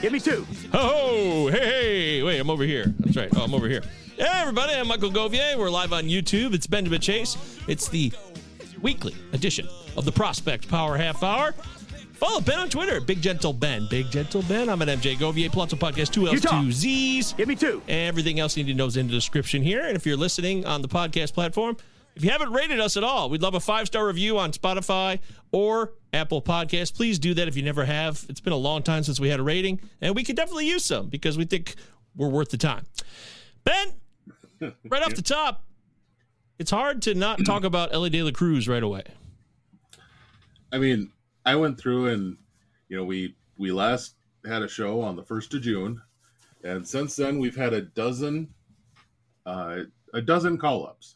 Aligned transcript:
Give 0.00 0.12
me 0.12 0.20
two. 0.20 0.46
Oh, 0.72 1.48
hey, 1.48 1.58
hey, 1.58 2.22
wait, 2.22 2.38
I'm 2.38 2.48
over 2.48 2.64
here. 2.64 2.86
That's 3.00 3.16
right. 3.16 3.28
Oh, 3.36 3.42
I'm 3.42 3.52
over 3.52 3.68
here. 3.68 3.82
Hey, 4.16 4.24
everybody, 4.26 4.72
I'm 4.74 4.88
Michael 4.88 5.10
Govier. 5.10 5.58
We're 5.58 5.68
live 5.68 5.92
on 5.92 6.04
YouTube. 6.04 6.54
It's 6.54 6.66
Benjamin 6.66 7.00
Chase. 7.00 7.36
It's 7.68 7.88
the 7.88 8.10
weekly 8.80 9.14
edition 9.34 9.68
of 9.98 10.06
the 10.06 10.12
Prospect 10.12 10.68
Power 10.68 10.96
Half 10.96 11.22
Hour. 11.22 11.52
Follow 12.14 12.40
Ben 12.40 12.58
on 12.58 12.68
Twitter, 12.70 13.00
Big 13.00 13.20
Gentle 13.20 13.52
Ben. 13.52 13.86
Big 13.90 14.10
Gentle 14.10 14.42
Ben. 14.42 14.70
I'm 14.70 14.80
at 14.82 14.88
MJ 14.88 15.16
Govier, 15.16 15.50
Pallazzo 15.50 15.78
Podcast, 15.78 16.12
two 16.12 16.26
L's, 16.26 16.34
Utah. 16.34 16.62
two 16.62 16.72
Z's. 16.72 17.32
Give 17.34 17.48
me 17.48 17.54
two. 17.56 17.82
Everything 17.88 18.40
else 18.40 18.56
you 18.56 18.64
need 18.64 18.72
to 18.72 18.76
know 18.78 18.86
is 18.86 18.96
in 18.96 19.06
the 19.06 19.12
description 19.12 19.62
here. 19.62 19.86
And 19.86 19.96
if 19.96 20.06
you're 20.06 20.16
listening 20.16 20.64
on 20.66 20.80
the 20.82 20.88
podcast 20.88 21.34
platform, 21.34 21.76
if 22.20 22.24
you 22.24 22.30
haven't 22.32 22.52
rated 22.52 22.78
us 22.80 22.98
at 22.98 23.02
all, 23.02 23.30
we'd 23.30 23.40
love 23.40 23.54
a 23.54 23.60
five 23.60 23.86
star 23.86 24.06
review 24.06 24.36
on 24.36 24.52
Spotify 24.52 25.20
or 25.52 25.94
Apple 26.12 26.42
Podcasts. 26.42 26.94
Please 26.94 27.18
do 27.18 27.32
that 27.32 27.48
if 27.48 27.56
you 27.56 27.62
never 27.62 27.86
have. 27.86 28.26
It's 28.28 28.40
been 28.40 28.52
a 28.52 28.58
long 28.58 28.82
time 28.82 29.02
since 29.04 29.18
we 29.18 29.30
had 29.30 29.40
a 29.40 29.42
rating, 29.42 29.80
and 30.02 30.14
we 30.14 30.22
could 30.22 30.36
definitely 30.36 30.68
use 30.68 30.84
some 30.84 31.08
because 31.08 31.38
we 31.38 31.46
think 31.46 31.76
we're 32.14 32.28
worth 32.28 32.50
the 32.50 32.58
time. 32.58 32.84
Ben, 33.64 33.94
right 34.90 35.02
off 35.02 35.14
the 35.14 35.22
top, 35.22 35.64
it's 36.58 36.70
hard 36.70 37.00
to 37.02 37.14
not 37.14 37.38
talk 37.46 37.64
about 37.64 37.94
Elly 37.94 38.10
De 38.10 38.22
La 38.22 38.32
Cruz 38.32 38.68
right 38.68 38.82
away. 38.82 39.04
I 40.70 40.76
mean, 40.76 41.10
I 41.46 41.56
went 41.56 41.80
through 41.80 42.08
and 42.08 42.36
you 42.90 42.98
know 42.98 43.04
we 43.04 43.34
we 43.56 43.72
last 43.72 44.16
had 44.44 44.60
a 44.60 44.68
show 44.68 45.00
on 45.00 45.16
the 45.16 45.24
first 45.24 45.54
of 45.54 45.62
June, 45.62 46.02
and 46.64 46.86
since 46.86 47.16
then 47.16 47.38
we've 47.38 47.56
had 47.56 47.72
a 47.72 47.80
dozen, 47.80 48.52
uh, 49.46 49.84
a 50.12 50.20
dozen 50.20 50.58
call 50.58 50.86
ups. 50.86 51.14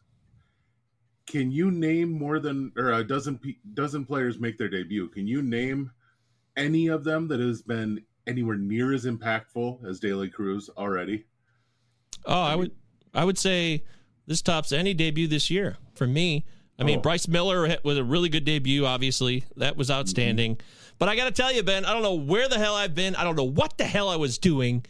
Can 1.26 1.50
you 1.50 1.70
name 1.70 2.12
more 2.12 2.38
than 2.38 2.72
or 2.76 2.92
a 2.92 3.04
dozen 3.04 3.40
dozen 3.72 4.04
players 4.04 4.38
make 4.38 4.58
their 4.58 4.68
debut? 4.68 5.08
Can 5.08 5.26
you 5.26 5.42
name 5.42 5.90
any 6.56 6.88
of 6.88 7.04
them 7.04 7.28
that 7.28 7.40
has 7.40 7.62
been 7.62 8.02
anywhere 8.26 8.56
near 8.56 8.92
as 8.92 9.04
impactful 9.04 9.84
as 9.88 10.00
De 10.00 10.12
La 10.12 10.26
Cruz 10.28 10.70
already? 10.76 11.24
Oh, 12.26 12.42
I 12.42 12.54
would 12.54 12.72
I 13.14 13.24
would 13.24 13.38
say 13.38 13.84
this 14.26 14.42
tops 14.42 14.72
any 14.72 14.94
debut 14.94 15.26
this 15.26 15.50
year 15.50 15.76
for 15.94 16.06
me. 16.06 16.44
I 16.78 16.82
mean, 16.82 16.98
Oh. 16.98 17.02
Bryce 17.02 17.28
Miller 17.28 17.76
was 17.84 17.98
a 17.98 18.04
really 18.04 18.28
good 18.28 18.44
debut. 18.44 18.84
Obviously, 18.84 19.44
that 19.56 19.76
was 19.76 19.88
mm-hmm. 19.88 20.00
outstanding. 20.00 20.60
But 20.98 21.08
I 21.08 21.16
got 21.16 21.24
to 21.24 21.30
tell 21.30 21.52
you, 21.52 21.62
Ben, 21.62 21.84
I 21.84 21.92
don't 21.92 22.02
know 22.02 22.14
where 22.14 22.48
the 22.48 22.58
hell 22.58 22.74
I've 22.74 22.94
been. 22.94 23.14
I 23.16 23.24
don't 23.24 23.36
know 23.36 23.44
what 23.44 23.78
the 23.78 23.84
hell 23.84 24.08
I 24.08 24.16
was 24.16 24.38
doing. 24.38 24.84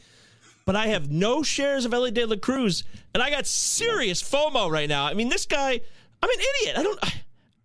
But 0.65 0.77
I 0.77 0.89
have 0.89 1.11
no 1.11 1.43
shares 1.43 1.85
of 1.85 1.93
Elly 1.93 2.11
De 2.11 2.25
La 2.25 2.37
Cruz, 2.37 2.85
and 3.13 3.23
I 3.23 3.29
got 3.29 3.47
serious 3.47 4.23
FOMO 4.23 4.71
right 4.71 4.89
now. 4.89 5.05
I 5.05 5.13
mean, 5.13 5.29
this 5.29 5.45
guy, 5.45 5.81
I'm 6.25 6.31
an 6.31 6.47
idiot. 6.63 6.79
I 6.79 6.83
don't. 6.83 6.99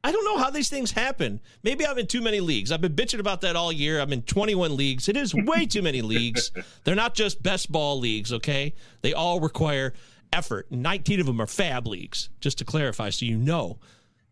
I 0.03 0.12
don't 0.12 0.25
know 0.25 0.38
how 0.38 0.50
these 0.50 0.70
things 0.70 0.92
happen. 0.92 1.40
Maybe 1.64 1.86
I'm 1.86 1.97
in 1.97 2.08
too 2.08 2.22
many 2.22 2.40
leagues. 2.40 2.72
I've 2.72 2.81
been 2.81 2.94
bitching 2.94 3.20
about 3.20 3.42
that 3.42 3.56
all 3.56 3.72
year. 3.72 4.00
I'm 4.00 4.14
in 4.14 4.22
21 4.22 4.75
leagues. 4.78 5.09
It 5.09 5.18
is 5.18 5.34
way 5.34 5.66
too 5.66 5.81
many 5.81 6.02
leagues. 6.02 6.52
They're 6.84 6.96
not 6.96 7.16
just 7.16 7.44
best 7.44 7.69
ball 7.69 8.00
leagues, 8.00 8.31
okay? 8.31 8.74
They 9.02 9.14
all 9.14 9.42
require 9.42 9.94
effort. 10.31 10.68
19 10.72 11.19
of 11.19 11.25
them 11.25 11.42
are 11.42 11.48
fab 11.48 11.86
leagues, 11.86 12.30
just 12.40 12.58
to 12.59 12.66
clarify 12.66 13.09
so 13.09 13.25
you 13.25 13.38
know. 13.38 13.78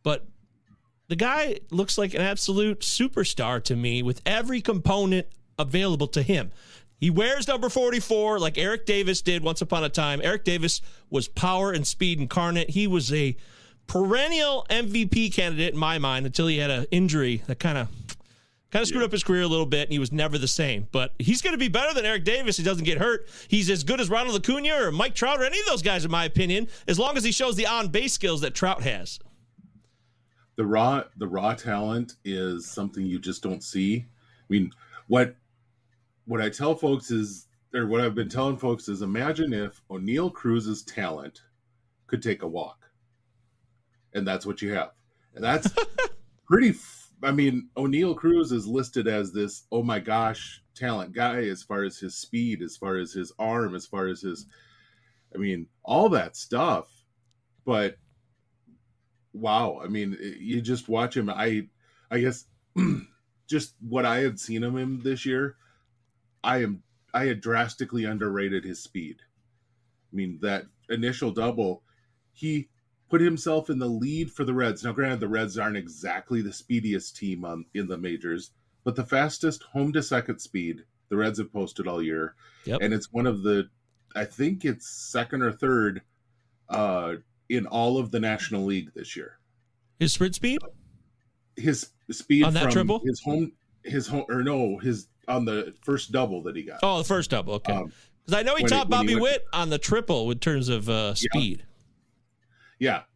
But 0.04 0.26
the 1.10 1.18
guy 1.18 1.60
looks 1.70 1.98
like 1.98 2.14
an 2.14 2.22
absolute 2.22 2.80
superstar 2.80 3.64
to 3.66 3.76
me 3.76 4.04
with 4.04 4.22
every 4.26 4.62
component 4.62 5.28
available 5.60 6.08
to 6.08 6.22
him. 6.22 6.52
He 7.00 7.10
wears 7.10 7.48
number 7.48 7.70
44 7.70 8.40
like 8.40 8.58
Eric 8.58 8.86
Davis 8.86 9.22
did 9.22 9.44
once 9.44 9.62
upon 9.62 9.84
a 9.84 9.90
time. 9.90 10.22
Eric 10.24 10.44
Davis 10.44 10.82
was 11.10 11.28
power 11.28 11.72
and 11.72 11.86
speed 11.86 12.20
incarnate. 12.20 12.70
He 12.70 12.88
was 12.88 13.14
a 13.14 13.36
perennial 13.88 14.66
MVP 14.70 15.34
candidate 15.34 15.74
in 15.74 15.80
my 15.80 15.98
mind 15.98 16.26
until 16.26 16.48
he 16.48 16.58
had 16.58 16.70
an 16.70 16.86
injury 16.92 17.42
that 17.48 17.60
kind 17.60 17.78
of 17.78 17.88
kind 18.70 18.82
of 18.84 18.88
screwed 18.90 19.04
up 19.04 19.14
his 19.14 19.24
career 19.24 19.44
a 19.44 19.48
little 19.48 19.66
bit 19.66 19.84
and 19.84 19.94
he 19.94 20.00
was 20.00 20.12
never 20.12 20.38
the 20.38 20.48
same. 20.48 20.88
But 20.92 21.14
he's 21.20 21.42
going 21.42 21.54
to 21.54 21.58
be 21.58 21.70
better 21.70 21.94
than 21.94 22.06
Eric 22.06 22.26
Davis. 22.26 22.58
He 22.58 22.64
doesn't 22.64 22.84
get 22.84 22.98
hurt. 22.98 23.30
He's 23.48 23.70
as 23.70 23.86
good 23.86 24.02
as 24.02 24.10
Ronald 24.10 24.36
Acuna 24.36 24.88
or 24.88 24.92
Mike 24.92 25.16
Trout 25.16 25.40
or 25.40 25.46
any 25.46 25.58
of 25.60 25.66
those 25.68 25.82
guys 25.82 26.04
in 26.04 26.12
my 26.12 26.26
opinion 26.26 26.68
as 26.88 27.00
long 27.00 27.16
as 27.16 27.24
he 27.24 27.32
shows 27.32 27.56
the 27.56 27.66
on-base 27.66 28.12
skills 28.12 28.42
that 28.42 28.54
Trout 28.54 28.84
has. 28.84 29.20
the 30.58 30.66
raw 30.66 31.04
the 31.18 31.28
raw 31.28 31.54
talent 31.54 32.16
is 32.26 32.70
something 32.70 33.06
you 33.06 33.20
just 33.20 33.42
don't 33.42 33.64
see. 33.64 34.06
I 34.06 34.46
mean, 34.50 34.72
what 35.08 35.36
what 36.26 36.42
I 36.42 36.50
tell 36.50 36.76
folks 36.76 37.10
is 37.10 37.48
or 37.74 37.88
what 37.88 38.02
I've 38.02 38.16
been 38.16 38.28
telling 38.30 38.58
folks 38.58 38.90
is 38.90 39.02
imagine 39.02 39.54
if 39.54 39.82
Oneil 39.90 40.34
Cruz's 40.34 40.84
talent 40.84 41.42
could 42.08 42.22
take 42.22 42.42
a 42.44 42.48
walk. 42.48 42.77
And 44.18 44.28
that's 44.28 44.46
what 44.46 44.62
you 44.62 44.74
have. 44.74 44.92
And 45.36 45.44
that's 45.44 45.74
pretty 46.48 46.70
f- 46.70 47.12
I 47.24 47.32
mean, 47.32 47.70
Oneil 47.76 48.16
Cruz 48.16 48.52
is 48.52 48.68
listed 48.68 49.08
as 49.08 49.32
this 49.32 49.64
oh 49.72 49.84
my 49.84 50.00
gosh 50.00 50.62
talent 50.76 51.14
guy 51.14 51.44
as 51.46 51.64
far 51.64 51.84
as 51.84 51.98
his 51.98 52.16
speed, 52.16 52.62
as 52.62 52.78
far 52.78 52.98
as 52.98 53.14
his 53.14 53.32
arm, 53.40 53.76
as 53.76 53.86
far 53.86 54.08
as 54.08 54.22
his 54.22 54.46
I 55.34 55.38
mean, 55.38 55.68
all 55.84 56.10
that 56.10 56.36
stuff. 56.38 56.88
But 57.66 57.98
wow 59.40 59.80
i 59.84 59.88
mean 59.88 60.18
you 60.40 60.62
just 60.62 60.90
watch 60.90 61.16
him 61.16 61.30
i 61.30 61.68
i 62.10 62.20
guess 62.20 62.46
just 63.48 63.76
what 63.80 64.06
i 64.06 64.18
had 64.20 64.40
seen 64.40 64.64
him 64.64 65.02
this 65.04 65.26
year 65.26 65.56
i 66.44 66.62
am 66.64 66.82
i 67.14 67.26
had 67.26 67.42
drastically 67.42 68.06
underrated 68.06 68.64
his 68.64 68.82
speed 68.82 69.18
i 70.12 70.16
mean 70.16 70.40
that 70.42 70.66
initial 70.90 71.32
double 71.32 71.84
he 72.34 72.70
put 73.10 73.22
himself 73.22 73.70
in 73.70 73.80
the 73.80 73.88
lead 73.88 74.32
for 74.32 74.44
the 74.44 74.54
reds 74.54 74.84
now 74.84 74.92
granted 74.92 75.20
the 75.20 75.28
reds 75.28 75.58
aren't 75.58 75.78
exactly 75.78 76.42
the 76.42 76.52
speediest 76.54 77.16
team 77.16 77.46
on 77.46 77.66
in 77.74 77.88
the 77.88 77.98
majors 77.98 78.52
but 78.84 78.96
the 78.96 79.06
fastest 79.06 79.64
home 79.64 79.92
to 79.94 80.02
second 80.04 80.40
speed 80.40 80.84
the 81.10 81.16
reds 81.18 81.40
have 81.40 81.52
posted 81.54 81.88
all 81.88 82.02
year 82.02 82.36
Yep. 82.66 82.80
and 82.82 82.94
it's 82.94 83.12
one 83.14 83.26
of 83.28 83.44
the 83.44 83.70
i 84.16 84.26
think 84.26 84.66
it's 84.66 84.88
second 84.90 85.42
or 85.42 85.52
third 85.52 86.02
uh 86.70 87.16
in 87.50 87.66
all 87.66 87.98
of 87.98 88.12
the 88.12 88.20
National 88.20 88.66
League 88.66 88.92
this 88.94 89.16
year. 89.16 89.40
His 90.00 90.12
sprint 90.12 90.36
speed? 90.36 90.60
His 91.56 91.92
speed 92.12 92.44
On 92.44 92.54
that 92.56 92.64
from 92.64 92.72
triple? 92.74 93.02
his 93.06 93.22
home, 93.22 93.54
his 93.86 94.06
home, 94.06 94.26
or 94.28 94.44
no, 94.44 94.78
his 94.80 95.08
on 95.30 95.46
the 95.46 95.74
first 95.82 96.12
double 96.12 96.44
that 96.44 96.58
he 96.58 96.64
got. 96.64 96.80
Oh, 96.84 96.98
the 96.98 97.04
first 97.06 97.30
double. 97.30 97.54
Okay. 97.54 97.72
Um, 97.72 97.94
Because 98.26 98.40
I 98.40 98.44
know 98.44 98.56
he 98.58 98.64
When 98.64 98.72
he- 98.74 98.78
topped 98.78 98.90
when 98.92 99.00
he 99.08 99.14
Bobby 99.14 99.22
went- 99.22 99.24
Witt 99.24 99.44
on 99.54 99.70
the 99.70 99.78
triple 99.78 100.30
in 100.30 100.40
terms 100.40 100.68
of 100.68 100.90
uh, 100.90 101.16
speed. 101.16 101.60
Yeah, 101.60 101.66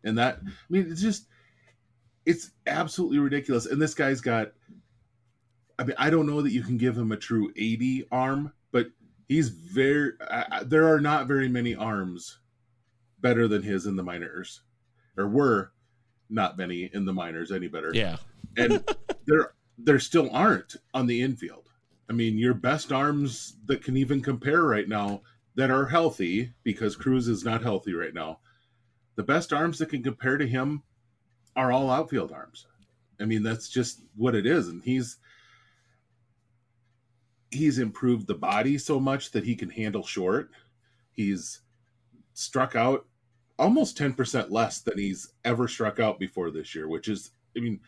and 0.04 0.18
that 0.18 0.40
I 0.44 0.50
mean 0.70 0.88
it's 0.92 1.02
just 1.02 1.28
it's 2.26 2.52
absolutely 2.68 3.20
ridiculous. 3.20 3.66
And 3.66 3.82
this 3.82 3.94
guy's 3.94 4.22
got 4.22 4.52
I 5.80 5.84
mean 5.84 5.96
I 5.98 6.10
don't 6.10 6.28
know 6.28 6.42
that 6.42 6.52
you 6.52 6.64
can 6.64 6.78
give 6.78 6.98
him 6.98 7.12
a 7.12 7.18
true 7.18 7.52
80 7.56 8.08
arm, 8.12 8.54
but 8.72 8.88
he's 9.28 9.50
very 9.50 10.14
I- 10.30 10.64
there 10.64 10.88
are 10.88 11.00
not 11.00 11.28
very 11.28 11.48
many 11.50 11.76
arms 11.76 12.40
better 13.20 13.48
than 13.48 13.64
his 13.64 13.86
in 13.86 13.96
the 13.96 14.04
minors 14.04 14.62
or 15.18 15.28
were 15.28 15.72
not 16.30 16.58
many 16.58 16.90
in 16.94 17.06
the 17.06 17.14
minors 17.14 17.52
any 17.52 17.68
better. 17.68 17.92
Yeah. 17.94 18.18
And 18.58 18.84
there 19.26 19.54
there 19.78 20.00
still 20.00 20.30
aren't 20.32 20.76
on 20.94 21.08
the 21.08 21.22
infield. 21.22 21.70
I 22.10 22.14
mean, 22.14 22.38
your 22.38 22.54
best 22.54 22.92
arms 22.92 23.56
that 23.66 23.84
can 23.84 23.96
even 23.98 24.22
compare 24.22 24.64
right 24.64 24.88
now 24.88 25.22
that 25.56 25.72
are 25.72 25.86
healthy 25.86 26.54
because 26.64 26.96
Cruz 26.96 27.28
is 27.28 27.46
not 27.46 27.64
healthy 27.64 27.94
right 27.94 28.14
now. 28.14 28.40
The 29.22 29.34
best 29.34 29.54
arms 29.54 29.78
that 29.78 29.90
can 29.90 30.02
compare 30.02 30.36
to 30.40 30.48
him 30.48 30.82
are 31.56 31.72
all 31.72 31.92
outfield 31.92 32.32
arms. 32.32 32.66
I 33.20 33.26
mean, 33.26 33.44
that's 33.44 33.70
just 33.70 34.02
what 34.16 34.34
it 34.34 34.48
is. 34.48 34.68
And 34.68 34.82
he's 34.82 35.18
he's 37.52 37.78
improved 37.78 38.26
the 38.26 38.34
body 38.34 38.80
so 38.80 39.00
much 39.00 39.30
that 39.30 39.44
he 39.44 39.56
can 39.56 39.70
handle 39.70 40.04
short. 40.04 40.50
He's 41.12 41.60
struck 42.34 42.76
out 42.76 43.06
almost 43.60 43.96
10% 43.96 44.50
less 44.50 44.80
than 44.82 44.98
he's 44.98 45.32
ever 45.46 45.68
struck 45.68 46.00
out 46.00 46.18
before 46.18 46.50
this 46.50 46.74
year, 46.74 46.88
which 46.88 47.08
is 47.08 47.30
I 47.56 47.60
mean, 47.60 47.80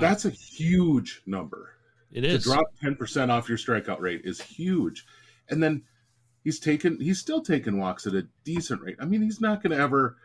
that's 0.00 0.24
a 0.24 0.30
huge 0.30 1.20
number. 1.26 1.72
It 2.10 2.22
to 2.22 2.38
drop 2.38 2.64
10% 2.82 3.28
off 3.28 3.50
your 3.50 3.58
strikeout 3.58 4.00
rate 4.00 4.22
is 4.24 4.40
huge. 4.40 5.04
And 5.50 5.62
then 5.62 5.82
he's 6.44 6.60
taken 6.60 7.00
he's 7.00 7.18
still 7.18 7.40
taking 7.42 7.78
walks 7.78 8.06
at 8.06 8.14
a 8.14 8.26
decent 8.44 8.80
rate 8.82 8.96
i 9.00 9.04
mean 9.04 9.22
he's 9.22 9.40
not 9.40 9.62
going 9.62 9.76
to 9.76 9.82
ever 9.82 10.16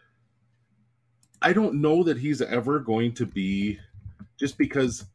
i 1.42 1.52
don't 1.52 1.76
know 1.76 2.04
that 2.04 2.18
he's 2.18 2.42
ever 2.42 2.80
going 2.80 3.14
to 3.14 3.26
be 3.26 3.80
just 4.38 4.58
because 4.58 5.06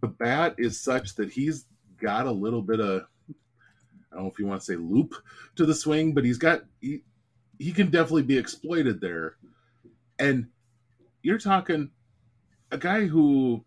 the 0.00 0.08
bat 0.08 0.54
is 0.58 0.80
such 0.80 1.14
that 1.16 1.30
he's 1.30 1.66
got 2.00 2.26
a 2.26 2.32
little 2.32 2.62
bit 2.62 2.80
of 2.80 3.02
i 3.30 4.14
don't 4.14 4.24
know 4.24 4.30
if 4.30 4.38
you 4.38 4.46
want 4.46 4.60
to 4.60 4.64
say 4.64 4.76
loop 4.76 5.14
to 5.56 5.66
the 5.66 5.74
swing 5.74 6.14
but 6.14 6.24
he's 6.24 6.38
got 6.38 6.62
he, 6.80 7.02
he 7.58 7.72
can 7.72 7.90
definitely 7.90 8.22
be 8.22 8.38
exploited 8.38 9.00
there 9.00 9.36
and 10.18 10.46
you're 11.22 11.38
talking 11.38 11.90
a 12.70 12.78
guy 12.78 13.06
who 13.06 13.64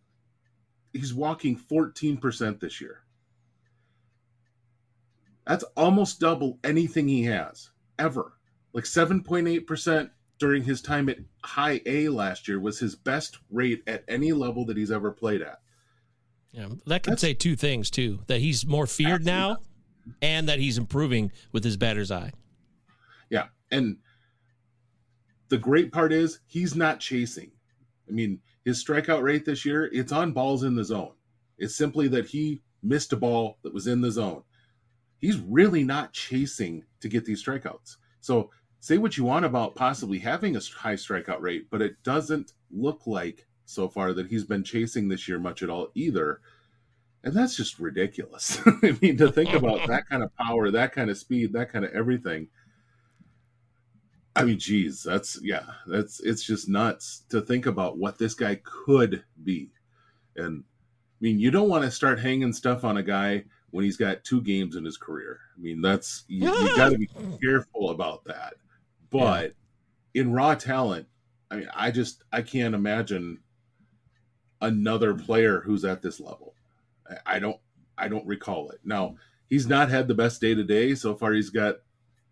he's 0.94 1.14
walking 1.14 1.58
14% 1.58 2.60
this 2.60 2.82
year. 2.82 3.02
That's 5.48 5.64
almost 5.76 6.20
double 6.20 6.60
anything 6.64 7.08
he 7.08 7.24
has 7.24 7.70
ever. 7.98 8.34
Like 8.74 8.84
7.8% 8.84 10.10
during 10.40 10.64
his 10.64 10.82
time 10.82 11.10
at 11.10 11.18
high 11.44 11.82
A 11.86 12.10
last 12.10 12.48
year 12.48 12.60
was 12.60 12.78
his 12.80 12.96
best 12.96 13.40
rate 13.50 13.82
at 13.88 14.04
any 14.08 14.34
level 14.34 14.66
that 14.66 14.78
he's 14.78 14.92
ever 14.92 15.10
played 15.12 15.42
at. 15.42 15.60
Yeah, 16.52 16.68
that 16.86 17.04
could 17.04 17.14
That's- 17.14 17.22
say 17.22 17.34
two 17.34 17.56
things 17.56 17.90
too: 17.90 18.20
that 18.28 18.40
he's 18.40 18.66
more 18.66 18.88
feared 18.88 19.26
now, 19.26 19.58
and 20.22 20.48
that 20.50 20.60
he's 20.60 20.78
improving 20.78 21.32
with 21.52 21.64
his 21.64 21.78
batter's 21.78 22.12
eye. 22.12 22.32
Yeah. 23.30 23.48
And 23.72 23.98
the 25.50 25.58
great 25.58 25.92
part 25.92 26.12
is 26.14 26.40
he's 26.46 26.76
not 26.76 27.00
chasing. 27.00 27.52
I 28.08 28.12
mean, 28.12 28.40
his 28.64 28.84
strikeout 28.84 29.22
rate 29.24 29.46
this 29.46 29.66
year, 29.66 29.90
it's 29.92 30.12
on 30.12 30.32
balls 30.32 30.64
in 30.64 30.76
the 30.76 30.84
zone. 30.84 31.14
It's 31.58 31.76
simply 31.76 32.08
that 32.10 32.28
he 32.28 32.62
missed 32.84 33.12
a 33.14 33.18
ball 33.18 33.58
that 33.64 33.74
was 33.74 33.88
in 33.88 34.02
the 34.02 34.12
zone. 34.12 34.44
He's 35.20 35.40
really 35.40 35.84
not 35.84 36.14
chasing 36.14 36.84
to 37.00 37.08
get 37.08 37.26
these 37.26 37.44
strikeouts. 37.44 37.98
So 38.22 38.52
say 38.80 38.98
what 38.98 39.18
you 39.18 39.24
want 39.24 39.46
about 39.46 39.76
possibly 39.76 40.20
having 40.20 40.56
a 40.56 40.62
high 40.78 40.94
strikeout 40.94 41.42
rate, 41.42 41.68
but 41.70 41.82
it 41.82 42.02
doesn't 42.04 42.54
look 42.72 43.08
like 43.08 43.48
so 43.66 43.90
far 43.90 44.14
that 44.14 44.28
he's 44.28 44.46
been 44.46 44.64
chasing 44.64 45.08
this 45.08 45.28
year 45.28 45.40
much 45.40 45.64
at 45.64 45.70
all 45.70 45.90
either. 45.96 46.40
And 47.24 47.34
that's 47.34 47.58
just 47.58 47.80
ridiculous. 47.80 48.60
I 48.66 48.98
mean, 49.02 49.18
to 49.18 49.32
think 49.32 49.54
about 49.54 49.88
that 49.88 50.08
kind 50.10 50.24
of 50.24 50.36
power, 50.38 50.72
that 50.72 50.94
kind 50.94 51.10
of 51.10 51.18
speed, 51.18 51.54
that 51.54 51.72
kind 51.72 51.84
of 51.84 51.92
everything. 51.92 52.48
I 54.36 54.44
mean, 54.44 54.60
geez, 54.60 55.02
that's 55.02 55.40
yeah, 55.42 55.66
that's 55.88 56.20
it's 56.20 56.44
just 56.44 56.70
nuts 56.70 57.24
to 57.30 57.42
think 57.42 57.66
about 57.66 57.98
what 57.98 58.20
this 58.20 58.36
guy 58.36 58.62
could 58.64 59.24
be. 59.44 59.72
And 60.36 60.64
I 60.64 61.20
mean, 61.20 61.40
you 61.40 61.50
don't 61.50 61.70
want 61.70 61.84
to 61.84 61.92
start 61.92 62.20
hanging 62.20 62.54
stuff 62.54 62.84
on 62.84 62.98
a 62.98 63.04
guy 63.04 63.46
when 63.72 63.84
he's 63.84 63.98
got 63.98 64.24
two 64.24 64.42
games 64.42 64.76
in 64.76 64.86
his 64.86 64.98
career. 64.98 65.40
I 65.56 65.60
mean, 65.62 65.82
that's 65.82 66.24
you, 66.28 66.48
you 66.50 66.76
got 66.76 66.92
to 66.92 66.98
be 66.98 67.10
careful 67.42 67.90
about 67.92 68.24
that. 68.26 68.54
But 69.10 69.54
in 70.14 70.32
raw 70.32 70.56
talent, 70.56 71.08
I 71.52 71.56
mean, 71.58 71.70
I 71.74 71.92
just 71.92 72.24
I 72.32 72.42
can't 72.42 72.76
imagine 72.76 73.40
another 74.62 75.14
player 75.14 75.62
who's 75.62 75.86
at 75.86 76.02
this 76.02 76.20
level. 76.20 76.54
I, 77.10 77.36
I 77.36 77.40
don't 77.40 77.58
I 77.98 78.08
don't 78.08 78.26
recall 78.28 78.70
it. 78.70 78.80
Now, 78.84 79.16
he's 79.50 79.68
not 79.68 79.90
had 79.90 80.08
the 80.08 80.14
best 80.16 80.42
day 80.42 80.54
to 80.56 80.64
day 80.64 80.96
so 80.96 81.16
far. 81.16 81.34
He's 81.34 81.50
got 81.50 81.78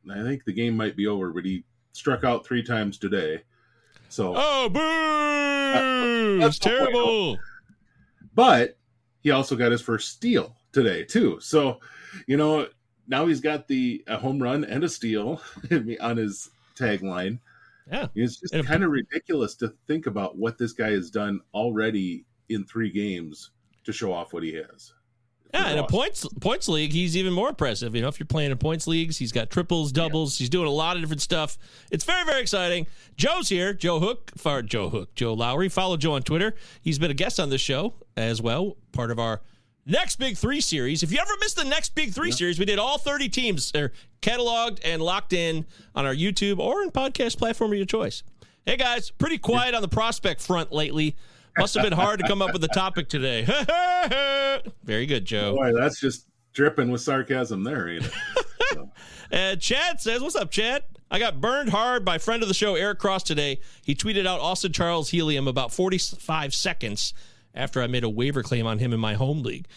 I 0.09 0.21
think 0.23 0.45
the 0.45 0.53
game 0.53 0.75
might 0.77 0.95
be 0.95 1.07
over, 1.07 1.31
but 1.31 1.45
he 1.45 1.63
struck 1.93 2.23
out 2.23 2.45
three 2.45 2.61
times 2.63 2.97
today. 2.97 3.41
So 4.09 4.33
Oh, 4.37 4.69
boo! 4.69 6.39
that's 6.39 6.59
terrible. 6.59 7.37
but 8.35 8.77
he 9.21 9.31
also 9.31 9.55
got 9.55 9.71
his 9.71 9.81
first 9.81 10.09
steal 10.09 10.55
today 10.75 11.05
too. 11.05 11.39
So, 11.39 11.79
you 12.27 12.35
know, 12.35 12.67
now 13.07 13.25
he's 13.25 13.39
got 13.39 13.67
the 13.67 14.03
a 14.07 14.17
home 14.17 14.43
run 14.43 14.65
and 14.65 14.83
a 14.83 14.89
steal 14.89 15.41
on 16.01 16.17
his 16.17 16.49
tagline. 16.75 17.39
Yeah. 17.89 18.07
It's 18.13 18.41
just 18.41 18.53
kind 18.65 18.83
of 18.83 18.91
ridiculous 18.91 19.55
to 19.55 19.73
think 19.87 20.05
about 20.05 20.37
what 20.37 20.57
this 20.57 20.73
guy 20.73 20.91
has 20.91 21.09
done 21.09 21.39
already 21.53 22.25
in 22.49 22.65
three 22.65 22.91
games 22.91 23.51
to 23.85 23.93
show 23.93 24.11
off 24.11 24.33
what 24.33 24.43
he 24.43 24.53
has. 24.53 24.93
Yeah, 25.53 25.71
in 25.71 25.77
a 25.77 25.87
points 25.87 26.27
points 26.41 26.67
league, 26.67 26.91
he's 26.91 27.15
even 27.15 27.31
more 27.31 27.47
impressive. 27.47 27.95
You 27.95 28.01
know, 28.01 28.09
if 28.09 28.19
you're 28.19 28.27
playing 28.27 28.51
in 28.51 28.57
points 28.57 28.87
leagues, 28.87 29.17
he's 29.17 29.31
got 29.31 29.49
triples, 29.49 29.93
doubles. 29.93 30.37
He's 30.37 30.49
doing 30.49 30.67
a 30.67 30.71
lot 30.71 30.97
of 30.97 31.01
different 31.01 31.21
stuff. 31.21 31.57
It's 31.91 32.03
very, 32.03 32.25
very 32.25 32.41
exciting. 32.41 32.87
Joe's 33.15 33.47
here. 33.47 33.71
Joe 33.71 34.01
Hook, 34.01 34.31
Joe 34.65 34.89
Hook, 34.89 35.15
Joe 35.15 35.33
Lowry. 35.33 35.69
Follow 35.69 35.95
Joe 35.95 36.13
on 36.13 36.23
Twitter. 36.23 36.55
He's 36.81 36.99
been 36.99 37.11
a 37.11 37.13
guest 37.13 37.39
on 37.39 37.49
this 37.49 37.61
show 37.61 37.93
as 38.17 38.41
well, 38.41 38.75
part 38.91 39.11
of 39.11 39.19
our 39.19 39.41
next 39.85 40.17
Big 40.17 40.37
Three 40.37 40.61
series. 40.61 41.03
If 41.03 41.11
you 41.11 41.19
ever 41.19 41.33
missed 41.39 41.55
the 41.55 41.65
next 41.65 41.95
Big 41.95 42.13
Three 42.13 42.31
series, 42.31 42.59
we 42.59 42.65
did 42.65 42.79
all 42.79 42.97
30 42.97 43.29
teams. 43.29 43.71
They're 43.71 43.91
cataloged 44.21 44.79
and 44.83 45.01
locked 45.01 45.33
in 45.33 45.65
on 45.93 46.05
our 46.05 46.15
YouTube 46.15 46.59
or 46.59 46.81
in 46.83 46.91
podcast 46.91 47.37
platform 47.37 47.71
of 47.71 47.77
your 47.77 47.85
choice. 47.85 48.23
Hey 48.65 48.77
guys, 48.77 49.11
pretty 49.11 49.37
quiet 49.37 49.75
on 49.75 49.81
the 49.81 49.87
prospect 49.87 50.41
front 50.41 50.71
lately. 50.71 51.15
Must 51.57 51.73
have 51.75 51.83
been 51.83 51.93
hard 51.93 52.19
to 52.19 52.27
come 52.27 52.41
up 52.41 52.51
with 52.51 52.63
a 52.63 52.69
topic 52.69 53.07
today. 53.07 53.45
Very 54.83 55.05
good, 55.05 55.23
Joe. 55.23 55.55
Boy, 55.55 55.71
that's 55.73 55.99
just 55.99 56.27
dripping 56.51 56.91
with 56.91 56.99
sarcasm 57.01 57.63
there, 57.63 57.89
ain't 57.89 58.05
it? 58.05 58.11
And 59.31 59.59
Chad 59.59 59.99
says, 59.99 60.21
What's 60.21 60.35
up, 60.35 60.51
Chad? 60.51 60.83
I 61.09 61.17
got 61.17 61.41
burned 61.41 61.69
hard 61.69 62.05
by 62.05 62.19
friend 62.19 62.43
of 62.43 62.47
the 62.47 62.53
show, 62.53 62.75
Eric 62.75 62.99
Cross, 62.99 63.23
today. 63.23 63.59
He 63.83 63.95
tweeted 63.95 64.27
out 64.27 64.39
Austin 64.39 64.71
Charles 64.71 65.09
helium 65.09 65.47
about 65.47 65.73
45 65.73 66.53
seconds 66.53 67.13
after 67.55 67.81
I 67.81 67.87
made 67.87 68.03
a 68.03 68.09
waiver 68.09 68.43
claim 68.43 68.67
on 68.67 68.79
him 68.79 68.93
in 68.93 68.99
my 68.99 69.13
home 69.15 69.41
league. 69.41 69.67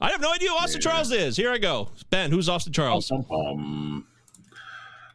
I 0.00 0.10
have 0.10 0.20
no 0.20 0.32
idea 0.32 0.50
who 0.50 0.56
Austin 0.56 0.80
Charles 0.80 1.10
is. 1.12 1.36
Here 1.36 1.50
I 1.50 1.58
go. 1.58 1.90
Ben, 2.10 2.30
who's 2.30 2.48
Austin 2.48 2.72
Charles? 2.72 3.10
Um, 3.10 4.06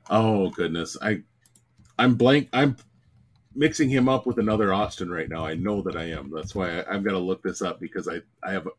oh 0.10 0.50
goodness, 0.50 0.98
I, 1.02 1.22
I'm 2.00 2.16
blank. 2.16 2.50
I'm 2.54 2.78
mixing 3.54 3.90
him 3.90 4.10
up 4.10 4.26
with 4.26 4.40
another 4.40 4.74
Austin 4.74 5.12
right 5.12 5.30
now. 5.30 5.46
I 5.46 5.56
know 5.56 5.82
that 5.82 5.96
I 5.96 6.06
am. 6.06 6.32
That's 6.34 6.56
why 6.56 6.80
I, 6.80 6.96
I've 6.96 7.04
got 7.04 7.12
to 7.12 7.20
look 7.20 7.44
this 7.44 7.62
up 7.62 7.80
because 7.80 8.08
I 8.08 8.22
I 8.44 8.52
have 8.52 8.66
a 8.66 8.72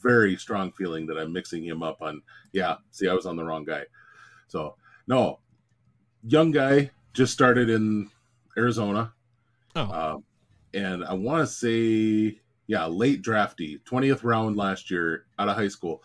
very 0.00 0.36
strong 0.36 0.70
feeling 0.72 1.06
that 1.06 1.16
I'm 1.18 1.32
mixing 1.32 1.64
him 1.64 1.82
up 1.82 2.02
on. 2.02 2.20
Yeah, 2.52 2.76
see, 2.90 3.08
I 3.08 3.14
was 3.14 3.24
on 3.26 3.36
the 3.36 3.44
wrong 3.44 3.64
guy. 3.64 3.84
So 4.48 4.76
no, 5.06 5.38
young 6.24 6.50
guy 6.50 6.90
just 7.14 7.32
started 7.32 7.70
in 7.70 8.10
Arizona, 8.56 9.12
Oh, 9.76 9.80
uh, 9.82 10.16
and 10.74 11.04
I 11.04 11.14
want 11.14 11.46
to 11.46 11.52
say 11.52 12.40
yeah, 12.68 12.84
late 12.86 13.22
drafty, 13.22 13.80
twentieth 13.84 14.22
round 14.22 14.56
last 14.56 14.90
year 14.90 15.24
out 15.38 15.48
of 15.48 15.56
high 15.56 15.68
school. 15.68 16.04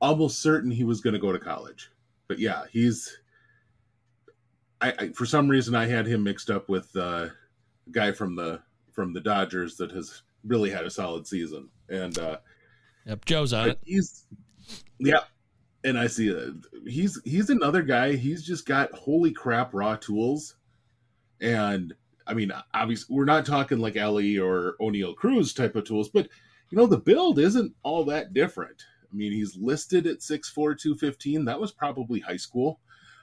Almost 0.00 0.40
certain 0.40 0.70
he 0.70 0.84
was 0.84 1.00
going 1.00 1.12
to 1.12 1.20
go 1.20 1.32
to 1.32 1.38
college, 1.38 1.90
but 2.28 2.38
yeah, 2.38 2.62
he's. 2.70 3.18
I, 4.80 4.94
I 4.98 5.08
for 5.08 5.26
some 5.26 5.48
reason 5.48 5.74
I 5.74 5.86
had 5.86 6.06
him 6.06 6.22
mixed 6.22 6.50
up 6.50 6.68
with 6.68 6.88
uh, 6.96 7.28
a 7.28 7.30
guy 7.90 8.12
from 8.12 8.36
the 8.36 8.62
from 8.92 9.12
the 9.12 9.20
Dodgers 9.20 9.76
that 9.76 9.90
has 9.90 10.22
really 10.44 10.70
had 10.70 10.84
a 10.84 10.90
solid 10.90 11.26
season, 11.26 11.68
and 11.88 12.16
uh, 12.16 12.38
yep, 13.04 13.24
Joe's 13.24 13.52
on 13.52 13.70
it. 13.70 13.78
he's 13.84 14.26
yeah, 14.98 15.20
and 15.82 15.98
I 15.98 16.06
see 16.06 16.34
uh, 16.34 16.52
he's 16.86 17.20
he's 17.24 17.50
another 17.50 17.82
guy. 17.82 18.14
He's 18.14 18.44
just 18.44 18.66
got 18.66 18.92
holy 18.92 19.32
crap 19.32 19.74
raw 19.74 19.96
tools, 19.96 20.54
and 21.40 21.92
I 22.26 22.34
mean, 22.34 22.52
obviously 22.74 23.14
we're 23.14 23.24
not 23.24 23.46
talking 23.46 23.78
like 23.78 23.96
Elly 23.96 24.38
or 24.38 24.74
Oneil 24.80 25.16
Cruz 25.16 25.52
type 25.52 25.76
of 25.76 25.84
tools, 25.84 26.08
but 26.08 26.28
you 26.70 26.78
know 26.78 26.86
the 26.86 26.98
build 26.98 27.38
isn't 27.38 27.74
all 27.82 28.04
that 28.06 28.32
different. 28.32 28.82
I 29.12 29.14
mean, 29.14 29.32
he's 29.32 29.56
listed 29.56 30.06
at 30.06 30.20
6'4, 30.20 30.78
215. 30.78 31.44
That 31.44 31.60
was 31.60 31.70
probably 31.70 32.20
high 32.20 32.38
school 32.38 32.80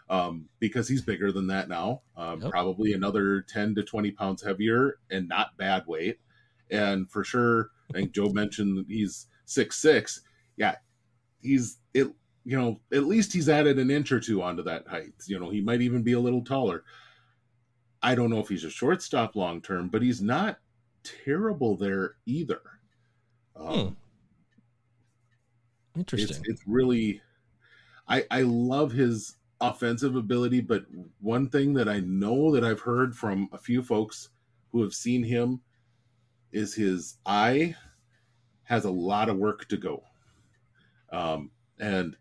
um, 0.09 0.47
because 0.59 0.87
he's 0.87 1.01
bigger 1.01 1.31
than 1.31 1.47
that 1.47 1.67
now. 1.67 2.01
Um, 2.15 2.41
Yep. 2.41 2.51
Probably 2.51 2.93
another 2.93 3.41
10 3.41 3.75
to 3.75 3.83
20 3.83 4.11
pounds 4.11 4.43
heavier 4.43 4.99
and 5.09 5.27
not 5.27 5.57
bad 5.57 5.85
weight. 5.87 6.19
And 6.69 7.09
for 7.09 7.23
sure, 7.23 7.71
I 7.89 7.93
think 7.93 8.11
Joe 8.11 8.29
mentioned 8.29 8.85
he's 8.87 9.25
six 9.45 9.77
six. 9.77 10.21
Yeah, 10.57 10.75
he's 11.41 11.77
it. 11.93 12.07
You 12.45 12.57
know, 12.57 12.79
at 12.93 13.03
least 13.05 13.33
he's 13.33 13.49
added 13.49 13.77
an 13.79 13.91
inch 13.91 14.11
or 14.11 14.19
two 14.19 14.41
onto 14.41 14.63
that 14.63 14.87
height. 14.87 15.13
You 15.25 15.39
know, 15.39 15.49
he 15.49 15.61
might 15.61 15.81
even 15.81 16.03
be 16.03 16.13
a 16.13 16.19
little 16.19 16.43
taller. 16.43 16.83
I 18.01 18.15
don't 18.15 18.29
know 18.29 18.39
if 18.39 18.47
he's 18.47 18.63
a 18.63 18.69
shortstop 18.69 19.35
long 19.35 19.61
term, 19.61 19.89
but 19.89 20.01
he's 20.01 20.21
not 20.21 20.59
terrible 21.03 21.75
there 21.75 22.15
either. 22.25 22.61
Um, 23.55 23.97
Interesting. 25.95 26.37
it's 26.39 26.49
it's 26.49 26.67
really 26.67 27.21
I 28.07 28.25
I 28.31 28.41
love 28.41 28.91
his 28.91 29.35
offensive 29.61 30.15
ability, 30.15 30.61
but 30.61 30.85
one 31.19 31.49
thing 31.49 31.73
that 31.73 31.89
I 31.89 31.99
know 31.99 32.51
that 32.51 32.63
I've 32.63 32.79
heard 32.79 33.15
from 33.15 33.49
a 33.51 33.57
few 33.57 33.83
folks 33.83 34.29
who 34.71 34.81
have 34.81 34.93
seen 34.93 35.23
him 35.23 35.61
is 36.51 36.73
his 36.73 37.17
eye 37.25 37.75
has 38.63 38.85
a 38.85 38.91
lot 38.91 39.29
of 39.29 39.37
work 39.37 39.67
to 39.67 39.77
go. 39.77 40.03
Um, 41.11 41.51
and 41.79 42.15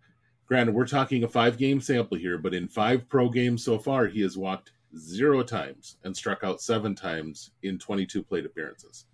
granted, 0.47 0.75
we're 0.75 0.87
talking 0.87 1.23
a 1.23 1.29
five 1.29 1.59
game 1.59 1.81
sample 1.81 2.19
here, 2.19 2.39
but 2.39 2.55
in 2.55 2.69
five 2.69 3.09
pro 3.09 3.29
games 3.29 3.65
so 3.65 3.79
far, 3.79 4.07
he 4.07 4.23
has 4.23 4.37
walked 4.37 4.73
zero 4.97 5.43
times 5.43 5.97
and 6.05 6.17
struck 6.17 6.45
out 6.45 6.61
seven 6.61 6.95
times 6.95 7.51
in 7.63 7.79
22 7.79 8.23
plate 8.23 8.47
appearances. 8.47 9.05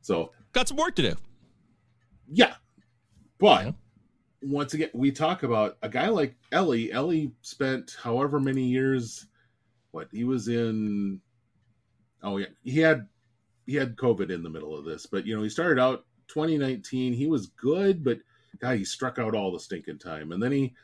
So 0.00 0.32
Got 0.52 0.68
some 0.68 0.76
work 0.76 0.94
to 0.96 1.02
do. 1.02 1.14
yeah. 2.30 2.54
But 3.38 3.64
Yeah. 3.66 3.72
once 4.42 4.74
again, 4.74 4.90
we 4.94 5.10
talk 5.10 5.42
about 5.42 5.76
a 5.82 5.88
guy 5.88 6.08
like 6.08 6.36
Elly. 6.52 6.92
Elly 6.92 7.32
spent 7.42 7.96
however 8.00 8.38
many 8.38 8.64
years 8.64 9.26
what 9.90 10.08
he 10.12 10.24
was 10.24 10.48
in 10.48 11.20
oh 12.22 12.36
yeah, 12.38 12.46
he 12.62 12.78
had 12.80 13.08
he 13.66 13.74
had 13.74 13.96
COVID 13.96 14.30
in 14.30 14.42
the 14.42 14.50
middle 14.50 14.76
of 14.76 14.84
this, 14.84 15.06
but 15.06 15.26
you 15.26 15.34
know, 15.36 15.42
he 15.42 15.48
started 15.48 15.80
out 15.80 16.04
2019, 16.28 17.12
he 17.12 17.26
was 17.26 17.46
good, 17.48 18.04
but 18.04 18.18
God, 18.58 18.76
he 18.78 18.84
struck 18.84 19.18
out 19.18 19.34
all 19.34 19.52
the 19.52 19.60
stinking 19.60 19.98
time. 19.98 20.32
And 20.32 20.42
then 20.42 20.52
he, 20.52 20.74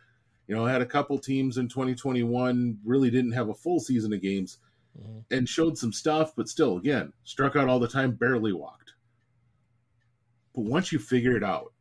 you 0.50 0.56
know, 0.56 0.66
had 0.66 0.82
a 0.82 0.86
couple 0.86 1.16
teams 1.16 1.58
in 1.58 1.68
2021, 1.68 2.76
really 2.84 3.08
didn't 3.08 3.30
have 3.30 3.50
a 3.50 3.54
full 3.54 3.78
season 3.78 4.12
of 4.12 4.20
games 4.20 4.58
Mhm. 4.98 5.24
and 5.30 5.48
showed 5.48 5.78
some 5.78 5.92
stuff, 5.92 6.34
but 6.34 6.48
still, 6.48 6.76
again, 6.76 7.12
struck 7.22 7.54
out 7.54 7.68
all 7.68 7.78
the 7.78 7.86
time, 7.86 8.16
barely 8.16 8.52
walked. 8.52 8.94
But 10.52 10.62
once 10.62 10.90
you 10.90 10.98
figure 10.98 11.36
it 11.36 11.44
out, 11.44 11.72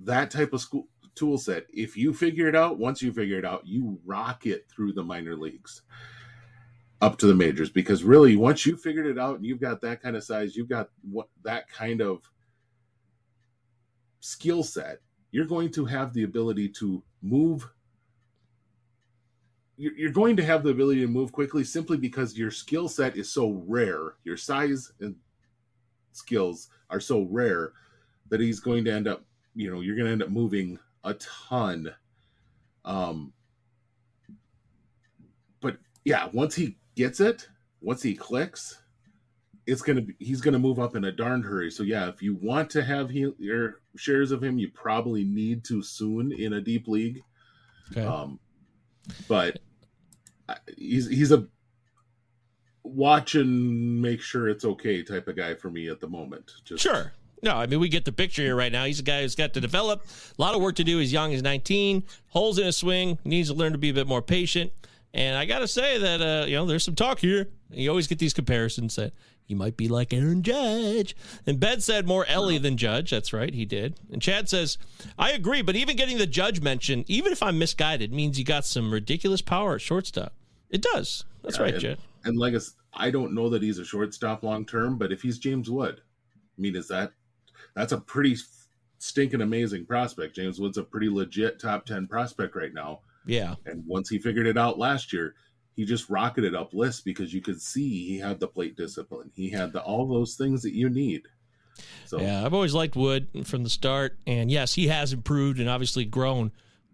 that 0.00 0.30
type 0.30 0.52
of 0.52 0.60
school 0.60 0.86
tool 1.14 1.38
set, 1.38 1.64
if 1.72 1.96
you 1.96 2.12
figure 2.12 2.46
it 2.46 2.54
out, 2.54 2.78
once 2.78 3.00
you 3.00 3.10
figure 3.10 3.38
it 3.38 3.46
out, 3.46 3.66
you 3.66 3.98
rock 4.04 4.44
it 4.44 4.68
through 4.68 4.92
the 4.92 5.02
minor 5.02 5.34
leagues 5.34 5.80
up 7.00 7.16
to 7.16 7.26
the 7.26 7.34
majors. 7.34 7.70
Because 7.70 8.04
really, 8.04 8.36
once 8.36 8.66
you 8.66 8.76
figured 8.76 9.06
it 9.06 9.18
out 9.18 9.36
and 9.36 9.46
you've 9.46 9.62
got 9.62 9.80
that 9.80 10.02
kind 10.02 10.14
of 10.14 10.22
size, 10.22 10.54
you've 10.54 10.68
got 10.68 10.90
what 11.00 11.30
that 11.42 11.70
kind 11.70 12.02
of 12.02 12.30
skill 14.20 14.62
set, 14.62 15.00
you're 15.30 15.46
going 15.46 15.72
to 15.72 15.86
have 15.86 16.12
the 16.12 16.24
ability 16.24 16.68
to 16.68 17.02
move. 17.22 17.66
You're 19.78 19.96
you're 19.96 20.12
going 20.12 20.36
to 20.36 20.44
have 20.44 20.62
the 20.62 20.70
ability 20.70 21.00
to 21.00 21.06
move 21.06 21.32
quickly 21.32 21.64
simply 21.64 21.96
because 21.96 22.36
your 22.36 22.50
skill 22.50 22.88
set 22.88 23.16
is 23.16 23.32
so 23.32 23.62
rare. 23.66 24.16
Your 24.24 24.36
size 24.36 24.92
and 25.00 25.16
skills 26.12 26.68
are 26.90 27.00
so 27.00 27.22
rare 27.30 27.72
that 28.28 28.40
he's 28.40 28.60
going 28.60 28.84
to 28.84 28.92
end 28.92 29.08
up, 29.08 29.24
you 29.54 29.70
know, 29.70 29.80
you're 29.80 29.96
going 29.96 30.06
to 30.06 30.12
end 30.12 30.22
up 30.22 30.30
moving 30.30 30.78
a 31.04 31.14
ton. 31.14 31.94
Um, 32.84 33.32
but 35.60 35.78
yeah, 36.04 36.28
once 36.32 36.54
he 36.54 36.76
gets 36.96 37.20
it, 37.20 37.48
once 37.80 38.02
he 38.02 38.14
clicks, 38.14 38.82
it's 39.66 39.82
gonna 39.82 40.00
be 40.00 40.14
he's 40.18 40.40
gonna 40.40 40.58
move 40.58 40.78
up 40.78 40.96
in 40.96 41.04
a 41.04 41.12
darn 41.12 41.42
hurry. 41.42 41.70
So 41.70 41.82
yeah, 41.82 42.08
if 42.08 42.22
you 42.22 42.34
want 42.36 42.70
to 42.70 42.82
have 42.82 43.10
he, 43.10 43.30
your 43.38 43.80
shares 43.96 44.32
of 44.32 44.42
him, 44.42 44.58
you 44.58 44.70
probably 44.70 45.24
need 45.24 45.62
to 45.64 45.82
soon 45.82 46.32
in 46.32 46.54
a 46.54 46.60
deep 46.60 46.88
league. 46.88 47.22
Okay. 47.92 48.02
Um, 48.02 48.40
but 49.28 49.58
he's 50.76 51.08
he's 51.08 51.32
a 51.32 51.46
watch 52.82 53.34
and 53.34 54.00
make 54.00 54.20
sure 54.20 54.48
it's 54.48 54.64
okay 54.64 55.02
type 55.02 55.28
of 55.28 55.36
guy 55.36 55.54
for 55.54 55.70
me 55.70 55.88
at 55.88 56.00
the 56.00 56.08
moment. 56.08 56.52
Just 56.64 56.82
Sure. 56.82 57.12
No, 57.42 57.56
I 57.56 57.66
mean 57.66 57.80
we 57.80 57.88
get 57.88 58.04
the 58.04 58.12
picture 58.12 58.42
here 58.42 58.56
right 58.56 58.72
now. 58.72 58.84
He's 58.84 59.00
a 59.00 59.04
guy 59.04 59.22
who's 59.22 59.34
got 59.34 59.54
to 59.54 59.60
develop 59.60 60.04
a 60.38 60.42
lot 60.42 60.54
of 60.54 60.60
work 60.60 60.74
to 60.76 60.84
do. 60.84 60.98
He's 60.98 61.12
young. 61.12 61.30
He's 61.30 61.42
19. 61.42 62.04
Holes 62.28 62.58
in 62.58 62.66
his 62.66 62.76
swing. 62.76 63.18
Needs 63.24 63.48
to 63.48 63.54
learn 63.54 63.72
to 63.72 63.78
be 63.78 63.90
a 63.90 63.94
bit 63.94 64.06
more 64.06 64.22
patient. 64.22 64.72
And 65.14 65.36
I 65.36 65.46
got 65.46 65.60
to 65.60 65.68
say 65.68 65.98
that 65.98 66.20
uh, 66.20 66.46
you 66.46 66.56
know 66.56 66.66
there's 66.66 66.84
some 66.84 66.94
talk 66.94 67.20
here. 67.20 67.48
You 67.70 67.90
always 67.90 68.06
get 68.06 68.18
these 68.18 68.34
comparisons 68.34 68.96
that 68.96 69.12
he 69.48 69.54
might 69.54 69.78
be 69.78 69.88
like 69.88 70.12
Aaron 70.12 70.42
Judge. 70.42 71.16
And 71.46 71.58
Ben 71.58 71.80
said 71.80 72.06
more 72.06 72.26
Elly 72.26 72.58
than 72.58 72.76
Judge. 72.76 73.10
That's 73.10 73.32
right, 73.32 73.52
he 73.52 73.64
did. 73.64 73.98
And 74.12 74.20
Chad 74.20 74.46
says, 74.46 74.76
I 75.18 75.32
agree, 75.32 75.62
but 75.62 75.74
even 75.74 75.96
getting 75.96 76.18
the 76.18 76.26
Judge 76.26 76.60
mention, 76.60 77.02
even 77.08 77.32
if 77.32 77.42
I'm 77.42 77.58
misguided, 77.58 78.12
means 78.12 78.38
you 78.38 78.44
got 78.44 78.66
some 78.66 78.92
ridiculous 78.92 79.40
power 79.40 79.76
at 79.76 79.80
shortstop. 79.80 80.34
It 80.70 80.82
does. 80.82 81.24
That's 81.42 81.56
Yeah, 81.56 81.62
right, 81.62 81.74
and, 81.74 81.82
Chad. 81.82 81.98
And 82.24 82.36
like 82.36 82.54
I 82.94 83.10
don't 83.10 83.34
know 83.34 83.48
that 83.50 83.62
he's 83.62 83.78
a 83.78 83.84
shortstop 83.84 84.42
long 84.42 84.66
term, 84.66 84.98
but 84.98 85.12
if 85.12 85.22
he's 85.22 85.38
James 85.38 85.70
Wood, 85.70 86.00
I 86.00 86.60
mean, 86.60 86.76
is 86.76 86.88
that 86.88 87.12
that's 87.74 87.92
a 87.92 88.00
pretty 88.00 88.36
stinking 88.98 89.40
amazing 89.40 89.86
prospect. 89.86 90.36
James 90.36 90.58
Wood's 90.60 90.78
a 90.78 90.82
pretty 90.82 91.08
legit 91.08 91.60
top 91.60 91.86
ten 91.86 92.06
prospect 92.06 92.56
right 92.56 92.74
now. 92.74 93.00
Yeah. 93.26 93.54
And 93.66 93.84
once 93.86 94.08
he 94.08 94.18
figured 94.18 94.46
it 94.46 94.58
out 94.58 94.78
last 94.78 95.12
year, 95.12 95.34
he 95.76 95.84
just 95.84 96.10
rocketed 96.10 96.54
up 96.54 96.74
lists 96.74 97.02
because 97.02 97.32
you 97.32 97.40
could 97.40 97.62
see 97.62 98.06
he 98.06 98.18
had 98.18 98.40
the 98.40 98.48
plate 98.48 98.76
discipline. 98.76 99.30
He 99.34 99.50
had 99.50 99.72
the 99.72 99.80
all 99.80 100.08
those 100.08 100.34
things 100.34 100.62
that 100.62 100.74
you 100.74 100.88
need. 100.88 101.22
So 102.06 102.20
Yeah, 102.20 102.44
I've 102.44 102.54
always 102.54 102.74
liked 102.74 102.96
Wood 102.96 103.28
from 103.44 103.62
the 103.62 103.70
start, 103.70 104.18
and 104.26 104.50
yes, 104.50 104.74
he 104.74 104.88
has 104.88 105.12
improved 105.12 105.60
and 105.60 105.68
obviously 105.68 106.04
grown. 106.04 106.50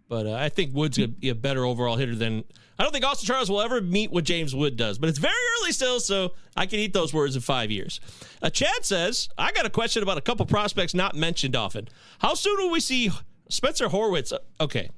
But 0.09 0.27
uh, 0.27 0.35
I 0.35 0.51
think 0.51 0.75
Wood's 0.75 0.99
a, 0.99 1.09
a 1.23 1.33
better 1.33 1.65
overall 1.65 1.97
hitter 1.97 2.15
than 2.15 2.45
I 2.79 2.83
don't 2.83 2.93
think 2.93 3.05
Austin 3.05 3.27
Charles 3.27 3.49
will 3.51 3.61
ever 3.61 3.81
meet 3.81 4.11
what 4.11 4.25
James 4.25 4.55
Wood 4.55 4.77
does. 4.77 4.99
But 4.99 5.09
it's 5.09 5.19
very 5.19 5.35
early 5.61 5.73
still, 5.73 6.01
so 6.01 6.33
I 6.57 6.67
can 6.67 6.81
eat 6.81 6.93
those 6.93 7.15
words 7.15 7.37
in 7.37 7.43
five 7.43 7.71
years. 7.71 8.01
Uh, 8.43 8.51
Chad 8.51 8.85
says 8.85 9.29
I 9.39 9.53
got 9.53 9.65
a 9.67 9.71
question 9.71 10.03
about 10.03 10.19
a 10.19 10.21
couple 10.21 10.45
prospects 10.47 10.95
not 10.95 11.15
mentioned 11.15 11.55
often. 11.55 11.89
How 12.19 12.35
soon 12.35 12.57
will 12.59 12.71
we 12.71 12.81
see 12.81 13.11
Spencer 13.49 13.89
Horwitz? 13.89 14.33
uh, 14.33 14.39
Okay. 14.61 14.91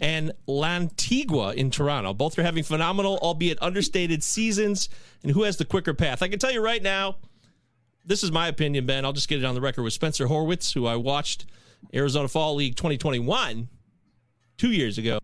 And 0.00 0.32
Lantigua 0.48 1.54
in 1.54 1.70
Toronto. 1.70 2.14
Both 2.14 2.38
are 2.38 2.42
having 2.42 2.64
phenomenal, 2.64 3.18
albeit 3.22 3.58
understated 3.62 4.22
seasons. 4.24 4.88
And 5.22 5.32
who 5.32 5.42
has 5.42 5.58
the 5.58 5.64
quicker 5.66 5.94
path? 5.94 6.22
I 6.22 6.28
can 6.28 6.38
tell 6.38 6.50
you 6.50 6.62
right 6.62 6.82
now, 6.82 7.16
this 8.04 8.22
is 8.22 8.32
my 8.32 8.48
opinion, 8.48 8.86
Ben. 8.86 9.04
I'll 9.04 9.12
just 9.12 9.28
get 9.28 9.38
it 9.38 9.44
on 9.44 9.54
the 9.54 9.60
record 9.60 9.82
with 9.82 9.92
Spencer 9.92 10.26
Horwitz, 10.26 10.72
who 10.74 10.86
I 10.86 10.96
watched 10.96 11.46
Arizona 11.94 12.26
Fall 12.26 12.54
League 12.56 12.74
2021 12.74 13.68
two 14.56 14.72
years 14.72 14.98
ago. 14.98 15.18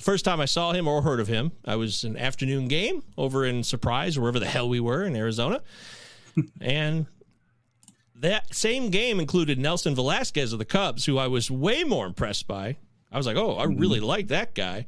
First 0.00 0.24
time 0.24 0.40
I 0.40 0.44
saw 0.44 0.72
him 0.72 0.88
or 0.88 1.02
heard 1.02 1.20
of 1.20 1.28
him, 1.28 1.52
I 1.64 1.76
was 1.76 2.04
in 2.04 2.16
an 2.16 2.22
afternoon 2.22 2.68
game 2.68 3.02
over 3.16 3.44
in 3.44 3.62
Surprise, 3.62 4.18
wherever 4.18 4.38
the 4.38 4.46
hell 4.46 4.68
we 4.68 4.80
were 4.80 5.04
in 5.04 5.16
Arizona. 5.16 5.62
and 6.60 7.06
that 8.16 8.54
same 8.54 8.90
game 8.90 9.20
included 9.20 9.58
Nelson 9.58 9.94
Velazquez 9.94 10.52
of 10.52 10.58
the 10.58 10.64
Cubs, 10.64 11.04
who 11.04 11.18
I 11.18 11.26
was 11.26 11.50
way 11.50 11.84
more 11.84 12.06
impressed 12.06 12.46
by. 12.46 12.76
I 13.12 13.16
was 13.16 13.26
like, 13.26 13.36
oh, 13.36 13.54
I 13.54 13.64
really 13.64 13.98
mm-hmm. 13.98 14.06
like 14.06 14.28
that 14.28 14.54
guy. 14.54 14.86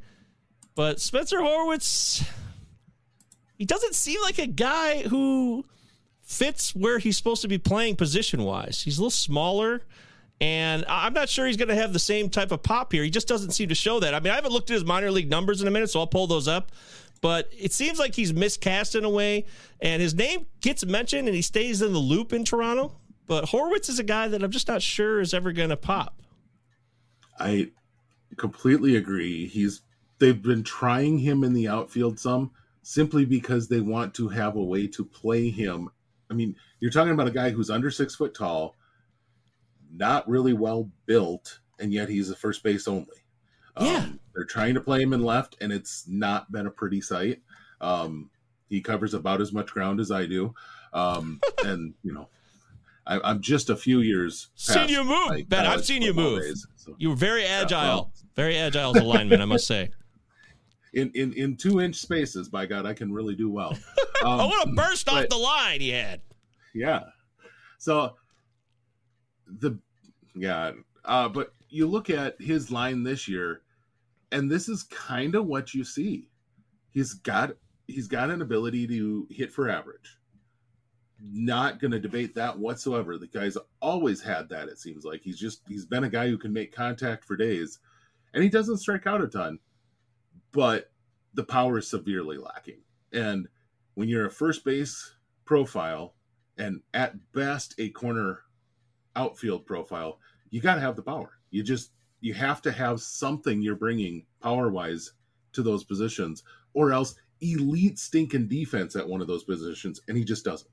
But 0.75 0.99
Spencer 0.99 1.39
Horwitz, 1.39 2.27
he 3.55 3.65
doesn't 3.65 3.95
seem 3.95 4.21
like 4.21 4.37
a 4.37 4.47
guy 4.47 5.03
who 5.03 5.65
fits 6.21 6.75
where 6.75 6.99
he's 6.99 7.17
supposed 7.17 7.41
to 7.41 7.47
be 7.47 7.57
playing 7.57 7.95
position 7.95 8.43
wise. 8.43 8.81
He's 8.83 8.97
a 8.97 9.01
little 9.01 9.09
smaller, 9.09 9.83
and 10.39 10.85
I'm 10.87 11.13
not 11.13 11.29
sure 11.29 11.47
he's 11.47 11.57
going 11.57 11.69
to 11.69 11.75
have 11.75 11.93
the 11.93 11.99
same 11.99 12.29
type 12.29 12.51
of 12.51 12.61
pop 12.61 12.91
here. 12.91 13.03
He 13.03 13.09
just 13.09 13.27
doesn't 13.27 13.51
seem 13.51 13.69
to 13.69 13.75
show 13.75 13.99
that. 13.99 14.13
I 14.13 14.19
mean, 14.19 14.31
I 14.31 14.35
haven't 14.35 14.51
looked 14.51 14.69
at 14.69 14.75
his 14.75 14.85
minor 14.85 15.11
league 15.11 15.29
numbers 15.29 15.61
in 15.61 15.67
a 15.67 15.71
minute, 15.71 15.89
so 15.89 15.99
I'll 15.99 16.07
pull 16.07 16.27
those 16.27 16.47
up. 16.47 16.71
But 17.21 17.49
it 17.57 17.73
seems 17.73 17.97
like 17.97 18.13
he's 18.13 18.31
miscast 18.33 18.93
in 18.93 19.03
a 19.03 19.09
way, 19.09 19.45
and 19.81 20.01
his 20.01 20.13
name 20.13 20.45
gets 20.61 20.85
mentioned 20.85 21.27
and 21.27 21.35
he 21.35 21.41
stays 21.41 21.81
in 21.81 21.91
the 21.93 21.99
loop 21.99 22.31
in 22.31 22.45
Toronto. 22.45 22.95
But 23.25 23.45
Horwitz 23.45 23.89
is 23.89 23.99
a 23.99 24.03
guy 24.03 24.27
that 24.27 24.43
I'm 24.43 24.51
just 24.51 24.67
not 24.67 24.81
sure 24.81 25.19
is 25.19 25.33
ever 25.33 25.51
going 25.51 25.69
to 25.69 25.77
pop. 25.77 26.21
I 27.39 27.71
completely 28.37 28.95
agree. 28.95 29.47
He's 29.47 29.81
they've 30.19 30.41
been 30.41 30.63
trying 30.63 31.19
him 31.19 31.43
in 31.43 31.53
the 31.53 31.67
outfield 31.67 32.19
some 32.19 32.51
simply 32.83 33.25
because 33.25 33.67
they 33.67 33.81
want 33.81 34.13
to 34.15 34.29
have 34.29 34.55
a 34.55 34.63
way 34.63 34.87
to 34.87 35.03
play 35.03 35.49
him. 35.49 35.89
I 36.31 36.33
mean, 36.33 36.55
you're 36.79 36.91
talking 36.91 37.13
about 37.13 37.27
a 37.27 37.31
guy 37.31 37.49
who's 37.49 37.69
under 37.69 37.91
six 37.91 38.15
foot 38.15 38.33
tall, 38.33 38.75
not 39.93 40.27
really 40.27 40.53
well 40.53 40.89
built, 41.05 41.59
and 41.79 41.91
yet 41.91 42.09
he's 42.09 42.29
a 42.29 42.35
first 42.35 42.63
base 42.63 42.87
only. 42.87 43.05
Yeah. 43.79 43.97
Um, 43.97 44.19
they're 44.33 44.45
trying 44.45 44.73
to 44.75 44.81
play 44.81 45.01
him 45.01 45.13
in 45.13 45.23
left, 45.23 45.57
and 45.61 45.71
it's 45.71 46.05
not 46.07 46.51
been 46.51 46.67
a 46.67 46.71
pretty 46.71 47.01
sight. 47.01 47.41
Um, 47.81 48.29
he 48.69 48.81
covers 48.81 49.13
about 49.13 49.41
as 49.41 49.53
much 49.53 49.67
ground 49.67 49.99
as 49.99 50.11
I 50.11 50.25
do, 50.25 50.53
um, 50.93 51.39
and 51.65 51.93
you 52.03 52.13
know, 52.13 52.29
I, 53.05 53.19
I'm 53.23 53.41
just 53.41 53.69
a 53.69 53.75
few 53.75 54.01
years. 54.01 54.49
Seen 54.55 54.89
you 54.89 55.03
move, 55.03 55.47
Ben. 55.47 55.65
I've 55.65 55.85
seen 55.85 56.01
you 56.01 56.13
move. 56.13 56.41
days, 56.41 56.67
so. 56.75 56.95
You 56.97 57.09
were 57.09 57.15
very 57.15 57.45
agile, 57.45 57.79
well. 57.79 58.11
very 58.35 58.57
agile 58.57 58.95
as 58.95 59.03
a 59.03 59.05
lineman, 59.05 59.41
I 59.41 59.45
must 59.45 59.67
say. 59.67 59.89
in 60.93 61.11
in 61.13 61.33
in 61.33 61.55
two 61.55 61.79
inch 61.79 61.95
spaces. 61.95 62.49
By 62.49 62.65
God, 62.65 62.85
I 62.85 62.93
can 62.93 63.11
really 63.11 63.35
do 63.35 63.49
well. 63.49 63.77
Um, 64.25 64.39
I 64.41 64.45
want 64.45 64.67
to 64.67 64.73
burst 64.73 65.07
off 65.09 65.29
the 65.29 65.37
line 65.37 65.79
he 65.79 65.89
had. 65.89 66.21
Yeah. 66.73 67.01
So 67.77 68.15
the 69.47 69.79
yeah, 70.35 70.71
uh, 71.05 71.29
but 71.29 71.53
you 71.69 71.87
look 71.87 72.09
at 72.09 72.39
his 72.39 72.71
line 72.71 73.03
this 73.03 73.27
year, 73.27 73.61
and 74.31 74.51
this 74.51 74.69
is 74.69 74.83
kind 74.83 75.35
of 75.35 75.45
what 75.45 75.73
you 75.73 75.83
see. 75.83 76.29
He's 76.91 77.13
got 77.13 77.51
he's 77.87 78.07
got 78.07 78.29
an 78.29 78.41
ability 78.41 78.87
to 78.87 79.27
hit 79.29 79.51
for 79.51 79.69
average. 79.69 80.17
Not 81.19 81.79
going 81.79 81.91
to 81.91 81.99
debate 81.99 82.35
that 82.35 82.59
whatsoever. 82.59 83.17
The 83.17 83.27
guy's 83.27 83.57
always 83.81 84.21
had 84.21 84.49
that. 84.49 84.67
It 84.67 84.79
seems 84.79 85.03
like 85.03 85.21
he's 85.23 85.39
just 85.39 85.61
he's 85.67 85.85
been 85.85 86.03
a 86.03 86.09
guy 86.09 86.27
who 86.27 86.37
can 86.37 86.53
make 86.53 86.75
contact 86.75 87.25
for 87.25 87.35
days, 87.35 87.79
and 88.33 88.43
he 88.43 88.49
doesn't 88.49 88.77
strike 88.77 89.07
out 89.07 89.23
a 89.23 89.27
ton, 89.27 89.59
but 90.51 90.91
the 91.33 91.43
power 91.43 91.77
is 91.79 91.89
severely 91.89 92.37
lacking. 92.37 92.81
And 93.13 93.47
when 93.95 94.09
you're 94.09 94.27
a 94.27 94.31
first 94.31 94.63
base 94.63 95.15
profile 95.45 96.13
and 96.57 96.81
at 96.93 97.31
best 97.33 97.75
a 97.77 97.89
corner 97.89 98.41
outfield 99.17 99.65
profile, 99.65 100.19
you 100.49 100.61
got 100.61 100.75
to 100.75 100.81
have 100.81 100.95
the 100.95 101.01
power. 101.01 101.31
You 101.51 101.63
just 101.63 101.91
you 102.21 102.33
have 102.33 102.61
to 102.63 102.71
have 102.71 103.01
something 103.01 103.61
you're 103.61 103.75
bringing 103.75 104.25
power 104.41 104.69
wise 104.69 105.11
to 105.53 105.61
those 105.63 105.83
positions, 105.83 106.43
or 106.73 106.91
else 106.91 107.15
elite 107.41 107.99
stinking 107.99 108.47
defense 108.47 108.95
at 108.95 109.07
one 109.07 109.21
of 109.21 109.27
those 109.27 109.43
positions, 109.43 110.01
and 110.07 110.17
he 110.17 110.23
just 110.23 110.43
doesn't. 110.45 110.69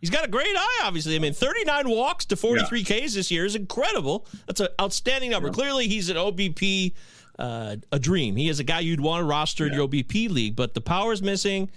He's 0.00 0.10
got 0.10 0.24
a 0.24 0.28
great 0.28 0.54
eye, 0.56 0.80
obviously. 0.84 1.16
I 1.16 1.18
mean, 1.18 1.32
39 1.32 1.88
walks 1.90 2.24
to 2.26 2.36
43 2.36 2.84
Ks 2.84 3.14
this 3.14 3.30
year 3.32 3.44
is 3.44 3.56
incredible. 3.56 4.26
That's 4.46 4.60
an 4.60 4.68
outstanding 4.80 5.30
number. 5.32 5.48
Yeah. 5.48 5.54
Clearly, 5.54 5.88
he's 5.88 6.08
an 6.08 6.16
OBP, 6.16 6.94
uh, 7.38 7.76
a 7.90 7.98
dream. 7.98 8.36
He 8.36 8.48
is 8.48 8.60
a 8.60 8.64
guy 8.64 8.78
you'd 8.80 9.00
want 9.00 9.22
to 9.22 9.24
roster 9.24 9.66
in 9.66 9.72
Yeah. 9.72 9.78
your 9.78 9.88
OBP 9.88 10.30
league, 10.30 10.54
but 10.56 10.74
the 10.74 10.80
power's 10.80 11.20
missing. 11.20 11.70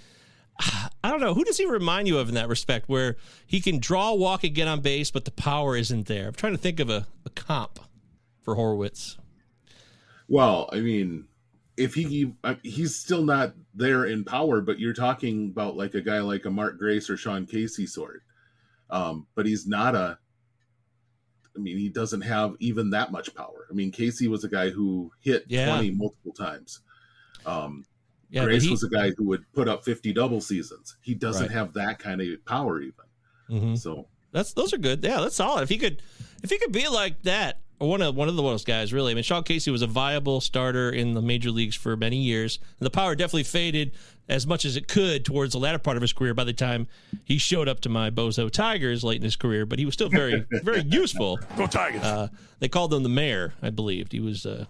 I 1.03 1.10
don't 1.10 1.20
know. 1.20 1.34
Who 1.34 1.43
does 1.43 1.58
he 1.58 1.65
remind 1.65 2.08
you 2.08 2.17
of 2.20 2.29
in 2.29 2.36
that 2.36 2.48
respect, 2.48 2.88
where 2.88 3.17
he 3.48 3.60
can 3.60 3.79
draw, 3.79 4.13
walk, 4.13 4.43
and 4.43 4.53
get 4.53 4.67
on 4.67 4.81
base, 4.81 5.10
but 5.12 5.25
the 5.25 5.31
power 5.31 5.75
isn't 5.75 6.08
there? 6.08 6.27
I'm 6.27 6.34
trying 6.34 6.53
to 6.53 6.60
think 6.60 6.79
of 6.79 6.89
a, 6.89 7.08
a 7.25 7.29
comp 7.31 7.79
for 8.41 8.55
Horwitz. 8.55 9.17
Well, 10.27 10.70
I 10.72 10.79
mean, 10.79 11.25
if 11.77 11.93
he 11.96 12.34
he's 12.63 12.96
still 12.96 13.24
not 13.24 13.53
there 13.74 14.05
in 14.05 14.24
power, 14.24 14.62
but 14.62 14.79
you're 14.79 14.93
talking 14.93 15.50
about 15.51 15.75
like 15.75 15.93
a 15.96 16.01
guy 16.01 16.20
like 16.20 16.46
a 16.46 16.50
Mark 16.51 16.77
Grace 16.77 17.10
or 17.10 17.17
Sean 17.17 17.46
Casey 17.46 17.86
sort. 17.88 18.22
Um, 18.89 19.25
but 19.36 19.46
he's 19.46 19.65
not 19.67 19.96
a. 19.96 20.17
I 21.55 21.60
mean, 21.60 21.77
he 21.77 21.89
doesn't 21.89 22.22
have 22.22 22.55
even 22.60 22.91
that 22.91 23.12
much 23.12 23.34
power. 23.36 23.67
I 23.70 23.74
mean, 23.74 23.91
Casey 23.91 24.27
was 24.27 24.43
a 24.43 24.50
guy 24.50 24.70
who 24.70 25.12
hit 25.20 25.46
Yeah. 25.48 25.65
twenty 25.74 25.91
multiple 25.91 26.34
times. 26.34 26.79
Um, 27.46 27.86
Yeah, 28.32 28.46
Grace 28.46 28.64
he- 28.64 28.72
was 28.72 28.84
a 28.84 28.90
guy 28.90 29.12
who 29.12 29.26
would 29.26 29.44
put 29.54 29.68
up 29.68 29.84
fifty 29.84 30.14
double 30.14 30.42
seasons. 30.42 30.96
He 31.02 31.14
doesn't 31.14 31.48
Right. 31.48 31.52
have 31.52 31.74
that 31.74 32.00
kind 32.00 32.22
of 32.22 32.46
power 32.46 32.80
even. 32.82 32.94
Mhm. 33.50 33.78
So 33.78 34.08
That's 34.32 34.54
those 34.54 34.74
are 34.74 34.78
good. 34.78 35.04
Yeah, 35.04 35.20
that's 35.22 35.36
solid. 35.36 35.64
If 35.64 35.70
he 35.70 35.78
could, 35.78 36.02
if 36.42 36.50
he 36.50 36.58
could 36.58 36.72
be 36.72 36.88
like 36.88 37.22
that, 37.24 37.60
or 37.80 37.90
one 37.90 38.02
of 38.02 38.16
one 38.16 38.30
of 38.30 38.36
those 38.38 38.64
guys, 38.64 38.94
really. 38.94 39.12
I 39.12 39.16
mean, 39.16 39.24
Sean 39.26 39.44
Casey 39.44 39.70
was 39.72 39.82
a 39.82 39.88
viable 39.88 40.40
starter 40.40 40.90
in 40.90 41.14
the 41.14 41.22
major 41.22 41.52
leagues 41.52 41.76
for 41.76 41.98
many 41.98 42.18
years, 42.22 42.60
and 42.80 42.86
the 42.86 42.90
power 42.92 43.14
definitely 43.16 43.44
faded 43.44 43.92
as 44.30 44.48
much 44.48 44.64
as 44.64 44.78
it 44.78 44.88
could 44.88 45.26
towards 45.26 45.52
the 45.52 45.60
latter 45.60 45.80
part 45.80 45.98
of 45.98 46.02
his 46.02 46.14
career. 46.14 46.34
By 46.34 46.46
the 46.46 46.54
time 46.54 46.88
he 47.26 47.38
showed 47.38 47.68
up 47.68 47.82
to 47.82 47.90
my 47.90 48.10
Bozo 48.10 48.50
Tigers 48.50 49.04
late 49.04 49.18
in 49.18 49.24
his 49.24 49.36
career, 49.36 49.66
but 49.66 49.78
he 49.80 49.84
was 49.86 49.94
still 49.96 50.08
very, 50.08 50.46
very 50.64 50.82
useful. 50.88 51.38
Go 51.58 51.68
Tigers. 51.68 52.02
Uh, 52.04 52.30
they 52.60 52.70
called 52.70 52.94
him 52.94 53.04
the 53.04 53.10
mayor, 53.10 53.54
I 53.62 53.72
believed. 53.72 54.14
He 54.14 54.22
was 54.22 54.46
uh, 54.46 54.64
the 54.64 54.68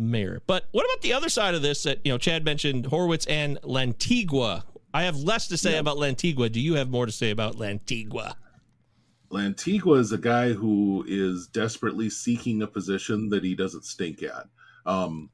mayor. 0.00 0.42
But 0.46 0.66
what 0.72 0.84
about 0.84 1.02
the 1.02 1.12
other 1.12 1.28
side 1.28 1.54
of 1.54 1.62
this? 1.62 1.82
That 1.82 2.00
you 2.04 2.12
know, 2.12 2.18
Chad 2.18 2.44
mentioned 2.44 2.86
Horwitz 2.86 3.28
and 3.28 3.60
Lantigua. 3.62 4.62
I 4.92 5.02
have 5.02 5.16
less 5.16 5.48
to 5.48 5.56
say 5.56 5.76
about 5.76 5.98
Lantigua. 5.98 6.50
Do 6.50 6.60
you 6.60 6.74
have 6.74 6.88
more 6.88 7.06
to 7.06 7.12
say 7.12 7.30
about 7.30 7.56
Lantigua? 7.56 8.34
Lantigua 9.30 9.98
is 9.98 10.12
a 10.12 10.18
guy 10.18 10.52
who 10.52 11.04
is 11.06 11.46
desperately 11.48 12.08
seeking 12.08 12.62
a 12.62 12.66
position 12.66 13.28
that 13.28 13.44
he 13.44 13.54
doesn't 13.54 13.84
stink 13.84 14.22
at. 14.22 14.46
Um, 14.86 15.28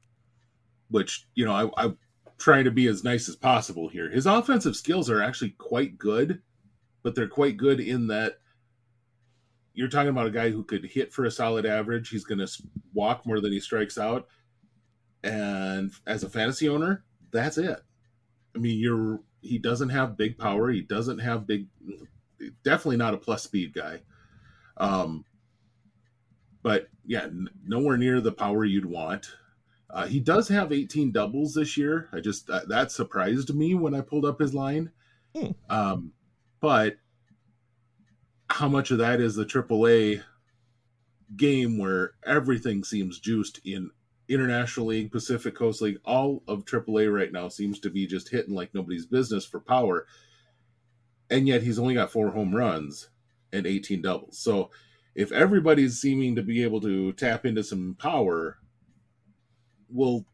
which, 0.89 1.27
you 1.33 1.45
know, 1.45 1.53
I, 1.53 1.83
I'm 1.83 1.97
trying 2.37 2.65
to 2.65 2.71
be 2.71 2.87
as 2.87 3.03
nice 3.03 3.29
as 3.29 3.35
possible 3.35 3.87
here. 3.87 4.09
His 4.09 4.25
offensive 4.25 4.75
skills 4.75 5.09
are 5.09 5.21
actually 5.21 5.51
quite 5.51 5.97
good, 5.97 6.41
but 7.01 7.15
they're 7.15 7.27
quite 7.27 7.57
good 7.57 7.79
in 7.79 8.07
that 8.07 8.39
you're 9.75 9.89
talking 9.89 10.09
about 10.09 10.27
a 10.27 10.31
guy 10.31 10.49
who 10.49 10.63
could 10.63 10.85
hit 10.85 11.13
for 11.13 11.25
a 11.25 11.31
solid 11.31 11.65
average. 11.65 12.09
He's 12.09 12.23
going 12.23 12.39
to 12.39 12.47
walk 12.93 13.25
more 13.25 13.41
than 13.41 13.51
he 13.51 13.59
strikes 13.59 13.97
out. 13.97 14.27
And 15.25 15.91
as 16.05 16.23
a 16.23 16.29
fantasy 16.29 16.69
owner, 16.69 17.03
that's 17.31 17.57
it. 17.57 17.81
I 18.55 18.59
mean, 18.59 18.79
you're 18.79 19.21
he 19.41 19.57
doesn't 19.57 19.89
have 19.89 20.17
big 20.17 20.37
power. 20.37 20.71
He 20.71 20.81
doesn't 20.81 21.19
have 21.19 21.47
big 21.47 21.67
definitely 22.63 22.97
not 22.97 23.13
a 23.13 23.17
plus 23.17 23.43
speed 23.43 23.73
guy. 23.73 24.01
Um, 24.77 25.25
but 26.63 26.89
yeah, 27.05 27.23
n- 27.23 27.49
nowhere 27.65 27.97
near 27.97 28.21
the 28.21 28.31
power 28.31 28.65
you'd 28.65 28.85
want. 28.85 29.31
Uh, 29.89 30.07
he 30.07 30.19
does 30.19 30.47
have 30.49 30.71
18 30.71 31.11
doubles 31.11 31.53
this 31.53 31.77
year. 31.77 32.09
I 32.11 32.19
just 32.19 32.49
uh, 32.49 32.61
that 32.67 32.91
surprised 32.91 33.53
me 33.53 33.75
when 33.75 33.93
I 33.93 34.01
pulled 34.01 34.25
up 34.25 34.39
his 34.39 34.53
line. 34.53 34.91
Hmm. 35.35 35.51
Um, 35.69 36.13
but 36.59 36.97
how 38.49 38.67
much 38.67 38.91
of 38.91 38.99
that 38.99 39.21
is 39.21 39.35
the 39.35 39.45
AAA 39.45 40.23
game 41.35 41.77
where 41.77 42.13
everything 42.25 42.83
seems 42.83 43.19
juiced 43.19 43.59
in 43.65 43.91
International 44.27 44.87
League, 44.87 45.11
Pacific 45.11 45.55
Coast 45.55 45.81
League, 45.81 45.99
all 46.05 46.43
of 46.47 46.65
AAA 46.65 47.13
right 47.13 47.31
now 47.31 47.47
seems 47.47 47.79
to 47.79 47.89
be 47.89 48.07
just 48.07 48.29
hitting 48.29 48.55
like 48.55 48.73
nobody's 48.73 49.05
business 49.05 49.45
for 49.45 49.59
power 49.59 50.05
and 51.29 51.47
yet 51.47 51.63
he's 51.63 51.79
only 51.79 51.93
got 51.93 52.11
four 52.11 52.31
home 52.31 52.55
runs 52.55 53.09
and 53.51 53.65
18 53.65 54.01
doubles. 54.01 54.37
So 54.37 54.69
if 55.15 55.31
everybody's 55.31 55.99
seeming 55.99 56.35
to 56.35 56.43
be 56.43 56.63
able 56.63 56.81
to 56.81 57.13
tap 57.13 57.45
into 57.45 57.63
some 57.63 57.95
power, 57.99 58.59
well, 59.89 60.25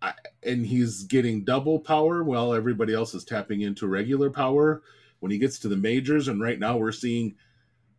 I, 0.00 0.14
and 0.42 0.64
he's 0.64 1.02
getting 1.04 1.44
double 1.44 1.78
power 1.80 2.24
while 2.24 2.54
everybody 2.54 2.94
else 2.94 3.14
is 3.14 3.24
tapping 3.24 3.60
into 3.60 3.86
regular 3.86 4.30
power. 4.30 4.82
When 5.18 5.30
he 5.30 5.36
gets 5.36 5.58
to 5.58 5.68
the 5.68 5.76
majors, 5.76 6.28
and 6.28 6.40
right 6.40 6.58
now 6.58 6.78
we're 6.78 6.92
seeing 6.92 7.34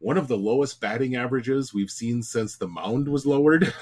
one 0.01 0.17
of 0.17 0.27
the 0.27 0.37
lowest 0.37 0.81
batting 0.81 1.15
averages 1.15 1.73
we've 1.73 1.91
seen 1.91 2.23
since 2.23 2.57
the 2.57 2.67
mound 2.67 3.07
was 3.07 3.25
lowered. 3.25 3.73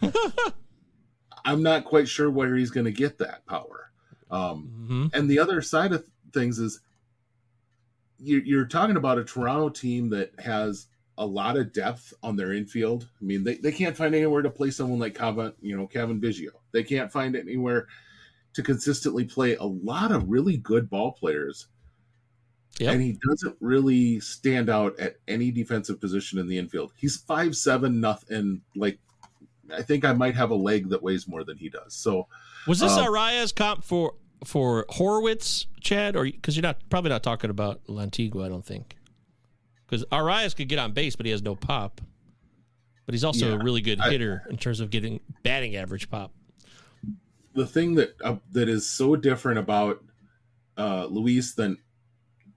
I'm 1.44 1.62
not 1.62 1.84
quite 1.84 2.08
sure 2.08 2.30
where 2.30 2.54
he's 2.54 2.70
going 2.70 2.84
to 2.84 2.92
get 2.92 3.18
that 3.18 3.46
power. 3.46 3.90
Um, 4.30 4.62
hmm 4.86 5.06
and 5.12 5.28
the 5.28 5.38
other 5.38 5.60
side 5.62 5.92
of 5.92 6.04
things 6.32 6.58
is 6.58 6.80
you're, 8.18 8.42
you're 8.42 8.66
talking 8.66 8.96
about 8.96 9.18
a 9.18 9.24
Toronto 9.24 9.68
team 9.68 10.10
that 10.10 10.32
has 10.40 10.86
a 11.16 11.26
lot 11.26 11.56
of 11.56 11.72
depth 11.72 12.12
on 12.22 12.36
their 12.36 12.52
infield. 12.52 13.08
I 13.20 13.24
mean, 13.24 13.44
they, 13.44 13.56
they 13.56 13.72
can't 13.72 13.96
find 13.96 14.14
anywhere 14.14 14.42
to 14.42 14.50
play 14.50 14.70
someone 14.70 14.98
like 14.98 15.14
Cavan, 15.14 15.54
you 15.60 15.76
know, 15.76 15.86
Cavan 15.86 16.20
Biggio. 16.20 16.50
They 16.72 16.82
can't 16.82 17.12
find 17.12 17.36
anywhere 17.36 17.86
to 18.54 18.62
consistently 18.62 19.24
play 19.24 19.54
a 19.56 19.64
lot 19.64 20.10
of 20.10 20.28
really 20.28 20.56
good 20.56 20.90
ball 20.90 21.12
players. 21.12 21.68
Yep. 22.80 22.92
And 22.92 23.02
he 23.02 23.18
doesn't 23.28 23.56
really 23.60 24.18
stand 24.20 24.68
out 24.68 24.98
at 24.98 25.16
any 25.28 25.50
defensive 25.52 26.00
position 26.00 26.38
in 26.40 26.48
the 26.48 26.58
infield. 26.58 26.92
He's 26.96 27.16
five 27.16 27.56
seven 27.56 28.00
nothing. 28.00 28.62
Like 28.74 28.98
I 29.72 29.82
think 29.82 30.04
I 30.04 30.12
might 30.12 30.34
have 30.34 30.50
a 30.50 30.54
leg 30.56 30.88
that 30.90 31.02
weighs 31.02 31.28
more 31.28 31.44
than 31.44 31.56
he 31.56 31.68
does. 31.68 31.94
So 31.94 32.26
Was 32.66 32.80
this 32.80 32.92
Uh, 32.92 33.06
Arraez 33.06 33.54
comp 33.54 33.84
for 33.84 34.14
for 34.44 34.84
Horwitz, 34.90 35.66
Chad, 35.80 36.16
or 36.16 36.24
because 36.24 36.56
you're 36.56 36.62
not 36.62 36.78
probably 36.90 37.10
not 37.10 37.22
talking 37.22 37.48
about 37.50 37.84
Lantigua? 37.86 38.44
I 38.44 38.48
don't 38.48 38.64
think 38.66 38.96
because 39.86 40.04
Arraez 40.06 40.56
could 40.56 40.68
get 40.68 40.78
on 40.80 40.92
base, 40.92 41.14
but 41.14 41.26
he 41.26 41.32
has 41.32 41.42
no 41.42 41.54
pop. 41.54 42.00
But 43.06 43.14
he's 43.14 43.22
also 43.24 43.50
Yeah, 43.50 43.60
a 43.60 43.62
really 43.62 43.82
good 43.82 44.00
I- 44.00 44.10
hitter 44.10 44.42
in 44.50 44.56
terms 44.56 44.80
of 44.80 44.90
getting 44.90 45.20
batting 45.44 45.76
average 45.76 46.10
pop. 46.10 46.32
the 47.54 47.66
thing 47.66 47.94
that 47.94 48.16
uh, 48.24 48.36
that 48.50 48.68
is 48.68 48.88
so 48.88 49.14
different 49.14 49.60
about 49.60 50.02
uh, 50.76 51.06
Luis 51.06 51.54
than 51.54 51.78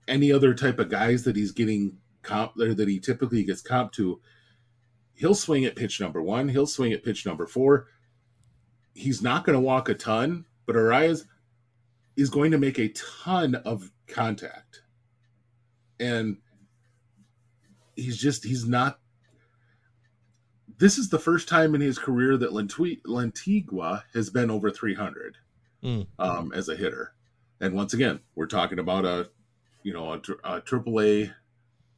any 0.08 0.32
other 0.32 0.54
type 0.54 0.78
of 0.78 0.88
guys 0.88 1.24
that 1.24 1.36
he's 1.36 1.52
getting 1.52 1.98
comp 2.22 2.58
or 2.58 2.74
that 2.74 2.88
he 2.88 2.98
typically 2.98 3.44
gets 3.44 3.60
comp 3.62 3.92
to, 3.92 4.20
he'll 5.14 5.34
swing 5.34 5.64
at 5.64 5.76
pitch 5.76 6.00
number 6.00 6.22
one, 6.22 6.48
he'll 6.48 6.66
swing 6.66 6.92
at 6.92 7.04
pitch 7.04 7.24
number 7.26 7.46
four. 7.46 7.86
He's 8.94 9.22
not 9.22 9.44
going 9.44 9.54
to 9.54 9.60
walk 9.60 9.88
a 9.88 9.94
ton, 9.94 10.44
but 10.66 10.74
Arraez 10.74 11.24
is 12.16 12.30
going 12.30 12.50
to 12.50 12.58
make 12.58 12.78
a 12.78 12.88
ton 12.88 13.54
of 13.54 13.92
contact, 14.08 14.82
and 16.00 16.38
he's 17.94 18.16
just 18.18 18.44
he's 18.44 18.66
not 18.66 18.98
this 20.78 20.98
is 20.98 21.08
the 21.08 21.18
first 21.18 21.48
time 21.48 21.74
in 21.74 21.80
his 21.80 21.98
career 21.98 22.36
that 22.36 22.52
Lantigua 22.52 24.02
has 24.14 24.30
been 24.30 24.50
over 24.50 24.70
300 24.70 25.36
Mm. 25.82 26.06
um, 26.18 26.52
as 26.52 26.68
a 26.68 26.74
hitter. 26.76 27.12
And 27.60 27.72
once 27.74 27.94
again, 27.94 28.18
we're 28.34 28.46
talking 28.46 28.80
about 28.80 29.04
a, 29.04 29.30
you 29.82 29.92
know, 29.92 30.12
a, 30.12 30.16
a 30.16 30.60
AAA 30.60 31.32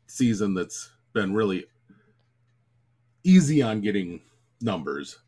season 0.06 0.54
that's 0.54 0.90
been 1.12 1.32
really 1.32 1.66
easy 3.24 3.62
on 3.62 3.80
getting 3.80 4.20
numbers. 4.60 5.18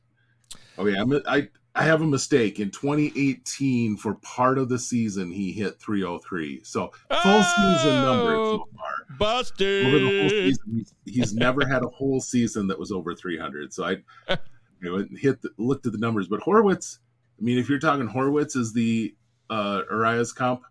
Okay, 0.78 0.96
I'm, 0.96 1.12
I 1.26 1.48
I 1.74 1.84
have 1.84 2.02
a 2.02 2.06
mistake. 2.06 2.60
In 2.60 2.70
2018, 2.70 3.96
for 3.96 4.14
part 4.16 4.58
of 4.58 4.68
the 4.68 4.78
season, 4.78 5.30
he 5.30 5.52
hit 5.52 5.80
303. 5.80 6.60
So 6.64 6.92
full 7.22 7.42
season 7.42 8.02
numbers 8.04 8.36
so 8.36 8.68
far. 8.76 9.16
Busted. 9.18 9.86
Over 9.86 9.98
the 9.98 10.20
whole 10.20 10.28
season, 10.28 10.84
he's, 11.06 11.34
never 11.34 11.66
had 11.66 11.82
a 11.82 11.88
whole 11.88 12.20
season 12.20 12.66
that 12.66 12.78
was 12.78 12.92
over 12.92 13.14
300. 13.14 13.72
So 13.72 13.84
I 13.84 13.90
you 14.82 14.98
know, 14.98 15.06
hit 15.16 15.40
the, 15.40 15.50
looked 15.56 15.86
at 15.86 15.92
the 15.92 15.98
numbers, 15.98 16.28
but 16.28 16.40
Horwitz. 16.40 16.98
I 17.40 17.42
mean, 17.42 17.58
if 17.58 17.68
you're 17.68 17.78
talking 17.78 18.06
Horwitz 18.06 18.54
is 18.54 18.74
the 18.74 19.14
uh, 19.48 19.82
Arraez 19.90 20.34
comp, 20.34 20.62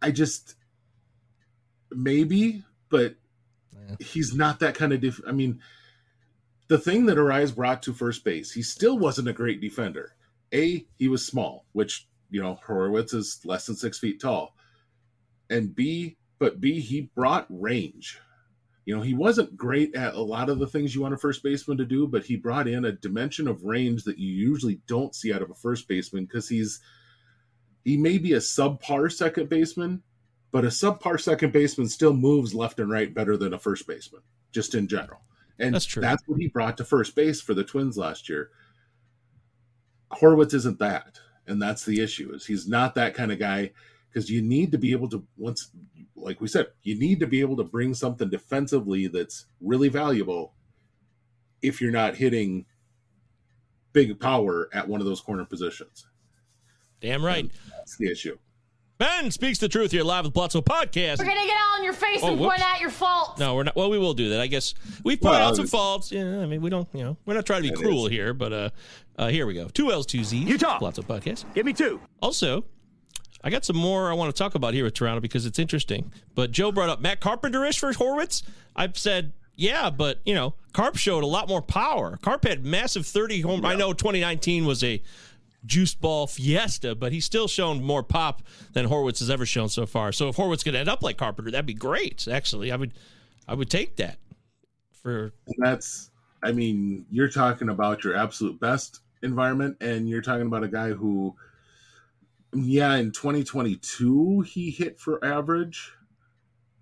I 0.00 0.10
just 0.10 0.54
maybe, 1.90 2.64
but 2.88 3.16
he's 3.98 4.34
not 4.34 4.60
that 4.60 4.74
kind 4.74 4.92
of. 4.92 5.00
Def- 5.00 5.20
I 5.26 5.32
mean, 5.32 5.60
the 6.68 6.78
thing 6.78 7.06
that 7.06 7.18
Arraez 7.18 7.54
brought 7.54 7.82
to 7.84 7.92
first 7.92 8.24
base, 8.24 8.52
he 8.52 8.62
still 8.62 8.98
wasn't 8.98 9.28
a 9.28 9.32
great 9.32 9.60
defender. 9.60 10.14
A, 10.52 10.86
he 10.98 11.08
was 11.08 11.26
small, 11.26 11.66
which 11.72 12.06
you 12.30 12.42
know 12.42 12.58
Horwitz 12.66 13.14
is 13.14 13.40
less 13.44 13.66
than 13.66 13.76
six 13.76 13.98
feet 13.98 14.20
tall, 14.20 14.54
and 15.50 15.74
B, 15.74 16.16
but 16.38 16.60
B, 16.60 16.80
he 16.80 17.10
brought 17.14 17.46
range. 17.48 18.20
You 18.84 18.96
know, 18.96 19.02
he 19.02 19.12
wasn't 19.12 19.54
great 19.54 19.94
at 19.94 20.14
a 20.14 20.22
lot 20.22 20.48
of 20.48 20.58
the 20.58 20.66
things 20.66 20.94
you 20.94 21.02
want 21.02 21.12
a 21.12 21.18
first 21.18 21.42
baseman 21.42 21.76
to 21.76 21.84
do, 21.84 22.06
but 22.06 22.24
he 22.24 22.36
brought 22.36 22.66
in 22.66 22.86
a 22.86 22.92
dimension 22.92 23.46
of 23.46 23.64
range 23.64 24.04
that 24.04 24.16
you 24.16 24.30
usually 24.30 24.80
don't 24.86 25.14
see 25.14 25.30
out 25.30 25.42
of 25.42 25.50
a 25.50 25.54
first 25.54 25.86
baseman 25.88 26.24
because 26.24 26.48
he's 26.48 26.80
he 27.84 27.96
may 27.96 28.18
be 28.18 28.34
a 28.34 28.38
subpar 28.38 29.10
second 29.12 29.48
baseman, 29.48 30.02
but 30.50 30.64
a 30.64 30.68
subpar 30.68 31.20
second 31.20 31.52
baseman 31.52 31.88
still 31.88 32.12
moves 32.12 32.54
left 32.54 32.80
and 32.80 32.90
right 32.90 33.12
better 33.14 33.36
than 33.36 33.54
a 33.54 33.58
first 33.58 33.86
baseman, 33.86 34.22
just 34.52 34.74
in 34.74 34.88
general. 34.88 35.20
And 35.58 35.74
That's 35.74 35.84
true. 35.84 36.00
that's 36.02 36.22
what 36.26 36.40
he 36.40 36.48
brought 36.48 36.76
to 36.76 36.84
first 36.84 37.16
base 37.16 37.40
for 37.40 37.54
the 37.54 37.64
Twins 37.64 37.98
last 37.98 38.28
year. 38.28 38.50
Horwitz 40.12 40.54
isn't 40.54 40.78
that, 40.78 41.18
and 41.46 41.60
that's 41.60 41.84
the 41.84 42.00
issue. 42.00 42.32
Is 42.32 42.46
he's 42.46 42.68
not 42.68 42.94
that 42.94 43.14
kind 43.14 43.32
of 43.32 43.38
guy 43.38 43.72
because 44.08 44.30
you 44.30 44.40
need 44.40 44.72
to 44.72 44.78
be 44.78 44.92
able 44.92 45.08
to 45.10 45.26
once, 45.36 45.70
like 46.16 46.40
we 46.40 46.48
said, 46.48 46.68
you 46.82 46.98
need 46.98 47.20
to 47.20 47.26
be 47.26 47.40
able 47.40 47.56
to 47.56 47.64
bring 47.64 47.92
something 47.92 48.30
defensively 48.30 49.06
that's 49.08 49.46
really 49.60 49.88
valuable. 49.88 50.54
If 51.60 51.80
you're 51.80 51.90
not 51.90 52.16
hitting 52.16 52.64
big 53.92 54.18
power 54.20 54.68
at 54.72 54.86
one 54.86 55.00
of 55.00 55.06
those 55.06 55.20
corner 55.20 55.44
positions, 55.44 56.06
Damn 57.00 57.24
right. 57.24 57.50
that's 57.76 57.96
the 57.96 58.10
issue. 58.10 58.36
Ben 58.98 59.30
speaks 59.30 59.60
the 59.60 59.68
truth 59.68 59.92
here 59.92 60.02
live 60.02 60.24
with 60.24 60.34
Pallazzo 60.34 60.60
Podcast. 60.64 61.18
We're 61.20 61.26
gonna 61.26 61.46
get 61.46 61.56
all 61.70 61.76
in 61.78 61.84
your 61.84 61.92
face 61.92 62.18
Oh, 62.20 62.28
and 62.32 62.40
whoops. 62.40 62.50
point 62.56 62.62
out 62.68 62.80
your 62.80 62.90
faults. 62.90 63.38
No, 63.38 63.54
we're 63.54 63.62
not. 63.62 63.76
Well, 63.76 63.90
we 63.90 63.98
will 63.98 64.12
do 64.14 64.30
that. 64.30 64.40
I 64.40 64.48
guess 64.48 64.74
we've 65.04 65.20
pointed 65.20 65.38
Well, 65.38 65.48
out 65.50 65.56
some 65.56 65.68
faults. 65.68 66.10
Yeah, 66.10 66.40
I 66.40 66.46
mean, 66.46 66.60
we 66.60 66.68
don't. 66.68 66.88
You 66.92 67.04
know, 67.04 67.16
we're 67.24 67.34
not 67.34 67.46
trying 67.46 67.62
to 67.62 67.68
be 67.70 67.74
cruel 67.76 68.06
is. 68.06 68.12
here, 68.12 68.34
but 68.34 68.52
uh, 68.52 68.70
uh, 69.16 69.28
here 69.28 69.46
we 69.46 69.54
go. 69.54 69.68
Two 69.68 69.92
L's, 69.92 70.04
two 70.04 70.24
Z's. 70.24 70.42
Utah. 70.48 70.78
Lots 70.82 70.98
of 70.98 71.06
podcasts. 71.06 71.44
Give 71.54 71.64
me 71.64 71.72
two. 71.72 72.00
Also, 72.20 72.64
I 73.44 73.50
got 73.50 73.64
some 73.64 73.76
more 73.76 74.10
I 74.10 74.14
want 74.14 74.34
to 74.34 74.36
talk 74.42 74.56
about 74.56 74.74
here 74.74 74.82
with 74.82 74.94
Toronto 74.94 75.20
because 75.20 75.46
it's 75.46 75.60
interesting. 75.60 76.12
But 76.34 76.50
Joe 76.50 76.72
brought 76.72 76.88
up 76.88 77.00
Matt 77.00 77.20
Carpenter-ish 77.20 77.78
for 77.78 77.92
Horwitz. 77.92 78.42
I've 78.74 78.98
said, 78.98 79.32
yeah, 79.54 79.90
but 79.90 80.18
you 80.24 80.34
know, 80.34 80.54
Carp 80.72 80.96
showed 80.96 81.22
a 81.22 81.26
lot 81.28 81.48
more 81.48 81.62
power. 81.62 82.18
Carp 82.20 82.44
had 82.44 82.64
massive 82.64 83.06
30 83.06 83.42
home. 83.42 83.64
I 83.64 83.76
know 83.76 83.92
2019 83.92 84.66
was 84.66 84.82
a 84.82 85.00
juice 85.64 85.94
ball 85.94 86.26
fiesta, 86.26 86.94
but 86.94 87.12
he's 87.12 87.24
still 87.24 87.48
shown 87.48 87.82
more 87.82 88.02
pop 88.02 88.42
than 88.72 88.86
Horwitz 88.88 89.18
has 89.20 89.30
ever 89.30 89.46
shown 89.46 89.68
so 89.68 89.86
far. 89.86 90.12
So 90.12 90.28
if 90.28 90.36
Horwitz 90.36 90.64
could 90.64 90.74
end 90.74 90.88
up 90.88 91.02
like 91.02 91.16
Carpenter, 91.16 91.50
that'd 91.50 91.66
be 91.66 91.74
great. 91.74 92.26
Actually, 92.28 92.72
I 92.72 92.76
would, 92.76 92.92
I 93.46 93.54
would 93.54 93.70
take 93.70 93.96
that 93.96 94.18
for 94.92 95.32
And 95.46 95.56
that's, 95.58 96.10
I 96.42 96.52
mean, 96.52 97.06
you're 97.10 97.28
talking 97.28 97.68
about 97.68 98.04
your 98.04 98.16
absolute 98.16 98.60
best 98.60 99.00
environment, 99.22 99.76
and 99.80 100.08
you're 100.08 100.22
talking 100.22 100.46
about 100.46 100.64
a 100.64 100.68
guy 100.68 100.90
who, 100.90 101.34
yeah, 102.54 102.94
in 102.96 103.10
2022 103.12 104.40
he 104.42 104.70
hit 104.70 104.98
for 104.98 105.24
average, 105.24 105.92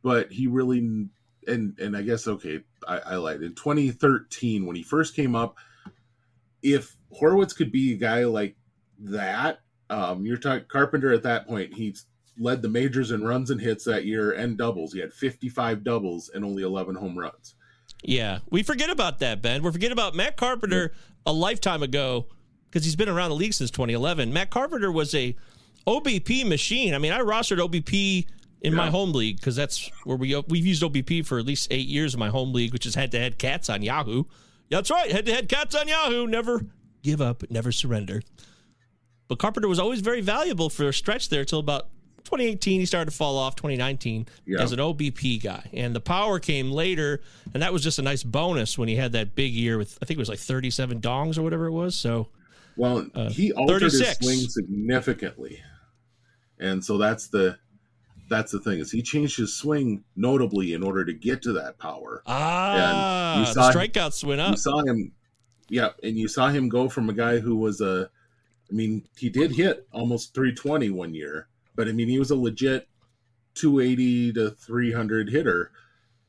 but 0.03 0.31
he 0.31 0.47
really, 0.47 0.79
and 1.47 1.79
and 1.79 1.97
I 1.97 2.03
guess 2.03 2.29
okay, 2.29 2.61
I, 2.87 2.99
I 2.99 3.17
lied. 3.17 3.43
In 3.43 3.55
2013 3.55 4.67
when 4.67 4.77
he 4.77 4.83
first 4.83 5.17
came 5.17 5.35
up, 5.35 5.57
if 6.63 6.97
Horwitz 7.21 7.57
could 7.57 7.73
be 7.73 7.95
a 7.95 7.97
guy 7.97 8.25
like 8.25 8.57
that, 9.01 9.61
um, 9.91 10.25
you're 10.25 10.37
talking 10.37 10.67
Carpenter 10.69 11.13
at 11.13 11.23
that 11.23 11.47
point. 11.47 11.75
He's 11.75 12.07
led 12.39 12.63
the 12.63 12.69
majors 12.69 13.11
in 13.11 13.25
runs 13.25 13.51
and 13.51 13.61
hits 13.61 13.85
that 13.85 14.05
year 14.05 14.33
and 14.33 14.59
doubles. 14.59 14.93
He 14.93 15.01
had 15.01 15.13
55 15.13 15.85
doubles 15.85 16.31
and 16.35 16.45
only 16.45 16.63
11 16.63 16.95
home 16.95 17.19
runs. 17.19 17.55
Yeah, 18.03 18.41
we 18.51 18.63
forget 18.63 18.91
about 18.91 19.21
that, 19.21 19.43
Ben. 19.43 19.63
We 19.63 19.73
forget 19.73 19.93
about 19.93 20.15
Matt 20.15 20.37
Carpenter 20.37 20.93
a 21.25 21.33
lifetime 21.33 21.83
ago 21.83 22.27
because 22.69 22.85
he's 22.85 22.97
been 22.97 23.09
around 23.09 23.31
the 23.31 23.37
league 23.37 23.55
since 23.55 23.71
2011. 23.71 24.33
Matt 24.33 24.51
Carpenter 24.51 24.93
was 24.93 25.15
a 25.15 25.35
OBP 25.87 26.47
machine. 26.47 26.95
I 26.95 26.99
mean, 26.99 27.13
I 27.13 27.21
rostered 27.21 27.59
OBP 27.59 28.27
in 28.63 28.75
my 28.75 28.91
home 28.91 29.13
league 29.13 29.37
because 29.37 29.55
that's 29.55 29.91
where 30.05 30.17
we 30.17 30.35
we've 30.49 30.67
used 30.67 30.83
OBP 30.83 31.25
for 31.25 31.39
at 31.39 31.47
least 31.47 31.69
eight 31.71 31.87
years 31.87 32.15
in 32.15 32.21
my 32.21 32.29
home 32.29 32.53
league, 32.53 32.73
which 32.73 32.87
is 32.87 32.95
head 32.95 33.13
to 33.13 33.19
head 33.19 33.39
cats 33.39 33.71
on 33.71 33.83
Yahoo. 33.83 34.25
That's 34.71 34.91
right, 34.91 35.11
head 35.11 35.27
to 35.27 35.33
head 35.33 35.49
cats 35.49 35.75
on 35.75 35.87
Yahoo. 35.87 36.27
Never 36.27 36.67
give 37.03 37.21
up, 37.21 37.45
never 37.51 37.71
surrender. 37.71 38.23
But 39.29 39.39
Carpenter 39.39 39.69
was 39.69 39.79
always 39.79 40.01
very 40.01 40.21
valuable 40.21 40.71
for 40.71 40.89
a 40.89 40.93
stretch 40.93 41.29
there 41.29 41.41
until 41.41 41.59
about 41.59 41.89
2018. 42.25 42.81
He 42.81 42.87
started 42.87 43.11
to 43.11 43.17
fall 43.17 43.37
off. 43.39 43.57
2019 43.57 44.27
Yeah. 44.47 44.63
as 44.63 44.73
an 44.73 44.79
OBP 44.79 45.43
guy, 45.43 45.69
and 45.73 45.95
the 45.95 46.01
power 46.01 46.39
came 46.39 46.71
later, 46.71 47.21
and 47.55 47.63
that 47.63 47.73
was 47.73 47.83
just 47.83 47.99
a 47.99 48.03
nice 48.03 48.23
bonus 48.23 48.77
when 48.79 48.89
he 48.89 48.97
had 48.97 49.13
that 49.13 49.35
big 49.35 49.53
year 49.53 49.79
with 49.79 49.99
I 50.03 50.07
think 50.07 50.17
it 50.19 50.21
was 50.21 50.29
like 50.29 50.39
37 50.39 51.01
dongs 51.01 51.39
or 51.39 51.43
whatever 51.43 51.67
it 51.67 51.73
was. 51.73 51.95
So 51.97 52.29
Well, 52.77 53.07
Uh, 53.15 53.31
he 53.31 53.53
altered 53.53 53.83
his 53.83 53.99
swing 54.21 54.39
significantly, 54.49 55.61
and 56.59 56.85
so 56.85 56.99
that's 56.99 57.29
the 57.29 57.59
that's 58.29 58.51
the 58.51 58.59
thing 58.59 58.81
is 58.81 58.91
he 58.91 59.03
changed 59.03 59.37
his 59.39 59.55
swing 59.55 60.03
notably 60.17 60.73
in 60.75 60.83
order 60.83 61.05
to 61.05 61.13
get 61.13 61.43
to 61.43 61.53
that 61.53 61.79
power. 61.79 62.23
ah, 62.27 63.39
you 63.39 63.45
the 63.47 63.53
saw- 63.53 63.73
strikeouts 63.73 64.25
went 64.25 64.41
up 64.41 64.51
You 64.51 64.57
saw 64.57 64.83
him, 64.85 65.13
yeah, 65.69 65.91
and 66.03 66.19
you 66.19 66.27
saw 66.29 66.49
him 66.49 66.69
go 66.69 66.89
from 66.89 67.09
a 67.09 67.13
guy 67.13 67.39
who 67.39 67.55
was 67.57 67.81
a, 67.81 68.11
I 68.71 68.75
mean, 68.75 69.07
he 69.17 69.29
did 69.31 69.53
hit 69.53 69.87
almost 69.93 70.35
320 70.35 70.91
one 70.91 71.15
year, 71.15 71.49
but 71.75 71.89
I 71.89 71.93
mean, 71.93 72.09
he 72.09 72.19
was 72.19 72.31
a 72.31 72.37
legit 72.37 72.89
280 73.55 74.33
to 74.35 74.51
300 74.51 75.31
hitter, 75.31 75.71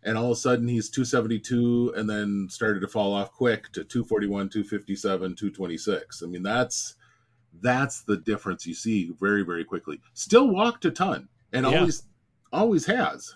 and 0.03 0.17
all 0.17 0.25
of 0.25 0.31
a 0.31 0.35
sudden 0.35 0.67
he's 0.67 0.89
272, 0.89 1.93
and 1.95 2.09
then 2.09 2.47
started 2.49 2.79
to 2.81 2.87
fall 2.87 3.13
off 3.13 3.31
quick 3.31 3.71
to 3.73 3.83
241, 3.83 4.49
257, 4.49 5.35
226. 5.35 6.23
I 6.23 6.25
mean, 6.27 6.43
that's 6.43 6.95
that's 7.59 8.01
the 8.03 8.17
difference 8.17 8.67
you 8.67 8.75
see 8.75 9.11
very 9.19 9.43
very 9.43 9.63
quickly. 9.65 9.99
Still 10.13 10.47
walked 10.47 10.85
a 10.85 10.91
ton, 10.91 11.29
and 11.51 11.65
Yeah. 11.65 11.79
always 11.79 12.03
always 12.53 12.85
has, 12.85 13.35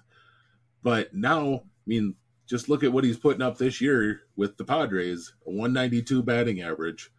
but 0.84 1.14
now, 1.14 1.56
I 1.56 1.62
mean, 1.86 2.16
just 2.48 2.70
look 2.70 2.84
at 2.84 2.94
what 2.94 3.04
he's 3.04 3.18
putting 3.18 3.42
up 3.42 3.58
this 3.58 3.82
year 3.82 4.22
with 4.36 4.58
the 4.58 4.64
Padres, 4.66 5.34
a 5.46 5.52
192 5.52 6.22
batting 6.24 6.62
average, 6.62 7.12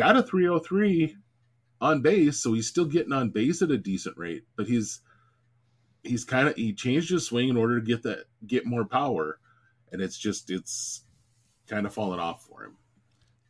got 0.00 0.16
a 0.16 0.22
303 0.22 1.14
on 1.82 2.00
base, 2.00 2.38
so 2.38 2.54
he's 2.54 2.66
still 2.66 2.86
getting 2.86 3.12
on 3.12 3.28
base 3.28 3.60
at 3.60 3.70
a 3.70 3.76
decent 3.76 4.16
rate, 4.16 4.44
but 4.56 4.66
he's 4.66 5.00
he's 6.02 6.24
kind 6.24 6.48
of 6.48 6.56
he 6.56 6.72
changed 6.72 7.10
his 7.10 7.26
swing 7.26 7.50
in 7.50 7.56
order 7.58 7.78
to 7.78 7.86
get 7.86 8.02
that 8.04 8.24
get 8.46 8.64
more 8.64 8.86
power, 8.86 9.38
and 9.92 10.00
it's 10.00 10.16
just 10.16 10.50
it's 10.50 11.04
kind 11.68 11.84
of 11.84 11.92
fallen 11.92 12.18
off 12.18 12.46
for 12.46 12.64
him. 12.64 12.78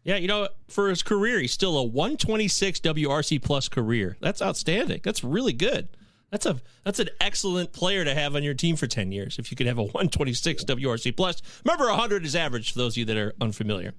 Yeah, 0.02 0.16
you 0.16 0.26
know, 0.26 0.48
for 0.66 0.88
his 0.88 1.04
career, 1.04 1.38
he's 1.38 1.52
still 1.52 1.78
a 1.78 1.84
126 1.84 2.80
WRC 2.80 3.40
plus 3.40 3.68
career. 3.68 4.16
That's 4.20 4.42
outstanding. 4.42 5.02
That's 5.04 5.22
really 5.22 5.52
good. 5.52 5.88
That's 6.32 6.46
a 6.46 6.60
that's 6.84 6.98
an 6.98 7.10
excellent 7.20 7.72
player 7.72 8.04
to 8.04 8.12
have 8.12 8.34
on 8.34 8.42
your 8.42 8.54
team 8.54 8.74
for 8.74 8.88
10 8.88 9.12
years. 9.12 9.38
If 9.38 9.52
you 9.52 9.56
could 9.56 9.68
have 9.68 9.78
a 9.78 9.84
126 9.84 10.64
WRC 10.64 11.16
plus. 11.16 11.42
Remember, 11.64 11.86
100 11.86 12.24
is 12.24 12.34
average 12.34 12.72
for 12.72 12.78
those 12.78 12.94
of 12.94 12.98
you 12.98 13.04
that 13.04 13.16
are 13.16 13.34
unfamiliar. 13.40 13.94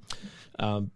Um, 0.60 0.92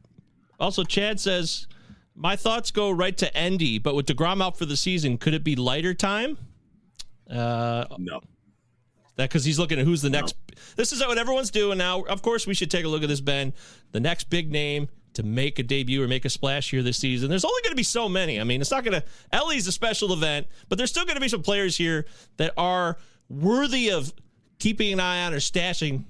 also, 0.59 0.83
Chad 0.83 1.19
says, 1.19 1.67
my 2.15 2.35
thoughts 2.35 2.71
go 2.71 2.91
right 2.91 3.15
to 3.17 3.35
Endy, 3.35 3.77
but 3.77 3.95
with 3.95 4.05
Degrom 4.05 4.41
out 4.41 4.57
for 4.57 4.65
the 4.65 4.77
season, 4.77 5.17
could 5.17 5.33
it 5.33 5.43
be 5.43 5.55
Leiter 5.55 5.93
time? 5.93 6.37
Uh, 7.29 7.85
No, 7.97 8.21
that 9.15 9.29
because 9.29 9.43
he's 9.43 9.59
looking 9.59 9.79
at 9.79 9.85
who's 9.85 10.01
the 10.01 10.09
next. 10.09 10.35
This 10.75 10.91
is 10.91 10.99
what 10.99 11.17
everyone's 11.17 11.51
doing 11.51 11.77
now. 11.77 12.03
Of 12.03 12.21
course, 12.21 12.47
we 12.47 12.53
should 12.53 12.71
take 12.71 12.85
a 12.85 12.87
look 12.87 13.03
at 13.03 13.09
this, 13.09 13.21
Ben. 13.21 13.53
The 13.91 13.99
next 13.99 14.29
big 14.29 14.51
name 14.51 14.89
to 15.13 15.23
make 15.23 15.59
a 15.59 15.63
debut 15.63 16.03
or 16.03 16.07
make 16.07 16.25
a 16.25 16.29
splash 16.29 16.71
here 16.71 16.83
this 16.83 16.97
season. 16.97 17.29
There's 17.29 17.45
only 17.45 17.61
going 17.61 17.71
to 17.71 17.77
be 17.77 17.83
so 17.83 18.07
many. 18.07 18.39
I 18.39 18.43
mean, 18.43 18.61
it's 18.61 18.71
not 18.71 18.83
going 18.83 18.99
to. 18.99 19.07
Elly's 19.31 19.67
a 19.67 19.71
special 19.71 20.13
event, 20.13 20.47
but 20.69 20.77
there's 20.77 20.89
still 20.89 21.05
going 21.05 21.15
to 21.15 21.21
be 21.21 21.29
some 21.29 21.41
players 21.41 21.77
here 21.77 22.05
that 22.37 22.53
are 22.57 22.97
worthy 23.29 23.89
of 23.89 24.13
keeping 24.59 24.93
an 24.93 24.99
eye 24.99 25.25
on 25.25 25.33
or 25.33 25.37
stashing 25.37 26.03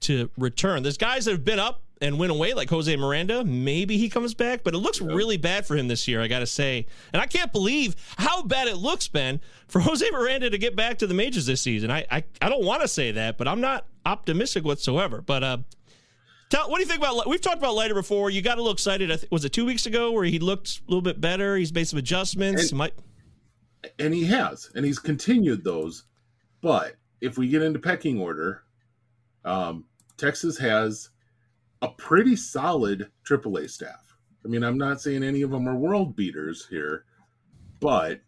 to 0.00 0.30
return. 0.36 0.82
There's 0.82 0.98
guys 0.98 1.24
that 1.24 1.32
have 1.32 1.44
been 1.44 1.58
up 1.58 1.82
and 2.00 2.18
went 2.18 2.32
away 2.32 2.54
like 2.54 2.68
Jose 2.70 2.94
Miranda, 2.96 3.44
maybe 3.44 3.96
he 3.96 4.08
comes 4.08 4.34
back. 4.34 4.62
But 4.64 4.74
it 4.74 4.78
looks 4.78 5.00
really 5.00 5.36
bad 5.36 5.66
for 5.66 5.76
him 5.76 5.88
this 5.88 6.06
year, 6.08 6.20
I 6.20 6.26
got 6.28 6.40
to 6.40 6.46
say. 6.46 6.86
And 7.12 7.22
I 7.22 7.26
can't 7.26 7.52
believe 7.52 7.94
how 8.18 8.42
bad 8.42 8.68
it 8.68 8.76
looks, 8.76 9.08
Ben, 9.08 9.40
for 9.68 9.80
Jose 9.82 10.08
Miranda 10.10 10.50
to 10.50 10.58
get 10.58 10.74
back 10.76 10.98
to 10.98 11.06
the 11.06 11.14
majors 11.14 11.46
this 11.46 11.60
season. 11.60 11.90
I 11.90 12.04
I, 12.10 12.24
I 12.42 12.48
don't 12.48 12.64
want 12.64 12.82
to 12.82 12.88
say 12.88 13.12
that, 13.12 13.38
but 13.38 13.48
I'm 13.48 13.60
not 13.60 13.86
optimistic 14.04 14.64
whatsoever. 14.64 15.22
But 15.22 15.42
uh, 15.44 15.58
tell 16.50 16.68
what 16.70 16.76
do 16.78 16.82
you 16.82 16.88
think 16.88 16.98
about? 16.98 17.28
We've 17.28 17.40
talked 17.40 17.58
about 17.58 17.74
Leiter 17.74 17.94
before. 17.94 18.30
You 18.30 18.42
got 18.42 18.58
a 18.58 18.60
little 18.60 18.72
excited. 18.74 19.08
Th- 19.08 19.30
was 19.30 19.44
it 19.44 19.52
two 19.52 19.64
weeks 19.64 19.86
ago 19.86 20.12
where 20.12 20.24
he 20.24 20.38
looked 20.38 20.80
a 20.86 20.90
little 20.90 21.02
bit 21.02 21.20
better? 21.20 21.56
He's 21.56 21.72
made 21.72 21.88
some 21.88 21.98
adjustments. 21.98 22.70
And- 22.70 22.78
Might 22.78 22.92
and 23.98 24.14
he 24.14 24.24
has, 24.24 24.70
and 24.74 24.84
he's 24.84 24.98
continued 24.98 25.62
those. 25.62 26.04
But 26.62 26.96
if 27.20 27.36
we 27.36 27.48
get 27.48 27.62
into 27.62 27.78
pecking 27.78 28.18
order, 28.18 28.64
um, 29.44 29.84
Texas 30.16 30.56
has 30.58 31.10
a 31.84 31.88
pretty 31.88 32.34
solid 32.34 33.10
AAA 33.28 33.68
staff. 33.68 34.16
I 34.42 34.48
mean, 34.48 34.64
I'm 34.64 34.78
not 34.78 35.02
saying 35.02 35.22
any 35.22 35.42
of 35.42 35.50
them 35.50 35.68
are 35.68 35.76
world 35.76 36.16
beaters 36.16 36.66
here, 36.68 37.04
but 37.80 38.20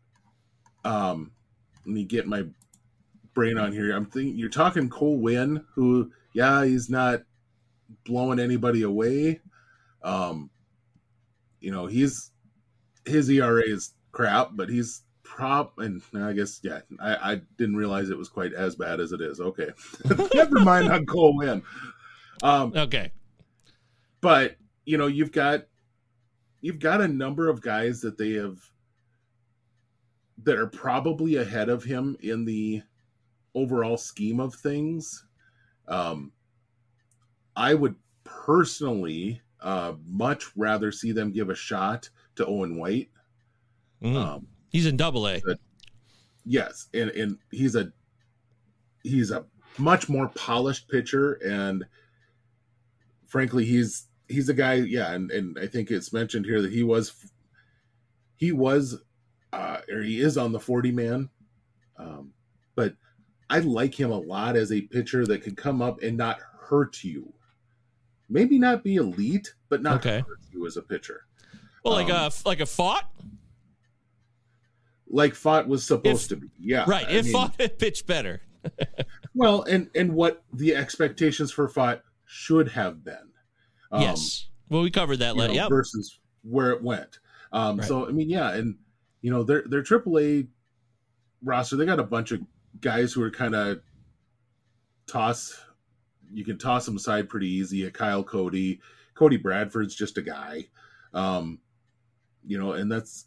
um, 0.84 1.32
let 1.86 1.94
me 1.94 2.04
get 2.04 2.26
my 2.26 2.44
brain 3.32 3.56
on 3.56 3.72
here. 3.72 3.96
I'm 3.96 4.04
thinking 4.04 4.36
you're 4.36 4.50
talking 4.50 4.90
Cole 4.90 5.18
Winn, 5.18 5.64
who, 5.74 6.10
yeah, 6.34 6.66
he's 6.66 6.90
not 6.90 7.22
blowing 8.04 8.38
anybody 8.38 8.82
away. 8.82 9.40
Um, 10.02 10.50
you 11.60 11.70
know, 11.70 11.86
he's 11.86 12.32
his 13.06 13.30
ERA 13.30 13.62
is 13.66 13.94
crap, 14.12 14.50
but 14.52 14.68
he's 14.68 15.02
prop 15.22 15.78
and 15.78 16.02
I 16.14 16.32
guess 16.34 16.60
yeah, 16.62 16.80
I, 17.00 17.32
I 17.32 17.40
didn't 17.56 17.76
realize 17.76 18.10
it 18.10 18.18
was 18.18 18.28
quite 18.28 18.52
as 18.52 18.76
bad 18.76 19.00
as 19.00 19.12
it 19.12 19.22
is. 19.22 19.40
Okay, 19.40 19.70
never 20.34 20.60
mind 20.60 20.90
on 20.90 21.06
Cole 21.06 21.38
Winn. 21.38 21.62
Um, 22.42 22.72
okay. 22.76 23.12
But 24.26 24.56
you 24.84 24.98
know 24.98 25.06
you've 25.06 25.30
got 25.30 25.66
you've 26.60 26.80
got 26.80 27.00
a 27.00 27.06
number 27.06 27.48
of 27.48 27.60
guys 27.60 28.00
that 28.00 28.18
they 28.18 28.32
have 28.32 28.58
that 30.42 30.58
are 30.58 30.66
probably 30.66 31.36
ahead 31.36 31.68
of 31.68 31.84
him 31.84 32.16
in 32.18 32.44
the 32.44 32.82
overall 33.54 33.96
scheme 33.96 34.40
of 34.40 34.52
things 34.52 35.24
um 35.86 36.32
i 37.54 37.72
would 37.72 37.94
personally 38.24 39.40
uh 39.60 39.92
much 40.04 40.46
rather 40.56 40.90
see 40.90 41.12
them 41.12 41.30
give 41.30 41.48
a 41.48 41.54
shot 41.54 42.10
to 42.34 42.44
owen 42.46 42.76
white 42.76 43.08
Mhm. 44.02 44.16
um 44.16 44.46
He's 44.72 44.86
in 44.86 44.96
Double 44.96 45.28
A. 45.28 45.40
yes 46.44 46.88
and 46.92 47.10
and 47.10 47.38
he's 47.52 47.76
a 47.76 47.92
he's 49.04 49.30
a 49.30 49.46
much 49.78 50.08
more 50.08 50.28
polished 50.30 50.88
pitcher 50.88 51.34
and 51.34 51.84
frankly 53.26 53.64
he's 53.64 54.05
he's 54.28 54.48
a 54.48 54.54
guy 54.54 54.74
yeah 54.74 55.12
and 55.12 55.30
and 55.30 55.58
i 55.58 55.66
think 55.66 55.90
it's 55.90 56.12
mentioned 56.12 56.44
here 56.46 56.60
that 56.62 56.72
he 56.72 56.82
was 56.82 57.14
he 58.36 58.52
was 58.52 58.98
uh 59.52 59.78
or 59.90 60.02
he 60.02 60.20
is 60.20 60.36
on 60.36 60.52
the 60.52 60.60
40 60.60 60.90
man 60.92 61.28
um 61.98 62.32
but 62.74 62.94
i 63.48 63.58
like 63.60 63.94
him 63.98 64.10
a 64.10 64.18
lot 64.18 64.56
as 64.56 64.72
a 64.72 64.80
pitcher 64.82 65.24
that 65.26 65.42
can 65.42 65.54
come 65.54 65.80
up 65.80 66.02
and 66.02 66.16
not 66.16 66.38
hurt 66.60 67.02
you 67.04 67.32
maybe 68.28 68.58
not 68.58 68.82
be 68.82 68.96
elite 68.96 69.54
but 69.68 69.82
not 69.82 70.04
Okay. 70.04 70.18
hurt 70.26 70.40
you 70.52 70.66
as 70.66 70.76
a 70.76 70.82
pitcher 70.82 71.26
Well, 71.84 71.94
like 71.94 72.10
Um, 72.10 72.32
a 72.44 72.48
like 72.48 72.60
a 72.60 72.66
fought, 72.66 73.08
like 75.08 75.34
Fott 75.34 75.66
was 75.68 75.84
supposed 75.84 76.32
If- 76.32 76.40
to 76.40 76.46
be 76.46 76.48
yeah 76.58 76.84
right? 76.88 77.06
I 77.06 77.10
If 77.12 77.24
mean- 77.26 77.32
fought 77.32 77.54
had 77.60 77.78
pitched 77.78 78.06
better. 78.06 78.40
Well, 79.38 79.64
and 79.64 79.90
and 79.94 80.14
what 80.14 80.42
the 80.54 80.74
expectations 80.74 81.52
for 81.52 81.68
Fott 81.68 82.00
should 82.24 82.68
have 82.70 83.04
been. 83.04 83.28
Um, 83.92 84.02
yes. 84.02 84.46
Well, 84.68 84.82
we 84.82 84.90
covered 84.90 85.18
that. 85.18 85.34
you 85.34 85.40
la- 85.40 85.46
know, 85.48 85.52
Yep. 85.52 85.68
versus 85.68 86.18
where 86.42 86.70
it 86.72 86.82
went. 86.82 87.18
Um, 87.52 87.78
Right. 87.78 87.86
So 87.88 88.08
I 88.08 88.12
mean, 88.12 88.28
yeah, 88.28 88.52
and 88.52 88.76
you 89.22 89.30
know 89.30 89.42
their 89.44 89.62
their 89.66 89.82
AAA 89.82 90.48
roster, 91.42 91.76
they 91.76 91.86
got 91.86 92.00
a 92.00 92.04
bunch 92.04 92.32
of 92.32 92.40
guys 92.80 93.12
who 93.12 93.22
are 93.22 93.30
kind 93.30 93.54
of 93.54 93.80
toss. 95.06 95.58
You 96.32 96.44
can 96.44 96.58
toss 96.58 96.84
them 96.86 96.96
aside 96.96 97.28
pretty 97.28 97.48
easy. 97.48 97.84
A 97.84 97.90
Kyle 97.90 98.24
Cody, 98.24 98.80
Cody 99.14 99.36
Bradford's 99.36 99.94
just 99.94 100.18
a 100.18 100.22
guy, 100.22 100.66
um, 101.14 101.60
you 102.44 102.58
know, 102.58 102.72
and 102.72 102.90
that's 102.90 103.26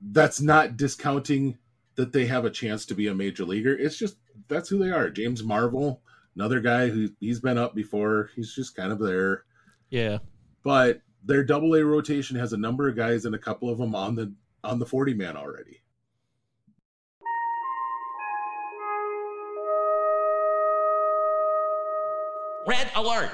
that's 0.00 0.40
not 0.40 0.76
discounting 0.76 1.58
that 1.96 2.12
they 2.12 2.26
have 2.26 2.44
a 2.44 2.50
chance 2.50 2.84
to 2.86 2.94
be 2.94 3.06
a 3.08 3.14
major 3.14 3.44
leaguer. 3.44 3.74
It's 3.74 3.96
just 3.98 4.16
that's 4.48 4.68
who 4.68 4.78
they 4.78 4.90
are. 4.90 5.10
James 5.10 5.42
Marvel, 5.42 6.02
another 6.36 6.60
guy 6.60 6.88
who 6.88 7.08
he's 7.20 7.40
been 7.40 7.58
up 7.58 7.74
before. 7.74 8.30
He's 8.34 8.54
just 8.54 8.74
kind 8.76 8.92
of 8.92 8.98
there 8.98 9.44
Yeah. 9.90 10.18
but 10.62 11.00
their 11.24 11.42
double 11.44 11.74
A 11.74 11.84
rotation 11.84 12.36
has 12.36 12.52
a 12.52 12.56
number 12.58 12.88
of 12.88 12.96
guys 12.96 13.24
and 13.24 13.34
a 13.34 13.38
couple 13.38 13.70
of 13.70 13.78
them 13.78 13.94
on 13.94 14.14
the 14.14 14.32
on 14.62 14.78
the 14.78 14.86
40 14.86 15.14
man 15.14 15.36
already. 15.36 15.80
Red 22.66 22.90
alert! 22.96 23.30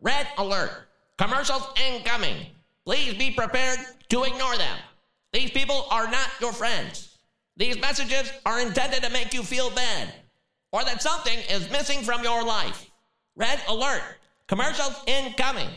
Red 0.00 0.28
alert! 0.38 0.70
Commercials 1.16 1.66
incoming! 1.90 2.46
Please 2.84 3.14
be 3.14 3.32
prepared 3.32 3.78
to 4.08 4.22
ignore 4.22 4.56
them. 4.56 4.78
These 5.32 5.50
people 5.50 5.86
are 5.90 6.08
not 6.10 6.28
your 6.40 6.52
friends. 6.52 7.18
These 7.56 7.80
messages 7.80 8.32
are 8.46 8.60
intended 8.60 9.02
to 9.02 9.10
make 9.10 9.34
you 9.34 9.42
feel 9.42 9.70
bad 9.70 10.08
or 10.72 10.84
that 10.84 11.02
something 11.02 11.38
is 11.50 11.70
missing 11.70 12.02
from 12.02 12.22
your 12.22 12.44
life. 12.44 12.90
Red 13.36 13.60
alert! 13.68 14.02
Commercials 14.46 15.02
incoming! 15.06 15.68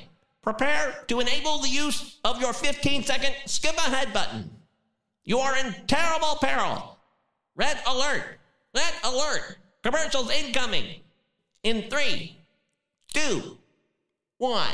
Prepare 0.42 1.04
to 1.08 1.20
enable 1.20 1.60
the 1.60 1.70
use 1.70 2.20
of 2.24 2.42
your 2.42 2.54
15 2.54 3.04
second 3.04 3.36
skip 3.46 3.78
ahead 3.78 4.12
button. 4.12 4.50
You 5.24 5.38
are 5.38 5.56
in 5.58 5.76
terrible 5.88 6.38
peril. 6.42 6.98
Red 7.56 7.78
alert! 7.88 8.40
Red 8.74 8.94
alert! 9.04 9.58
Commercials 9.84 10.32
incoming! 10.32 11.02
In 11.64 11.90
three, 11.90 12.38
two, 13.14 13.58
one. 14.38 14.74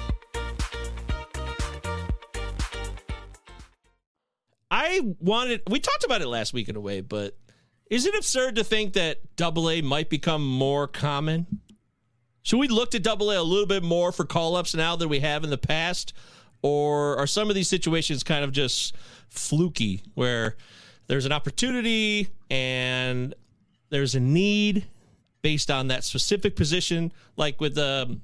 I 4.71 5.01
wanted. 5.19 5.61
We 5.69 5.79
talked 5.79 6.05
about 6.05 6.21
it 6.21 6.27
last 6.27 6.53
week 6.53 6.69
in 6.69 6.77
a 6.77 6.79
way, 6.79 7.01
but 7.01 7.37
is 7.89 8.05
it 8.05 8.15
absurd 8.15 8.55
to 8.55 8.63
think 8.63 8.93
that 8.93 9.35
Double 9.35 9.69
A 9.69 9.81
might 9.81 10.09
become 10.09 10.47
more 10.47 10.87
common? 10.87 11.45
Should 12.41 12.57
we 12.57 12.69
look 12.69 12.91
to 12.91 12.99
Double 12.99 13.29
A 13.31 13.39
a 13.39 13.43
little 13.43 13.65
bit 13.67 13.83
more 13.83 14.13
for 14.13 14.23
call 14.23 14.55
ups 14.55 14.73
now 14.73 14.95
than 14.95 15.09
we 15.09 15.19
have 15.19 15.43
in 15.43 15.49
the 15.49 15.57
past, 15.57 16.13
or 16.61 17.17
are 17.17 17.27
some 17.27 17.49
of 17.49 17.55
these 17.55 17.67
situations 17.67 18.23
kind 18.23 18.45
of 18.45 18.53
just 18.53 18.95
fluky 19.27 20.01
where 20.15 20.55
there's 21.07 21.25
an 21.25 21.33
opportunity 21.33 22.29
and 22.49 23.35
there's 23.89 24.15
a 24.15 24.21
need 24.21 24.85
based 25.41 25.69
on 25.69 25.89
that 25.89 26.05
specific 26.05 26.55
position, 26.55 27.11
like 27.35 27.59
with 27.59 27.77
um, 27.77 28.21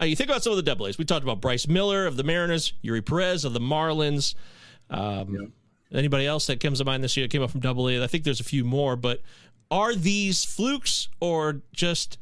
uh, 0.00 0.06
you 0.06 0.16
think 0.16 0.30
about 0.30 0.42
some 0.42 0.52
of 0.52 0.56
the 0.56 0.62
double 0.62 0.86
A's. 0.86 0.96
We 0.96 1.04
talked 1.04 1.22
about 1.22 1.42
Bryce 1.42 1.68
Miller 1.68 2.06
of 2.06 2.16
the 2.16 2.24
Mariners, 2.24 2.72
Eury 2.82 3.04
Perez 3.04 3.44
of 3.44 3.52
the 3.52 3.60
Marlins. 3.60 4.34
Um, 4.90 5.52
Anybody 5.92 6.24
else 6.24 6.46
that 6.46 6.60
comes 6.60 6.78
to 6.78 6.84
mind 6.84 7.02
this 7.02 7.16
year 7.16 7.24
that 7.24 7.32
came 7.32 7.42
up 7.42 7.50
from 7.50 7.60
double 7.60 7.88
A? 7.88 8.02
I 8.02 8.06
think 8.06 8.22
there's 8.22 8.38
a 8.38 8.44
few 8.44 8.64
more, 8.64 8.94
but 8.94 9.22
are 9.70 9.94
these 9.94 10.44
flukes 10.44 11.08
or 11.18 11.62
just 11.72 12.16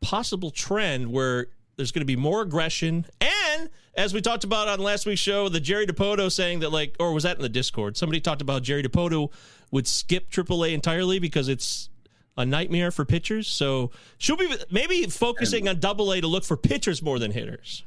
possible 0.00 0.50
trend 0.50 1.12
where 1.12 1.46
there's 1.76 1.92
going 1.92 2.00
to 2.00 2.06
be 2.06 2.16
more 2.16 2.42
aggression 2.42 3.06
and 3.20 3.70
as 3.96 4.12
we 4.12 4.20
talked 4.20 4.44
about 4.44 4.68
on 4.68 4.80
last 4.80 5.06
week's 5.06 5.20
show, 5.20 5.48
the 5.48 5.60
Jerry 5.60 5.86
Dipoto 5.86 6.30
saying 6.30 6.60
that 6.60 6.70
like, 6.70 6.96
or 6.98 7.12
was 7.12 7.22
that 7.22 7.36
in 7.36 7.42
the 7.42 7.48
Discord? 7.48 7.96
Somebody 7.96 8.20
talked 8.20 8.42
about 8.42 8.62
Jerry 8.62 8.82
Dipoto 8.82 9.30
would 9.70 9.86
skip 9.86 10.30
AAA 10.30 10.72
entirely 10.72 11.18
because 11.18 11.48
it's 11.48 11.90
a 12.36 12.44
nightmare 12.44 12.90
for 12.90 13.04
pitchers. 13.04 13.46
So 13.46 13.92
she'll 14.18 14.36
be 14.36 14.52
maybe 14.70 15.04
focusing 15.06 15.68
on 15.68 15.78
Double 15.78 16.12
A 16.12 16.20
to 16.20 16.26
look 16.26 16.44
for 16.44 16.56
pitchers 16.56 17.02
more 17.02 17.18
than 17.18 17.30
hitters. 17.30 17.84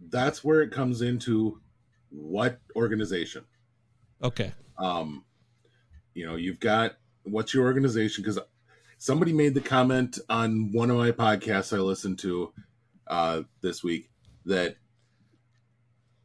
That's 0.00 0.42
where 0.42 0.60
it 0.60 0.72
comes 0.72 1.00
into 1.00 1.60
what 2.14 2.60
organization. 2.76 3.44
Okay. 4.22 4.52
Um, 4.78 5.24
you 6.14 6.26
know, 6.26 6.36
you've 6.36 6.60
got 6.60 6.96
what's 7.24 7.54
your 7.54 7.64
organization? 7.64 8.22
Because 8.22 8.38
somebody 8.98 9.32
made 9.32 9.54
the 9.54 9.60
comment 9.60 10.18
on 10.28 10.72
one 10.72 10.90
of 10.90 10.96
my 10.96 11.10
podcasts 11.10 11.76
I 11.76 11.80
listened 11.80 12.18
to 12.20 12.52
uh, 13.06 13.42
this 13.60 13.82
week 13.82 14.10
that 14.46 14.76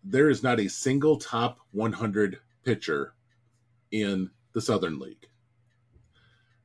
there 0.04 0.30
is 0.30 0.44
not 0.44 0.60
a 0.60 0.70
single 0.70 1.18
top 1.18 1.60
100 1.72 2.40
pitcher 2.64 3.14
in 3.92 4.30
the 4.54 4.62
Southern 4.62 5.00
League, 5.00 5.28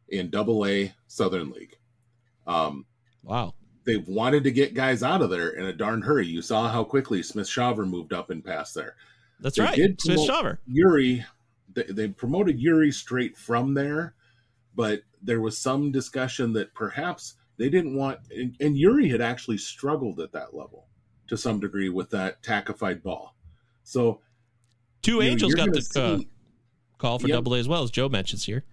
in 0.08 0.30
Double 0.30 0.66
A 0.66 0.94
Southern 1.08 1.50
League. 1.50 1.76
Um, 2.46 2.87
wow. 3.22 3.54
They've 3.84 4.06
wanted 4.06 4.44
to 4.44 4.50
get 4.50 4.74
guys 4.74 5.02
out 5.02 5.20
of 5.20 5.30
there 5.30 5.50
in 5.50 5.66
a 5.66 5.72
darn 5.72 6.02
hurry. 6.02 6.26
You 6.26 6.42
saw 6.42 6.68
how 6.68 6.84
quickly 6.84 7.22
Smith 7.22 7.46
Shawver 7.46 7.87
moved 7.87 8.12
up 8.12 8.30
and 8.30 8.44
passed 8.44 8.74
there. 8.74 8.96
That's 9.44 9.59
they 9.59 9.62
right. 9.62 10.00
Smith 10.00 10.20
Shawver. 10.20 10.57
Eury, 10.66 11.22
they, 11.74 11.83
they 11.83 12.09
promoted 12.09 12.59
Eury 12.59 12.94
straight 12.94 13.37
from 13.37 13.74
there, 13.74 14.14
but 14.74 15.02
there 15.22 15.42
was 15.42 15.59
some 15.59 15.92
discussion 15.92 16.54
that 16.54 16.72
perhaps 16.72 17.35
they 17.59 17.68
didn't 17.68 17.94
want, 17.94 18.20
and, 18.30 18.57
and 18.59 18.74
Eury 18.74 19.11
had 19.11 19.20
actually 19.20 19.59
struggled 19.59 20.18
at 20.18 20.33
that 20.33 20.54
level 20.54 20.87
to 21.26 21.37
some 21.37 21.61
degree 21.61 21.90
with 21.90 22.09
that 22.09 22.42
tackified 22.42 23.02
ball. 23.02 23.37
So, 23.83 24.22
two 25.02 25.20
Angels 25.20 25.52
know, 25.52 25.66
got 25.66 25.74
the 25.74 25.83
see, 25.83 26.00
uh, 26.00 26.18
call 26.96 27.18
for 27.18 27.28
yep. 27.28 27.37
Double 27.37 27.54
A 27.54 27.59
as 27.59 27.68
well 27.68 27.83
as 27.83 27.90
Joe 27.90 28.09
mentions 28.09 28.46
here. 28.46 28.64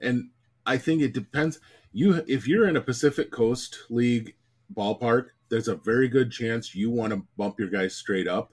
And 0.00 0.30
I 0.66 0.78
think 0.78 1.02
it 1.02 1.12
depends. 1.12 1.58
You, 1.92 2.22
if 2.28 2.46
you're 2.46 2.68
in 2.68 2.76
a 2.76 2.80
Pacific 2.80 3.32
Coast 3.32 3.86
League 3.90 4.36
ballpark, 4.72 5.30
there's 5.48 5.66
a 5.66 5.74
very 5.74 6.06
good 6.06 6.30
chance 6.30 6.76
you 6.76 6.90
want 6.90 7.12
to 7.12 7.26
bump 7.36 7.58
your 7.58 7.70
guys 7.70 7.96
straight 7.96 8.28
up. 8.28 8.52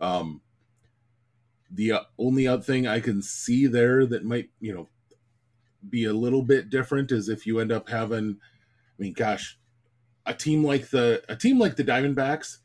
Um, 0.00 0.40
the 1.70 1.92
uh, 1.92 2.00
only 2.18 2.46
other 2.46 2.62
thing 2.62 2.86
I 2.86 3.00
can 3.00 3.22
see 3.22 3.66
there 3.66 4.06
that 4.06 4.24
might, 4.24 4.50
you 4.60 4.74
know, 4.74 4.88
be 5.88 6.04
a 6.04 6.12
little 6.12 6.42
bit 6.42 6.70
different 6.70 7.12
is 7.12 7.28
if 7.28 7.46
you 7.46 7.60
end 7.60 7.72
up 7.72 7.88
having, 7.88 8.38
I 8.98 9.02
mean, 9.02 9.12
gosh, 9.12 9.58
a 10.26 10.34
team 10.34 10.64
like 10.64 10.90
the 10.90 11.22
a 11.28 11.36
team 11.36 11.58
like 11.58 11.76
the 11.76 11.84
Diamondbacks, 11.84 12.58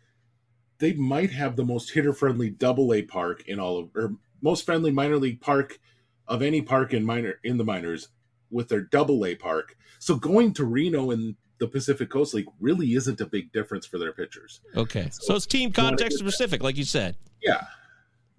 they 0.80 0.94
might 0.94 1.32
have 1.32 1.56
the 1.56 1.66
most 1.66 1.92
hitter 1.92 2.14
friendly 2.14 2.50
Double 2.50 2.94
A 2.94 3.02
park 3.02 3.44
in 3.48 3.60
all 3.60 3.80
of, 3.80 3.90
or 3.96 4.16
most 4.42 4.66
friendly 4.66 4.92
minor 4.92 5.18
league 5.18 5.42
park 5.42 5.80
of 6.28 6.42
any 6.42 6.62
park 6.62 6.94
in 6.94 7.06
minor 7.06 7.40
in 7.44 7.58
the 7.58 7.64
minors 7.64 8.10
with 8.50 8.70
their 8.70 8.82
Double 8.82 9.26
A 9.26 9.36
park. 9.36 9.78
So 10.00 10.16
going 10.16 10.54
to 10.54 10.66
Reno 10.66 11.12
in 11.12 11.36
the 11.60 11.68
Pacific 11.68 12.10
Coast 12.10 12.34
League 12.34 12.48
really 12.60 12.94
isn't 12.94 13.22
a 13.22 13.26
big 13.26 13.52
difference 13.52 13.86
for 13.86 13.98
their 13.98 14.12
pitchers. 14.12 14.62
Okay, 14.76 15.10
so, 15.12 15.28
so 15.28 15.36
it's 15.36 15.46
team 15.46 15.72
context 15.72 16.18
specific, 16.18 16.64
like 16.64 16.78
you 16.78 16.84
said. 16.84 17.16
Yeah, 17.42 17.66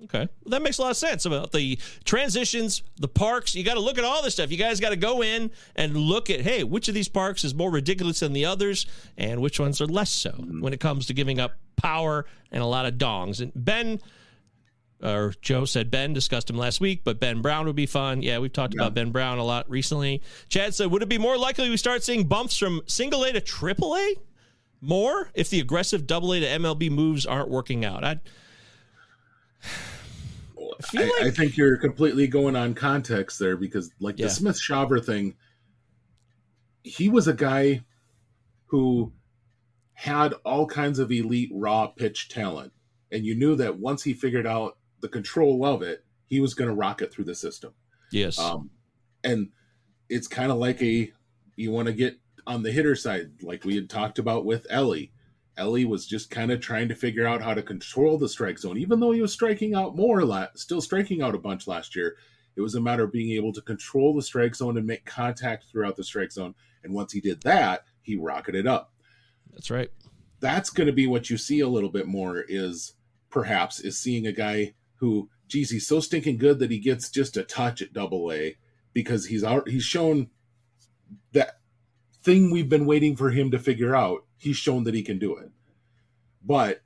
Okay. 0.05 0.29
Well, 0.45 0.51
that 0.51 0.63
makes 0.63 0.79
a 0.79 0.83
lot 0.83 0.91
of 0.91 0.97
sense 0.97 1.25
about 1.25 1.53
the 1.53 1.79
transitions, 2.05 2.83
the 2.97 3.09
parks. 3.09 3.55
You 3.55 3.65
got 3.65 3.75
to 3.75 3.81
look 3.81 3.97
at 3.97 4.05
all 4.05 4.23
this 4.23 4.35
stuff. 4.35 4.51
You 4.51 4.59
guys 4.59 4.81
got 4.81 4.91
to 4.91 4.97
go 4.97 5.23
in 5.23 5.51
and 5.77 5.97
look 5.97 6.31
at, 6.31 6.41
hey, 6.41 6.65
which 6.65 6.89
of 6.89 6.95
these 6.95 7.09
parks 7.09 7.45
is 7.45 7.55
more 7.55 7.71
ridiculous 7.71 8.21
than 8.21 8.33
the 8.33 8.45
others 8.45 8.87
and 9.17 9.41
which 9.41 9.59
ones 9.59 9.81
are 9.81 9.87
less 9.87 10.11
so 10.11 10.31
mm-hmm. 10.31 10.61
when 10.61 10.73
it 10.73 10.81
comes 10.81 11.07
to 11.07 11.15
giving 11.15 11.39
up 11.39 11.53
power 11.77 12.27
and 12.53 12.63
a 12.63 12.67
lot 12.67 12.87
of 12.87 12.95
dongs. 12.95 13.41
And 13.41 13.53
Ben, 13.55 14.01
or 15.05 15.35
Joe 15.43 15.67
said 15.67 15.91
Ben, 15.91 16.15
discussed 16.15 16.49
him 16.49 16.57
last 16.57 16.81
week, 16.81 17.03
but 17.05 17.21
Ben 17.21 17.43
Brown 17.43 17.67
would 17.67 17.77
be 17.77 17.87
fun. 17.87 18.23
Yeah, 18.23 18.39
we've 18.39 18.53
talked 18.53 18.75
yeah. 18.75 18.83
about 18.83 18.95
Ben 18.95 19.11
Brown 19.11 19.39
a 19.39 19.45
lot 19.45 19.69
recently. 19.69 20.23
Chad 20.49 20.75
said, 20.75 20.91
would 20.91 21.03
it 21.03 21.09
be 21.09 21.19
more 21.19 21.37
likely 21.37 21.69
we 21.69 21.77
start 21.77 22.03
seeing 22.03 22.27
bumps 22.27 22.57
from 22.57 22.81
single 22.87 23.23
A 23.25 23.33
to 23.33 23.41
triple 23.41 23.95
A 23.97 24.15
more 24.81 25.31
if 25.35 25.51
the 25.51 25.61
aggressive 25.61 26.07
double 26.07 26.33
A 26.33 26.41
to 26.41 26.47
MLB 26.47 26.91
moves 26.91 27.27
aren't 27.27 27.51
working 27.51 27.85
out? 27.85 28.03
I 28.05 28.21
I, 30.95 31.03
like... 31.03 31.13
I, 31.23 31.31
think 31.31 31.57
you're 31.57 31.77
completely 31.77 32.27
going 32.27 32.57
on 32.57 32.75
context 32.75 33.39
there 33.39 33.57
because, 33.57 33.93
like 34.01 34.19
yeah. 34.19 34.27
the 34.27 34.31
Smith 34.31 34.57
Shawver 34.57 35.05
thing, 35.05 35.35
he 36.83 37.09
was 37.09 37.29
a 37.29 37.35
guy 37.35 37.85
who 38.67 39.13
had 39.93 40.33
all 40.45 40.67
kinds 40.67 40.99
of 40.99 41.13
elite 41.13 41.51
raw 41.53 41.87
pitch 41.87 42.29
talent, 42.29 42.73
and 43.13 43.25
you 43.25 43.35
knew 43.35 43.55
that 43.57 43.79
once 43.79 44.03
he 44.03 44.15
figured 44.15 44.47
out 44.47 44.77
the 45.05 45.09
control 45.11 45.67
of 45.67 45.83
it, 45.83 46.03
he 46.29 46.41
was 46.41 46.55
going 46.55 46.71
to 46.71 46.75
rock 46.75 47.03
it 47.03 47.13
through 47.13 47.27
the 47.27 47.35
system. 47.35 47.75
Yes, 48.11 48.39
um, 48.39 48.71
and 49.23 49.51
it's 50.09 50.27
kind 50.27 50.51
of 50.51 50.57
like 50.57 50.83
a 50.83 51.13
you 51.57 51.71
want 51.71 51.89
to 51.89 51.93
get 51.93 52.19
on 52.47 52.63
the 52.63 52.73
hitter 52.73 52.97
side, 52.97 53.33
like 53.43 53.67
we 53.67 53.75
had 53.75 53.91
talked 53.91 54.19
about 54.19 54.47
with 54.47 54.67
Elly. 54.71 55.13
Elly 55.59 55.85
was 55.85 56.07
just 56.07 56.31
kind 56.31 56.51
of 56.51 56.61
trying 56.61 56.89
to 56.89 56.95
figure 56.95 57.27
out 57.27 57.43
how 57.43 57.53
to 57.53 57.63
control 57.63 58.17
the 58.17 58.31
strike 58.31 58.59
zone, 58.59 58.79
even 58.79 58.99
though 58.99 59.11
he 59.11 59.21
was 59.21 59.33
striking 59.33 59.75
out 59.75 59.95
more, 59.95 60.25
la- 60.25 60.49
still 60.55 60.81
striking 60.81 61.21
out 61.21 61.35
a 61.35 61.39
bunch 61.39 61.67
last 61.67 61.95
year. 61.95 62.17
It 62.57 62.63
was 62.63 62.75
a 62.75 62.81
matter 62.81 63.05
of 63.05 63.13
being 63.13 63.33
able 63.33 63.53
to 63.53 63.61
control 63.61 64.15
the 64.15 64.23
strike 64.23 64.57
zone 64.57 64.79
and 64.79 64.87
make 64.87 65.05
contact 65.05 65.67
throughout 65.71 65.97
the 65.97 66.05
strike 66.05 66.33
zone. 66.33 66.55
And 66.83 66.95
once 66.95 67.13
he 67.13 67.21
did 67.21 67.43
that, 67.43 67.85
he 68.01 68.17
rocketed 68.17 68.67
up. 68.67 68.91
That's 69.53 69.71
right. 69.71 69.91
That's 70.41 70.71
going 70.71 70.87
to 70.87 70.93
be 70.95 71.07
what 71.07 71.29
you 71.29 71.37
see 71.37 71.61
a 71.61 71.69
little 71.69 71.91
bit 71.91 72.07
more 72.07 72.43
is 72.49 72.95
perhaps 73.29 73.81
is 73.81 73.99
seeing 73.99 74.27
a 74.27 74.33
guy 74.33 74.73
who, 75.05 75.29
geez, 75.49 75.71
he's 75.71 75.87
so 75.87 76.01
stinking 76.01 76.39
good 76.39 76.59
that 76.59 76.71
he 76.71 76.79
gets 76.79 77.11
just 77.11 77.37
a 77.37 77.43
touch 77.43 77.83
at 77.83 77.93
double 77.93 78.33
A 78.33 78.57
because 78.93 79.27
he's 79.27 79.45
out, 79.45 79.69
he's 79.69 79.85
shown 79.85 80.31
that 81.33 81.61
thing 82.23 82.51
we've 82.51 82.69
been 82.69 82.87
waiting 82.87 83.17
for 83.17 83.31
him 83.31 83.51
to 83.51 83.59
figure 83.59 83.95
out 83.95 84.25
he's 84.39 84.57
shown 84.57 84.85
that 84.85 84.95
he 84.95 85.03
can 85.03 85.19
do 85.19 85.37
it. 85.37 85.51
But 86.43 86.83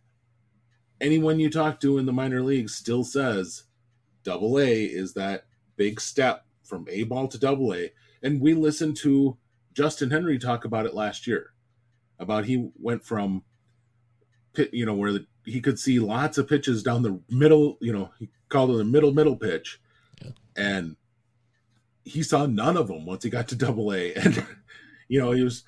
anyone 1.01 1.39
you 1.39 1.51
talk 1.51 1.81
to 1.81 1.99
in 1.99 2.07
the 2.07 2.13
minor 2.13 2.43
leagues 2.43 2.75
still 2.75 3.05
says 3.05 3.65
double 4.25 4.59
A 4.59 4.85
is 4.85 5.15
that 5.15 5.45
big 5.77 6.01
step 6.01 6.45
from 6.65 6.87
A 6.91 7.05
ball 7.05 7.29
to 7.29 7.39
double 7.39 7.73
A. 7.73 7.93
And 8.23 8.41
we 8.41 8.55
listened 8.55 8.97
to 8.99 9.39
Justin 9.73 10.11
Henry 10.11 10.39
talk 10.39 10.65
about 10.65 10.87
it 10.87 10.95
last 10.95 11.27
year 11.27 11.53
about 12.19 12.47
he 12.47 12.71
went 12.77 13.05
from 13.05 13.45
you 14.73 14.87
know, 14.87 14.95
where 14.95 15.13
the, 15.13 15.27
he 15.49 15.61
could 15.61 15.79
see 15.79 15.99
lots 15.99 16.39
of 16.39 16.49
pitches 16.49 16.83
down 16.83 17.03
the 17.03 17.21
middle, 17.29 17.79
you 17.81 17.93
know, 17.93 18.11
he 18.19 18.29
called 18.49 18.71
it 18.71 18.81
a 18.81 18.85
middle 18.85 19.13
middle 19.13 19.37
pitch. 19.37 19.81
Yeah. 20.23 20.31
And 20.57 20.97
he 22.05 22.23
saw 22.23 22.47
none 22.47 22.77
of 22.77 22.89
them 22.89 23.07
once 23.07 23.25
he 23.25 23.31
got 23.31 23.49
to 23.49 23.57
double 23.57 23.93
A. 23.93 24.13
And, 24.17 24.47
you 25.09 25.19
know, 25.19 25.33
he 25.33 25.43
was 25.43 25.65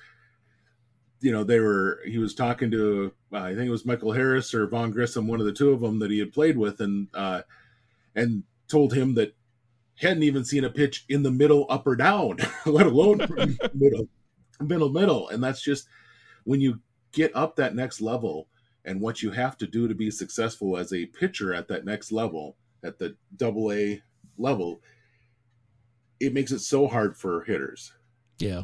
you 1.21 1.31
know, 1.31 1.43
they 1.43 1.59
were, 1.59 1.99
he 2.05 2.17
was 2.17 2.33
talking 2.33 2.71
to, 2.71 3.13
uh, 3.31 3.37
I 3.37 3.55
think 3.55 3.67
it 3.67 3.71
was 3.71 3.85
Michael 3.85 4.11
Harris 4.11 4.53
or 4.53 4.67
Vaughn 4.67 4.91
Grissom, 4.91 5.27
one 5.27 5.39
of 5.39 5.45
the 5.45 5.53
two 5.53 5.71
of 5.71 5.79
them 5.79 5.99
that 5.99 6.11
he 6.11 6.19
had 6.19 6.33
played 6.33 6.57
with, 6.57 6.81
and, 6.81 7.07
uh, 7.13 7.43
and 8.15 8.43
told 8.67 8.93
him 8.93 9.13
that 9.13 9.35
hadn't 9.95 10.23
even 10.23 10.43
seen 10.43 10.65
a 10.65 10.69
pitch 10.69 11.05
in 11.09 11.21
the 11.21 11.31
middle, 11.31 11.67
up 11.69 11.85
or 11.85 11.95
down, 11.95 12.37
let 12.65 12.87
alone 12.87 13.19
middle, 13.73 14.07
middle, 14.59 14.89
middle. 14.89 15.29
And 15.29 15.43
that's 15.43 15.61
just 15.61 15.87
when 16.43 16.59
you 16.59 16.79
get 17.11 17.35
up 17.35 17.55
that 17.55 17.75
next 17.75 18.01
level 18.01 18.47
and 18.85 19.01
what 19.01 19.21
you 19.21 19.31
have 19.31 19.57
to 19.57 19.67
do 19.67 19.87
to 19.87 19.95
be 19.95 20.11
successful 20.11 20.77
as 20.77 20.93
a 20.93 21.05
pitcher 21.07 21.53
at 21.53 21.67
that 21.67 21.85
next 21.85 22.11
level, 22.11 22.57
at 22.83 22.97
the 22.97 23.15
double 23.35 23.71
A 23.71 24.01
level, 24.37 24.81
it 26.19 26.33
makes 26.33 26.51
it 26.51 26.59
so 26.59 26.87
hard 26.87 27.17
for 27.17 27.43
hitters. 27.43 27.93
Yeah. 28.39 28.63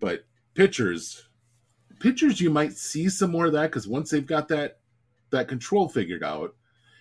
But 0.00 0.24
pitchers, 0.54 1.28
pitchers 2.00 2.40
you 2.40 2.50
might 2.50 2.72
see 2.72 3.08
some 3.08 3.30
more 3.30 3.46
of 3.46 3.52
that 3.52 3.70
because 3.70 3.88
once 3.88 4.10
they've 4.10 4.26
got 4.26 4.48
that 4.48 4.78
that 5.30 5.48
control 5.48 5.88
figured 5.88 6.22
out, 6.22 6.54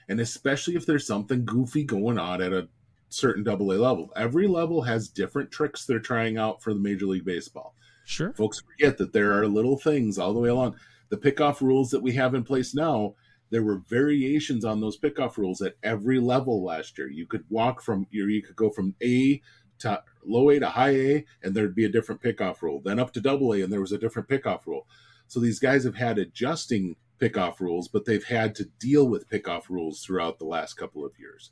and 0.10 0.20
especially 0.20 0.76
if 0.76 0.86
there's 0.86 1.06
something 1.06 1.46
goofy 1.46 1.84
going 1.84 2.18
on 2.18 2.42
at 2.42 2.54
a 2.54 2.68
certain 3.10 3.44
double 3.44 3.72
A 3.72 3.76
level. 3.76 4.12
Every 4.16 4.48
level 4.48 4.82
has 4.82 5.08
different 5.08 5.52
tricks 5.52 5.86
they're 5.86 6.00
trying 6.00 6.38
out 6.38 6.62
for 6.62 6.74
the 6.74 6.80
Major 6.80 7.06
League 7.06 7.26
Baseball. 7.26 7.76
Sure. 8.06 8.34
Folks 8.34 8.62
forget 8.62 8.98
that 8.98 9.14
there 9.14 9.34
are 9.34 9.48
little 9.48 9.78
things 9.78 10.18
all 10.20 10.34
the 10.34 10.40
way 10.40 10.50
along. 10.50 10.76
The 11.10 11.18
pickoff 11.18 11.62
rules 11.62 11.90
that 11.92 12.02
we 12.02 12.14
have 12.14 12.34
in 12.34 12.44
place 12.44 12.74
now, 12.74 13.16
there 13.52 13.64
were 13.64 13.78
variations 13.78 14.66
on 14.66 14.82
those 14.82 15.00
pickoff 15.00 15.38
rules 15.38 15.62
at 15.62 15.76
every 15.84 16.20
level 16.20 16.64
last 16.64 16.98
year. 16.98 17.10
You 17.10 17.28
could 17.28 17.46
walk 17.50 17.82
from 17.82 18.08
you 18.10 18.42
could 18.42 18.56
go 18.56 18.70
from 18.70 18.96
A 19.04 19.42
to 19.80 20.02
low 20.24 20.50
A 20.50 20.60
to 20.60 20.70
high 20.70 20.96
A, 20.96 21.26
and 21.44 21.54
there'd 21.54 21.76
be 21.76 21.86
a 21.86 21.90
different 21.90 22.22
pickoff 22.22 22.62
rule. 22.62 22.82
Then 22.84 23.00
up 23.00 23.14
to 23.14 23.22
double 23.22 23.54
A, 23.54 23.62
and 23.62 23.72
there 23.72 23.82
was 23.82 23.92
a 23.92 23.98
different 23.98 24.28
pickoff 24.28 24.66
rule. 24.66 24.88
So 25.28 25.40
these 25.40 25.60
guys 25.60 25.84
have 25.84 25.96
had 25.96 26.18
adjusting 26.18 26.96
pickoff 27.20 27.60
rules, 27.60 27.88
but 27.88 28.06
they've 28.06 28.24
had 28.24 28.56
to 28.56 28.66
deal 28.80 29.08
with 29.08 29.30
pickoff 29.30 29.70
rules 29.70 30.04
throughout 30.04 30.40
the 30.40 30.46
last 30.46 30.76
couple 30.76 31.06
of 31.06 31.14
years. 31.20 31.52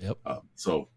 Yep. 0.00 0.18
Uh, 0.24 0.40
so. 0.54 0.88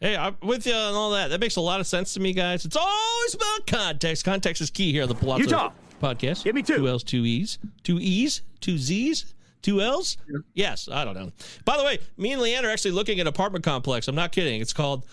Hey, 0.00 0.16
I'm 0.16 0.36
with 0.42 0.66
you 0.66 0.72
on 0.72 0.94
all 0.94 1.10
that. 1.10 1.28
That 1.28 1.40
makes 1.40 1.56
a 1.56 1.60
lot 1.60 1.80
of 1.80 1.86
sense 1.86 2.14
to 2.14 2.20
me, 2.20 2.32
guys. 2.32 2.64
It's 2.64 2.76
always 2.76 3.34
about 3.34 3.66
context. 3.66 4.24
Context 4.24 4.62
is 4.62 4.70
key 4.70 4.92
here 4.92 5.02
on 5.02 5.10
the 5.10 5.14
Pallazzo. 5.14 5.40
Utah, 5.40 5.72
podcast. 6.00 6.44
Give 6.44 6.54
me 6.54 6.62
two. 6.62 6.76
Two 6.76 6.88
L's, 6.88 7.04
two 7.04 7.24
E's, 7.24 7.58
two 7.82 7.98
E's, 8.00 8.42
two 8.60 8.78
Z's, 8.78 9.34
two 9.62 9.80
L's. 9.80 10.16
Yes, 10.54 10.88
I 10.90 11.04
don't 11.04 11.14
know. 11.14 11.32
By 11.64 11.76
the 11.76 11.84
way, 11.84 11.98
me 12.16 12.32
and 12.32 12.42
Leanne 12.42 12.64
are 12.64 12.70
actually 12.70 12.92
looking 12.92 13.18
at 13.18 13.22
an 13.22 13.26
apartment 13.28 13.64
complex. 13.64 14.08
I'm 14.08 14.14
not 14.14 14.32
kidding. 14.32 14.60
It's 14.60 14.72
called 14.72 15.06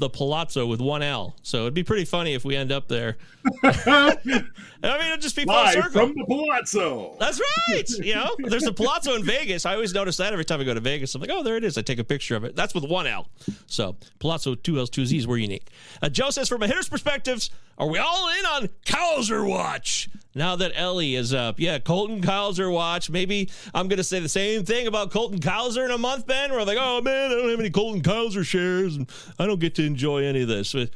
the 0.00 0.10
Palazzo 0.10 0.66
with 0.66 0.80
one 0.80 1.02
L. 1.02 1.36
So 1.42 1.62
it'd 1.62 1.74
be 1.74 1.84
pretty 1.84 2.04
funny 2.04 2.34
if 2.34 2.44
we 2.44 2.56
end 2.56 2.72
up 2.72 2.88
there. 2.88 3.18
I 3.62 4.16
mean, 4.24 4.44
it'd 4.82 5.20
just 5.20 5.36
be 5.36 5.44
full 5.44 5.66
circle. 5.68 5.90
from 5.90 6.14
the 6.14 6.24
Palazzo. 6.26 7.16
That's 7.20 7.40
right. 7.40 7.88
You 7.88 8.14
know, 8.14 8.34
there's 8.38 8.66
a 8.66 8.72
Palazzo 8.72 9.14
in 9.14 9.24
Vegas. 9.24 9.66
I 9.66 9.74
always 9.74 9.94
notice 9.94 10.16
that 10.16 10.32
every 10.32 10.44
time 10.44 10.60
I 10.60 10.64
go 10.64 10.74
to 10.74 10.80
Vegas. 10.80 11.14
I'm 11.14 11.20
like, 11.20 11.30
oh, 11.30 11.42
there 11.42 11.56
it 11.56 11.64
is. 11.64 11.78
I 11.78 11.82
take 11.82 11.98
a 11.98 12.04
picture 12.04 12.34
of 12.34 12.44
it. 12.44 12.56
That's 12.56 12.74
with 12.74 12.84
one 12.84 13.06
L. 13.06 13.28
So 13.66 13.96
Pallazzo, 14.18 14.60
two 14.60 14.78
L's, 14.78 14.90
two 14.90 15.06
Z's. 15.06 15.26
We're 15.26 15.36
unique. 15.36 15.68
Uh, 16.02 16.08
Joe 16.08 16.30
says, 16.30 16.48
from 16.48 16.62
a 16.62 16.66
hitter's 16.66 16.88
perspectives, 16.88 17.50
are 17.78 17.88
we 17.88 17.98
all 17.98 18.28
in 18.38 18.46
on 18.46 18.68
Cowser 18.84 19.46
watch? 19.48 20.08
Now 20.34 20.54
that 20.56 20.72
Elly 20.76 21.16
is 21.16 21.34
up, 21.34 21.58
yeah, 21.58 21.78
Colton 21.80 22.20
Cowser 22.20 22.72
watch. 22.72 23.10
Maybe 23.10 23.50
I'm 23.74 23.88
going 23.88 23.96
to 23.96 24.04
say 24.04 24.20
the 24.20 24.28
same 24.28 24.64
thing 24.64 24.86
about 24.86 25.10
Colton 25.10 25.40
Cowser 25.40 25.84
in 25.84 25.90
a 25.90 25.98
month, 25.98 26.26
Ben. 26.26 26.50
Where 26.50 26.60
I'm 26.60 26.66
like, 26.66 26.78
oh 26.80 27.00
man, 27.00 27.32
I 27.32 27.34
don't 27.34 27.50
have 27.50 27.58
any 27.60 27.70
Colton 27.70 28.00
Cowser 28.02 28.44
shares, 28.44 28.94
and 28.96 29.10
I 29.38 29.46
don't 29.46 29.58
get 29.60 29.74
to 29.76 29.84
enjoy 29.84 30.24
any 30.24 30.42
of 30.42 30.48
this. 30.48 30.72
But 30.72 30.90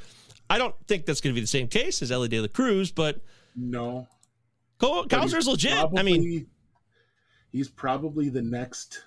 I 0.49 0.59
don't 0.59 0.75
think 0.87 1.05
that's 1.05 1.21
going 1.21 1.33
to 1.33 1.35
be 1.35 1.41
the 1.41 1.49
same 1.49 1.67
case 1.67 2.01
as 2.01 2.13
Elly 2.13 2.29
De 2.29 2.41
La 2.41 2.47
Cruz, 2.49 2.93
but 2.93 3.21
No. 3.57 4.07
Col- 4.79 5.07
he's 5.09 5.47
legit. 5.47 5.85
I 5.97 6.03
mean, 6.03 6.47
he's 7.53 7.69
probably 7.69 8.29
the 8.29 8.43
next. 8.43 9.03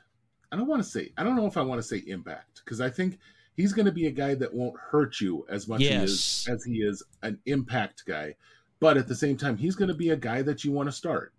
I 0.51 0.55
don't 0.57 0.67
want 0.67 0.81
to 0.83 0.89
say. 0.89 1.11
I 1.17 1.23
don't 1.23 1.35
know 1.35 1.45
if 1.45 1.57
I 1.57 1.61
want 1.61 1.79
to 1.79 1.83
say 1.87 2.03
impact 2.07 2.61
because 2.65 2.81
I 2.81 2.89
think 2.89 3.19
he's 3.55 3.73
going 3.73 3.85
to 3.85 3.91
be 3.91 4.07
a 4.07 4.11
guy 4.11 4.33
that 4.35 4.53
won't 4.53 4.75
hurt 4.77 5.19
you 5.21 5.45
as 5.49 5.67
much 5.67 5.81
Yes. 5.81 6.47
as 6.47 6.47
as 6.55 6.63
he 6.65 6.77
is 6.77 7.03
an 7.21 7.39
impact 7.45 8.03
guy. 8.07 8.35
But 8.79 8.97
at 8.97 9.07
the 9.07 9.15
same 9.15 9.37
time, 9.37 9.57
he's 9.57 9.75
going 9.75 9.87
to 9.87 9.93
be 9.95 10.09
a 10.11 10.15
guy 10.17 10.41
that 10.43 10.63
you 10.63 10.71
want 10.71 10.87
to 10.87 10.93
start. 10.93 11.33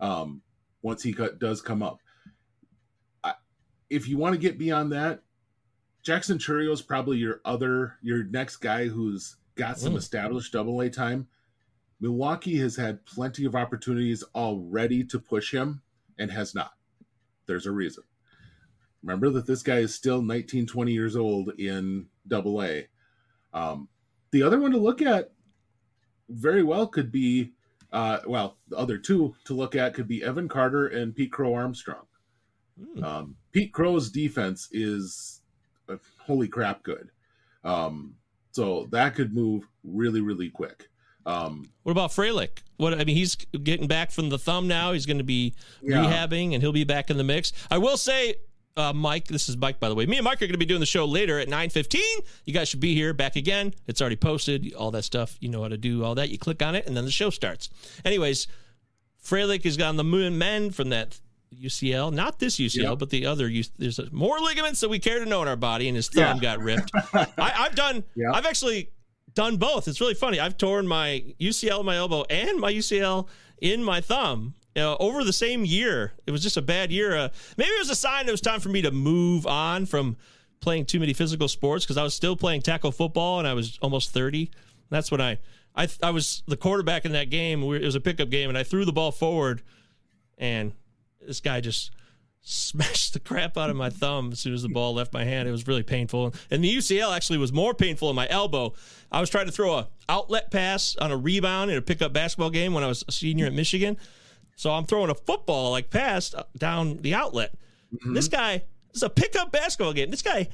Um, 0.00 0.42
once 0.82 1.02
he 1.02 1.12
cut, 1.12 1.38
does 1.38 1.60
come 1.62 1.82
up, 1.82 2.00
I, 3.22 3.34
if 3.90 4.08
you 4.08 4.16
want 4.18 4.34
to 4.34 4.40
get 4.40 4.58
beyond 4.58 4.92
that, 4.92 5.22
Jackson 6.02 6.38
Chourio 6.38 6.72
is 6.72 6.82
probably 6.82 7.16
your 7.18 7.40
other 7.44 7.96
your 8.02 8.24
next 8.24 8.56
guy 8.58 8.88
who's 8.88 9.36
got 9.54 9.78
some 9.78 9.94
Mm. 9.94 9.98
established 9.98 10.52
double 10.52 10.80
A 10.80 10.90
time. 10.90 11.28
Milwaukee 12.00 12.58
has 12.58 12.76
had 12.76 13.04
plenty 13.06 13.44
of 13.46 13.54
opportunities 13.54 14.22
already 14.34 15.04
to 15.04 15.18
push 15.18 15.52
him 15.54 15.80
and 16.18 16.30
has 16.30 16.54
not. 16.54 16.72
There's 17.46 17.66
a 17.66 17.72
reason. 17.72 18.04
Remember 19.02 19.30
that 19.30 19.46
this 19.46 19.62
guy 19.62 19.78
is 19.78 19.94
still 19.94 20.20
19, 20.22 20.66
20 20.66 20.92
years 20.92 21.14
old 21.14 21.50
in 21.58 22.06
double 22.26 22.62
A. 22.62 22.88
Um, 23.52 23.88
the 24.32 24.42
other 24.42 24.58
one 24.58 24.72
to 24.72 24.78
look 24.78 25.00
at 25.02 25.32
very 26.28 26.62
well 26.62 26.86
could 26.86 27.10
be, 27.12 27.52
uh, 27.92 28.18
well, 28.26 28.56
the 28.68 28.76
other 28.76 28.98
two 28.98 29.34
to 29.44 29.54
look 29.54 29.74
at 29.74 29.94
could 29.94 30.08
be 30.08 30.22
Evan 30.22 30.48
Carter 30.48 30.86
and 30.88 31.14
Pete 31.14 31.32
Crow 31.32 31.54
Armstrong. 31.54 32.06
Hmm. 32.94 33.04
Um, 33.04 33.36
Pete 33.52 33.72
Crow's 33.72 34.10
defense 34.10 34.68
is 34.72 35.40
uh, 35.88 35.96
holy 36.18 36.48
crap 36.48 36.82
good. 36.82 37.10
Um, 37.62 38.14
so 38.52 38.86
that 38.90 39.14
could 39.14 39.32
move 39.34 39.66
really, 39.84 40.20
really 40.20 40.50
quick. 40.50 40.88
Um, 41.26 41.70
What 41.84 41.92
about 41.92 42.10
Frelick? 42.10 42.62
What 42.76 42.94
I 42.94 43.04
mean, 43.04 43.16
he's 43.16 43.34
getting 43.36 43.86
back 43.88 44.10
from 44.10 44.28
the 44.28 44.38
thumb 44.38 44.68
now. 44.68 44.92
He's 44.92 45.06
going 45.06 45.18
to 45.18 45.24
be 45.24 45.54
Yeah. 45.82 46.04
rehabbing, 46.04 46.52
and 46.52 46.62
he'll 46.62 46.72
be 46.72 46.84
back 46.84 47.10
in 47.10 47.16
the 47.16 47.24
mix. 47.24 47.52
I 47.70 47.78
will 47.78 47.96
say, 47.96 48.34
uh, 48.76 48.92
Mike, 48.92 49.28
this 49.28 49.48
is 49.48 49.56
Mike, 49.56 49.78
by 49.78 49.88
the 49.88 49.94
way. 49.94 50.06
Me 50.06 50.16
and 50.16 50.24
Mike 50.24 50.38
are 50.38 50.46
going 50.46 50.52
to 50.52 50.58
be 50.58 50.64
doing 50.64 50.80
the 50.80 50.86
show 50.86 51.04
later 51.04 51.38
at 51.38 51.48
nine 51.48 51.70
fifteen. 51.70 52.18
You 52.44 52.52
guys 52.52 52.68
should 52.68 52.80
be 52.80 52.94
here 52.94 53.12
back 53.14 53.36
again. 53.36 53.72
It's 53.86 54.00
already 54.00 54.16
posted. 54.16 54.72
All 54.74 54.90
that 54.92 55.04
stuff, 55.04 55.36
you 55.40 55.48
know 55.48 55.62
how 55.62 55.68
to 55.68 55.76
do 55.76 56.04
all 56.04 56.14
that. 56.16 56.30
You 56.30 56.38
click 56.38 56.62
on 56.62 56.74
it, 56.74 56.86
and 56.86 56.96
then 56.96 57.04
the 57.04 57.10
show 57.10 57.30
starts. 57.30 57.70
Anyways, 58.04 58.46
Frelick 59.24 59.64
has 59.64 59.76
gotten 59.76 59.96
the 59.96 60.04
moon 60.04 60.38
men 60.38 60.70
from 60.70 60.88
that 60.90 61.18
UCL, 61.54 62.12
not 62.12 62.40
this 62.40 62.56
UCL, 62.58 62.82
Yeah. 62.82 62.94
but 62.96 63.10
the 63.10 63.26
other. 63.26 63.48
U- 63.48 63.62
There's 63.78 64.00
more 64.12 64.40
ligaments 64.40 64.80
that 64.80 64.88
we 64.88 64.98
care 64.98 65.20
to 65.20 65.26
know 65.26 65.40
in 65.42 65.48
our 65.48 65.56
body, 65.56 65.86
and 65.88 65.94
his 65.96 66.08
thumb 66.08 66.36
Yeah. 66.38 66.56
got 66.56 66.60
ripped. 66.60 66.90
I, 67.14 67.26
I've 67.38 67.76
done. 67.76 68.02
Yeah. 68.16 68.32
I've 68.32 68.46
actually 68.46 68.90
done 69.34 69.56
both. 69.56 69.86
It's 69.86 70.00
really 70.00 70.14
funny. 70.14 70.40
I've 70.40 70.56
torn 70.56 70.86
my 70.88 71.24
UCL 71.40 71.80
in 71.80 71.86
my 71.86 71.96
elbow 71.96 72.24
and 72.28 72.58
my 72.60 72.72
UCL 72.72 73.28
in 73.60 73.84
my 73.84 74.00
thumb 74.00 74.54
uh, 74.76 74.96
over 74.98 75.24
the 75.24 75.32
same 75.32 75.64
year. 75.64 76.12
It 76.26 76.30
was 76.30 76.42
just 76.42 76.56
a 76.56 76.62
bad 76.62 76.90
year. 76.90 77.16
Uh, 77.16 77.28
maybe 77.56 77.70
it 77.70 77.78
was 77.78 77.90
a 77.90 77.94
sign 77.94 78.28
it 78.28 78.32
was 78.32 78.40
time 78.40 78.60
for 78.60 78.68
me 78.68 78.82
to 78.82 78.90
move 78.90 79.46
on 79.46 79.86
from 79.86 80.16
playing 80.60 80.86
too 80.86 80.98
many 80.98 81.12
physical 81.12 81.48
sports 81.48 81.84
because 81.84 81.96
I 81.96 82.02
was 82.02 82.14
still 82.14 82.36
playing 82.36 82.62
tackle 82.62 82.90
football 82.90 83.38
and 83.38 83.46
I 83.46 83.54
was 83.54 83.78
almost 83.82 84.10
30. 84.10 84.50
That's 84.90 85.10
when 85.10 85.20
I 85.20 85.38
I, 85.76 85.88
I 86.02 86.10
was 86.10 86.44
the 86.46 86.56
quarterback 86.56 87.04
in 87.04 87.12
that 87.12 87.30
game. 87.30 87.62
It 87.62 87.82
was 87.82 87.96
a 87.96 88.00
pickup 88.00 88.30
game 88.30 88.48
and 88.48 88.56
I 88.56 88.62
threw 88.62 88.84
the 88.84 88.92
ball 88.92 89.10
forward 89.10 89.62
and 90.38 90.72
this 91.20 91.40
guy 91.40 91.60
just 91.60 91.90
smashed 92.42 93.14
the 93.14 93.20
crap 93.20 93.56
out 93.56 93.70
of 93.70 93.76
my 93.76 93.90
thumb 93.90 94.30
as 94.32 94.40
soon 94.40 94.54
as 94.54 94.62
the 94.62 94.68
ball 94.68 94.94
left 94.94 95.12
my 95.12 95.24
hand. 95.24 95.48
It 95.48 95.52
was 95.52 95.66
really 95.66 95.82
painful. 95.82 96.34
And 96.50 96.62
the 96.62 96.76
UCL 96.76 97.14
actually 97.14 97.38
was 97.38 97.52
more 97.52 97.74
painful 97.74 98.10
in 98.10 98.16
my 98.16 98.28
elbow. 98.28 98.74
I 99.10 99.20
was 99.20 99.30
trying 99.30 99.46
to 99.46 99.52
throw 99.52 99.74
a 99.74 99.88
outlet 100.08 100.50
pass 100.50 100.96
on 100.96 101.10
a 101.10 101.16
rebound 101.16 101.70
in 101.70 101.76
a 101.76 101.82
pickup 101.82 102.12
basketball 102.12 102.50
game 102.50 102.74
when 102.74 102.84
I 102.84 102.86
was 102.86 103.02
a 103.08 103.12
senior 103.12 103.46
at 103.46 103.52
Michigan. 103.52 103.96
So 104.56 104.70
I'm 104.70 104.84
throwing 104.84 105.10
a 105.10 105.14
football 105.14 105.72
like 105.72 105.90
past 105.90 106.34
down 106.56 106.98
the 106.98 107.14
outlet. 107.14 107.54
This 108.12 108.28
guy, 108.28 108.58
this 108.88 108.96
is 108.96 109.02
a 109.02 109.10
pickup 109.10 109.52
basketball 109.52 109.92
game. 109.92 110.10
This 110.10 110.22
guy 110.22 110.48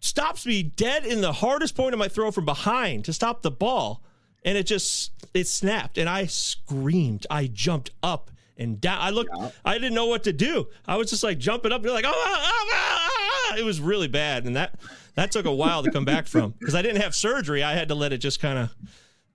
stops 0.00 0.46
me 0.46 0.62
dead 0.62 1.04
in 1.04 1.20
the 1.20 1.32
hardest 1.32 1.74
point 1.76 1.92
of 1.92 1.98
my 1.98 2.08
throw 2.08 2.30
from 2.30 2.44
behind 2.44 3.04
to 3.04 3.12
stop 3.12 3.42
the 3.42 3.50
ball. 3.50 4.02
And 4.44 4.56
it 4.56 4.64
just 4.64 5.12
it 5.34 5.46
snapped 5.46 5.98
and 5.98 6.08
I 6.08 6.26
screamed. 6.26 7.26
I 7.30 7.46
jumped 7.46 7.90
up 8.02 8.30
and 8.56 8.80
down. 8.80 8.98
I 9.00 9.10
looked 9.10 9.30
I 9.64 9.74
didn't 9.74 9.94
know 9.94 10.06
what 10.06 10.24
to 10.24 10.32
do. 10.32 10.68
I 10.86 10.96
was 10.96 11.10
just 11.10 11.22
like 11.22 11.38
jumping 11.38 11.72
up 11.72 11.82
and 11.84 11.92
like, 11.92 12.04
oh, 12.06 12.12
ah, 12.14 12.40
ah, 12.44 13.50
ah." 13.52 13.56
it 13.58 13.64
was 13.64 13.80
really 13.80 14.08
bad. 14.08 14.46
And 14.46 14.56
that 14.56 14.78
that 15.14 15.32
took 15.32 15.46
a 15.46 15.52
while 15.52 15.82
to 15.82 15.90
come 15.90 16.04
back 16.04 16.26
from 16.26 16.54
because 16.58 16.74
I 16.74 16.82
didn't 16.82 17.02
have 17.02 17.14
surgery. 17.14 17.62
I 17.62 17.74
had 17.74 17.88
to 17.88 17.94
let 17.94 18.12
it 18.12 18.18
just 18.18 18.40
kind 18.40 18.58
of 18.58 18.74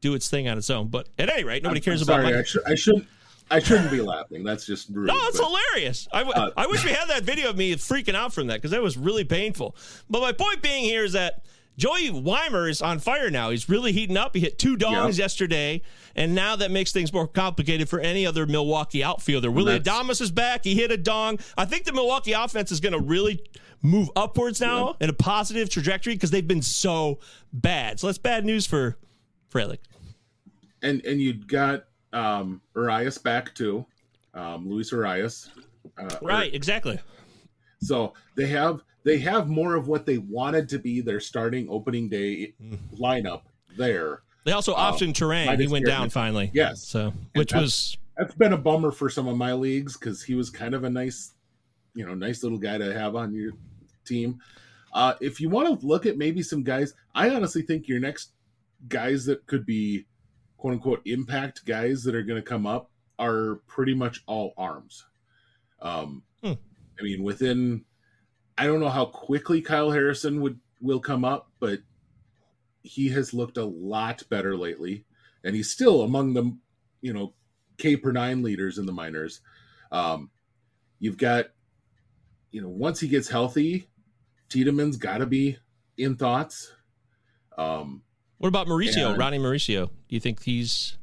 do 0.02 0.14
its 0.14 0.30
thing 0.30 0.48
on 0.48 0.58
its 0.58 0.70
own. 0.70 0.88
But 0.88 1.10
at 1.18 1.30
any 1.30 1.44
rate, 1.44 1.64
nobody 1.64 1.80
I'm 1.80 1.84
cares 1.84 2.02
about 2.02 2.22
sorry, 2.22 2.34
my 2.34 2.40
I, 2.40 2.44
should, 2.44 2.64
I 2.66 2.76
shouldn't. 2.76 3.08
I 3.56 3.60
shouldn't 3.60 3.92
be 3.92 4.02
laughing. 4.02 4.44
That's 4.44 4.66
just 4.66 4.90
rude. 4.90 5.08
no, 5.08 5.16
it's 5.28 5.40
but- 5.40 5.48
hilarious. 5.48 6.08
I, 6.12 6.20
w- 6.24 6.36
Uh, 6.36 6.52
I 6.58 6.68
wish 6.68 6.84
we 6.84 6.92
had 6.92 7.08
that 7.10 7.24
video 7.24 7.50
of 7.50 7.58
me 7.58 7.74
freaking 7.76 8.16
out 8.16 8.34
from 8.34 8.48
that 8.48 8.56
because 8.56 8.72
that 8.72 8.82
was 8.82 8.98
really 8.98 9.24
painful. 9.24 9.76
But 10.10 10.22
my 10.22 10.32
point 10.32 10.62
being 10.62 10.84
here 10.84 11.04
is 11.04 11.14
that 11.14 11.46
Joey 11.76 12.10
Wiemer 12.12 12.70
is 12.70 12.82
on 12.84 13.00
fire 13.00 13.32
now. 13.32 13.50
He's 13.50 13.68
really 13.68 13.92
heating 13.92 14.16
up. 14.18 14.36
He 14.36 14.42
hit 14.42 14.60
two 14.60 14.78
dongs 14.78 15.18
Yeah. 15.18 15.24
yesterday, 15.24 15.82
and 16.16 16.36
now 16.36 16.56
that 16.56 16.70
makes 16.70 16.92
things 16.92 17.12
more 17.12 17.28
complicated 17.28 17.90
for 17.90 18.00
any 18.00 18.26
other 18.28 18.46
Milwaukee 18.46 19.04
outfielder. 19.04 19.50
Willy 19.50 19.80
Adames 19.80 20.22
is 20.22 20.30
back. 20.30 20.64
He 20.64 20.76
hit 20.76 20.92
a 20.92 20.98
dong. 20.98 21.40
I 21.58 21.66
think 21.66 21.86
the 21.86 21.94
Milwaukee 21.94 22.34
offense 22.34 22.72
is 22.72 22.80
going 22.80 22.94
to 22.94 23.00
really 23.00 23.44
move 23.82 24.10
upwards 24.16 24.62
now 24.62 24.96
in 25.02 25.10
a 25.10 25.14
positive 25.14 25.68
trajectory 25.70 26.14
because 26.14 26.30
they've 26.30 26.48
been 26.48 26.62
so 26.62 27.20
bad. 27.52 28.00
So 28.00 28.06
that's 28.08 28.20
bad 28.20 28.46
news 28.46 28.68
for 28.68 28.98
Frelick. 29.52 29.80
and 30.82 31.04
and 31.06 31.20
you 31.22 31.34
got 31.34 31.86
um 32.14 32.62
Urías 32.76 33.22
back 33.22 33.54
too, 33.56 33.86
um 34.34 34.70
Luis 34.70 34.92
Urías. 34.92 35.50
Uh, 35.98 36.10
Right, 36.22 36.54
exactly. 36.54 37.00
So 37.82 38.14
they 38.36 38.48
have 38.48 38.82
they 39.04 39.18
have 39.20 39.50
more 39.50 39.76
of 39.76 39.88
what 39.90 40.06
they 40.06 40.18
wanted 40.20 40.70
to 40.70 40.80
be 40.80 41.02
their 41.02 41.20
starting 41.20 41.68
opening 41.70 42.08
day 42.10 42.54
Mm-hmm. 42.62 43.04
lineup 43.04 43.42
there. 43.78 44.22
They 44.46 44.52
also 44.52 44.74
optioned 44.76 45.14
Turang. 45.14 45.60
He 45.60 45.68
went 45.68 45.86
down 45.86 46.10
finally. 46.10 46.52
Yes. 46.54 46.86
So, 46.88 47.14
which 47.36 47.52
that's- 47.52 47.62
was 47.62 47.98
That's 48.18 48.36
been 48.36 48.54
a 48.54 48.58
bummer 48.58 48.92
for 48.92 49.10
some 49.10 49.28
of 49.28 49.36
my 49.38 49.54
leagues 49.54 49.98
because 49.98 50.22
he 50.24 50.36
was 50.36 50.50
kind 50.50 50.74
of 50.76 50.84
a 50.84 50.90
nice, 50.90 51.32
you 51.96 52.06
know, 52.06 52.14
nice 52.14 52.44
little 52.44 52.58
guy 52.60 52.78
to 52.78 52.94
have 52.94 53.16
on 53.16 53.34
your 53.34 53.54
team. 54.06 54.40
Uh, 54.94 55.16
if 55.22 55.42
you 55.42 55.50
want 55.50 55.80
to 55.80 55.86
look 55.86 56.06
at 56.06 56.18
maybe 56.18 56.44
some 56.44 56.62
guys, 56.62 56.94
I 57.16 57.30
honestly 57.32 57.64
think 57.64 57.88
your 57.88 58.00
next 58.00 58.32
guys 58.88 59.26
that 59.26 59.46
could 59.48 59.66
be 59.66 60.06
quote 60.64 60.76
unquote 60.76 61.02
impact 61.04 61.66
guys 61.66 62.06
that 62.06 62.16
are 62.16 62.24
going 62.24 62.42
to 62.42 62.50
come 62.50 62.66
up 62.66 62.90
are 63.20 63.56
pretty 63.68 63.94
much 63.94 64.24
all 64.28 64.54
arms. 64.58 65.06
Um, 65.82 66.24
Hmm. 66.42 66.54
I 66.98 67.04
mean, 67.04 67.22
within, 67.22 67.84
I 68.58 68.66
don't 68.66 68.80
know 68.80 68.88
how 68.88 69.04
quickly 69.04 69.62
Kyle 69.62 69.92
Harrison 69.92 70.40
would 70.40 70.58
will 70.80 71.02
come 71.02 71.26
up, 71.26 71.52
but 71.60 71.80
he 72.82 73.10
has 73.10 73.34
looked 73.34 73.58
a 73.58 73.66
lot 73.66 74.24
better 74.30 74.56
lately, 74.56 75.04
and 75.44 75.54
he's 75.54 75.70
still 75.70 76.04
among 76.04 76.34
the, 76.34 76.58
you 77.02 77.12
know, 77.12 77.34
K 77.78 77.98
per 77.98 78.14
nine 78.14 78.42
leaders 78.42 78.78
in 78.78 78.86
the 78.86 78.94
minors. 78.94 79.42
Um, 79.92 80.32
you've 81.00 81.18
got, 81.18 81.48
you 82.52 82.62
know, 82.62 82.70
once 82.70 83.02
he 83.02 83.10
gets 83.10 83.28
healthy, 83.28 83.90
Tiedemann's 84.48 84.96
got 84.96 85.18
to 85.18 85.26
be 85.26 85.58
in 85.98 86.16
thoughts. 86.16 86.72
Um, 87.58 88.04
What 88.44 88.50
about 88.50 88.68
Mauricio, 88.68 89.12
And- 89.12 89.18
Ronnie 89.18 89.40
Mauricio? 89.40 89.86
Do 89.88 90.16
you 90.16 90.20
think 90.20 90.44
he's 90.44 90.98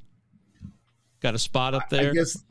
got 1.20 1.34
a 1.34 1.38
spot 1.38 1.72
up 1.72 1.88
there? 1.88 2.10
I 2.10 2.12
guess 2.12 2.44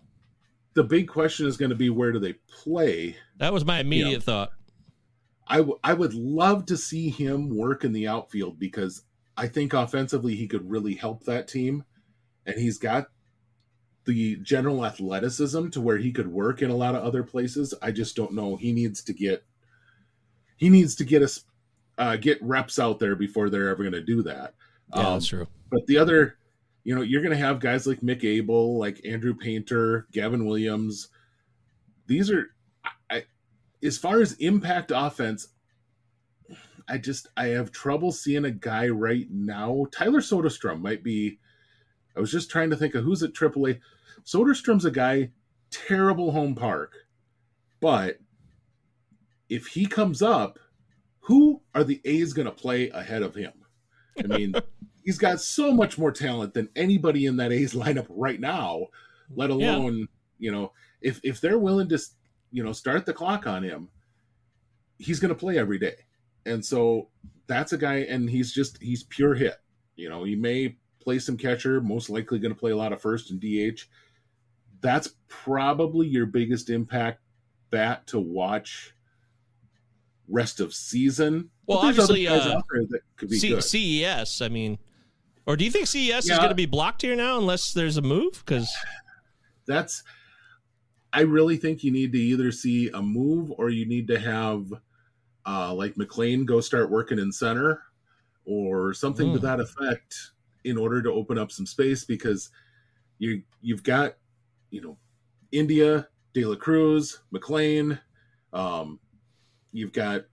the 0.74 0.84
big 0.84 1.08
question 1.08 1.46
is 1.46 1.58
going 1.58 1.70
to 1.70 1.76
be 1.76 1.92
where 1.92 2.12
do 2.12 2.18
they 2.18 2.34
play? 2.48 3.16
that 3.38 3.54
was 3.54 3.64
my 3.64 3.82
immediate 3.82 4.10
Yeah. 4.14 4.18
thought. 4.20 4.52
I, 5.48 5.58
w- 5.58 5.78
I 5.84 5.94
would 5.94 6.16
love 6.16 6.66
to 6.66 6.76
see 6.76 7.10
him 7.10 7.56
work 7.56 7.84
in 7.86 7.92
the 7.92 8.08
outfield 8.08 8.58
because 8.58 9.04
I 9.38 9.48
think 9.48 9.74
offensively 9.76 10.36
he 10.36 10.48
could 10.48 10.68
really 10.68 10.96
help 10.96 11.24
that 11.26 11.48
team. 11.48 11.84
And 12.48 12.58
he's 12.60 12.80
got 12.80 13.12
the 14.06 14.38
general 14.38 14.84
athleticism 14.88 15.70
to 15.70 15.82
where 15.82 15.98
he 15.98 16.12
could 16.12 16.30
work 16.30 16.64
in 16.64 16.72
a 16.72 16.76
lot 16.76 16.96
of 16.96 17.04
other 17.04 17.22
places. 17.22 17.76
I 17.80 17.92
just 17.92 18.16
don't 18.16 18.34
know. 18.34 18.56
He 18.56 18.72
needs 18.74 19.04
to 19.04 19.14
get 19.14 19.44
he 20.58 20.68
needs 20.72 20.96
to 20.96 21.04
get 21.06 21.22
us 21.22 21.44
uh, 22.00 22.16
get 22.16 22.42
reps 22.42 22.80
out 22.80 22.98
there 22.98 23.16
before 23.16 23.52
they're 23.52 23.70
ever 23.70 23.84
going 23.84 23.94
to 23.94 24.02
do 24.02 24.24
that. 24.24 24.56
Yeah, 24.96 25.08
Um, 25.08 25.14
that's 25.14 25.28
true. 25.28 25.48
But 25.72 25.86
the 25.88 25.98
other, 25.98 26.38
you 26.84 26.96
know, 26.96 27.02
you're 27.02 27.22
going 27.22 27.38
to 27.38 27.46
have 27.46 27.60
guys 27.60 27.86
like 27.86 28.02
Mick 28.02 28.24
Abel, 28.24 28.78
like 28.80 29.06
Andrew 29.06 29.36
Painter, 29.36 30.08
Gavin 30.12 30.46
Williams. 30.46 31.10
These 32.08 32.32
are, 32.32 32.48
I, 33.10 33.26
as 33.84 33.98
far 33.98 34.22
as 34.22 34.34
impact 34.34 34.92
offense, 34.94 35.50
I 36.88 36.98
just 36.98 37.28
I 37.38 37.48
have 37.50 37.72
trouble 37.72 38.12
seeing 38.12 38.46
a 38.46 38.52
guy 38.52 38.88
right 38.88 39.28
now. 39.30 39.86
Tyler 39.92 40.22
Soderstrom 40.22 40.82
might 40.82 41.04
be. 41.04 41.38
I 42.18 42.20
was 42.20 42.32
just 42.32 42.50
trying 42.50 42.72
to 42.72 42.76
think 42.76 42.96
of 42.96 43.04
who's 43.04 43.22
at 43.22 43.34
AAA. 43.34 43.80
Soderstrom's 44.26 44.86
a 44.86 44.92
guy, 44.92 45.30
terrible 45.70 46.32
home 46.32 46.56
park, 46.56 46.94
but 47.80 48.18
if 49.50 49.68
he 49.68 49.86
comes 49.86 50.22
up, 50.24 50.58
who 51.22 51.62
are 51.76 51.84
the 51.84 52.02
A's 52.06 52.34
going 52.34 52.48
to 52.48 52.52
play 52.52 52.90
ahead 52.90 53.22
of 53.22 53.36
him? 53.36 53.54
I 54.18 54.28
mean, 54.28 54.54
he's 55.04 55.18
got 55.18 55.42
so 55.42 55.74
much 55.74 55.98
more 55.98 56.12
talent 56.12 56.54
than 56.54 56.70
anybody 56.76 57.26
in 57.26 57.38
that 57.38 57.52
A's 57.52 57.74
lineup 57.76 58.08
right 58.10 58.40
now. 58.40 58.88
Let 59.36 59.50
Yeah. 59.50 59.56
alone, 59.56 60.08
you 60.38 60.52
know, 60.52 60.74
if 61.02 61.20
if 61.24 61.40
they're 61.42 61.60
willing 61.60 61.90
to, 61.90 62.00
you 62.52 62.64
know, 62.64 62.72
start 62.74 63.06
the 63.06 63.14
clock 63.14 63.46
on 63.48 63.64
him, 63.64 63.90
he's 64.98 65.20
going 65.20 65.30
to 65.30 65.36
play 65.40 65.58
every 65.58 65.80
day. 65.80 65.96
And 66.46 66.66
so 66.66 67.10
that's 67.48 67.74
a 67.74 67.78
guy, 67.78 67.98
and 67.98 68.30
he's 68.30 68.52
just 68.54 68.82
he's 68.82 69.04
pure 69.04 69.36
hit. 69.36 69.56
You 69.96 70.10
know, 70.10 70.24
he 70.24 70.36
may 70.36 70.78
play 71.00 71.20
some 71.20 71.38
catcher, 71.38 71.80
most 71.82 72.10
likely 72.10 72.40
going 72.40 72.54
to 72.54 72.60
play 72.60 72.72
a 72.72 72.76
lot 72.78 72.94
of 72.94 73.02
first 73.02 73.32
and 73.32 73.40
DH. 73.40 73.82
That's 74.82 75.10
probably 75.28 76.08
your 76.08 76.26
biggest 76.26 76.70
impact 76.70 77.20
bat 77.70 78.08
to 78.08 78.20
watch 78.20 78.94
rest 80.28 80.60
of 80.60 80.74
season. 80.74 81.50
Well, 81.66 81.80
obviously, 81.80 82.28
uh, 82.28 82.62
that 82.90 83.02
could 83.18 83.30
be 83.30 83.38
C- 83.40 83.50
good. 83.50 83.64
CES. 83.64 84.42
I 84.42 84.48
mean, 84.50 84.78
or 85.50 85.58
do 85.58 85.66
you 85.66 85.72
think 85.72 85.88
CES 85.88 86.30
is 86.30 86.38
going 86.38 86.50
to 86.50 86.56
be 86.56 86.68
blocked 86.68 87.02
here 87.02 87.16
now 87.16 87.40
unless 87.40 87.74
there's 87.74 87.98
a 87.98 88.04
move? 88.04 88.44
Because 88.46 88.72
that's 89.66 90.04
I 91.12 91.22
really 91.22 91.58
think 91.58 91.84
you 91.84 91.92
need 91.92 92.12
to 92.12 92.20
either 92.20 92.52
see 92.52 92.90
a 92.94 93.02
move 93.02 93.52
or 93.58 93.70
you 93.72 93.88
need 93.88 94.08
to 94.10 94.20
have 94.20 94.72
uh 95.48 95.74
like 95.74 95.96
McLain 95.96 96.46
go 96.46 96.62
start 96.62 96.92
working 96.92 97.18
in 97.18 97.32
center 97.32 97.82
or 98.46 98.94
something 98.94 99.34
to 99.34 99.40
Hmm. 99.40 99.46
that 99.46 99.60
effect 99.60 100.16
in 100.66 100.78
order 100.78 101.02
to 101.02 101.12
open 101.12 101.40
up 101.40 101.52
some 101.52 101.66
space 101.66 102.06
because 102.06 102.52
you 103.18 103.42
you've 103.62 103.84
got 103.84 104.18
you 104.70 104.82
know 104.82 104.98
India, 105.52 106.08
De 106.34 106.46
La 106.46 106.56
Cruz, 106.56 107.22
McLain, 107.34 108.00
um 108.54 109.00
you've 109.72 109.94
got 109.94 110.26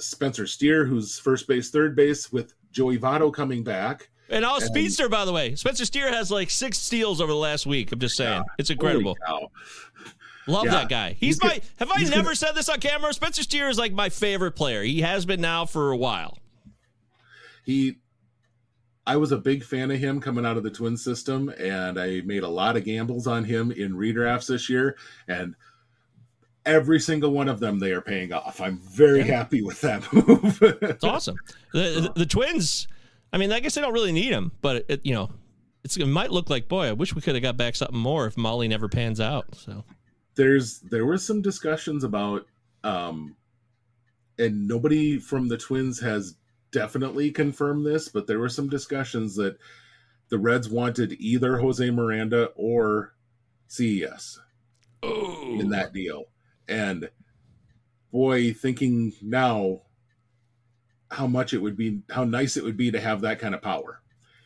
Spencer 0.00 0.46
Steer 0.48 0.84
who's 0.84 1.20
first 1.20 1.46
base, 1.46 1.70
third 1.70 1.94
base 1.94 2.32
with 2.32 2.54
Joey 2.72 2.98
Votto 2.98 3.32
coming 3.32 3.62
back. 3.62 4.08
And 4.30 4.44
all 4.44 4.60
speedster, 4.60 5.08
by 5.08 5.24
the 5.24 5.32
way, 5.32 5.54
Spencer 5.56 5.84
Steer 5.84 6.12
has 6.12 6.30
like 6.30 6.50
six 6.50 6.78
steals 6.78 7.20
over 7.20 7.32
the 7.32 7.38
last 7.38 7.66
week. 7.66 7.92
I'm 7.92 7.98
just 7.98 8.16
saying, 8.16 8.42
it's 8.58 8.70
incredible. 8.70 9.16
Love 10.46 10.64
Yeah. 10.64 10.70
that 10.72 10.88
guy. 10.88 11.10
He's, 11.10 11.36
He's 11.36 11.42
my. 11.42 11.48
gonna- 11.50 11.60
have 11.78 11.90
I 11.92 11.98
he's 12.00 12.10
never 12.10 12.22
gonna- 12.24 12.36
said 12.36 12.52
this 12.54 12.68
on 12.68 12.80
camera? 12.80 13.12
Spencer 13.12 13.42
Steer 13.42 13.68
is 13.68 13.78
like 13.78 13.92
my 13.92 14.08
favorite 14.08 14.52
player. 14.52 14.82
He 14.82 15.00
has 15.02 15.26
been 15.26 15.40
now 15.40 15.66
for 15.66 15.90
a 15.92 15.96
while. 15.96 16.38
he 17.64 17.96
I 19.06 19.16
was 19.16 19.32
a 19.32 19.38
big 19.38 19.64
fan 19.64 19.90
of 19.90 19.98
him 19.98 20.20
coming 20.20 20.46
out 20.46 20.56
of 20.56 20.62
the 20.62 20.70
twin 20.70 20.96
system 20.96 21.48
and 21.58 21.98
I 21.98 22.20
made 22.20 22.42
a 22.42 22.48
lot 22.48 22.76
of 22.76 22.84
gambles 22.84 23.26
on 23.26 23.44
him 23.44 23.70
in 23.72 23.92
redrafts 23.94 24.46
this 24.46 24.68
year 24.68 24.96
and 25.26 25.54
every 26.64 27.00
single 27.00 27.30
one 27.30 27.48
of 27.48 27.58
them 27.60 27.78
they 27.78 27.92
are 27.92 28.02
paying 28.02 28.32
off. 28.32 28.60
I'm 28.60 28.78
very 28.78 29.22
happy 29.22 29.62
with 29.62 29.80
that 29.80 30.10
move. 30.12 30.58
It's 30.82 31.02
awesome. 31.04 31.36
The, 31.72 32.12
the, 32.14 32.20
the 32.20 32.26
Twins. 32.26 32.86
I 33.32 33.38
mean, 33.38 33.52
I 33.52 33.60
guess 33.60 33.74
they 33.74 33.80
don't 33.80 33.92
really 33.92 34.12
need 34.12 34.32
him, 34.32 34.52
but 34.60 34.84
it, 34.88 35.04
you 35.04 35.14
know, 35.14 35.30
it's 35.84 35.96
it 35.96 36.06
might 36.06 36.30
look 36.30 36.50
like 36.50 36.68
boy. 36.68 36.88
I 36.88 36.92
wish 36.92 37.14
we 37.14 37.20
could 37.20 37.34
have 37.34 37.42
got 37.42 37.56
back 37.56 37.76
something 37.76 37.98
more 37.98 38.26
if 38.26 38.36
Mahle 38.36 38.68
never 38.68 38.88
pans 38.88 39.20
out. 39.20 39.54
So 39.54 39.84
There's 40.34 40.80
there 40.80 41.06
were 41.06 41.18
some 41.18 41.42
discussions 41.42 42.04
about 42.04 42.46
um 42.84 43.36
and 44.38 44.66
nobody 44.66 45.18
from 45.18 45.48
the 45.48 45.58
Twins 45.58 46.00
has 46.00 46.34
definitely 46.72 47.30
confirmed 47.30 47.84
this, 47.84 48.08
but 48.08 48.26
there 48.26 48.38
were 48.38 48.48
some 48.48 48.68
discussions 48.68 49.36
that 49.36 49.58
the 50.28 50.38
Reds 50.38 50.68
wanted 50.68 51.16
either 51.18 51.58
Jose 51.58 51.90
Miranda 51.90 52.46
or 52.54 53.14
CES. 53.68 54.40
in 55.02 55.70
that 55.70 55.92
deal. 55.92 56.24
And 56.68 57.10
boy, 58.12 58.52
thinking 58.52 59.12
now 59.22 59.82
how 61.10 61.26
much 61.26 61.52
it 61.52 61.58
would 61.58 61.76
be, 61.76 62.00
how 62.10 62.24
nice 62.24 62.56
it 62.56 62.64
would 62.64 62.76
be 62.76 62.90
to 62.90 63.00
have 63.00 63.20
that 63.20 63.38
kind 63.38 63.54
of 63.54 63.62
power 63.62 64.00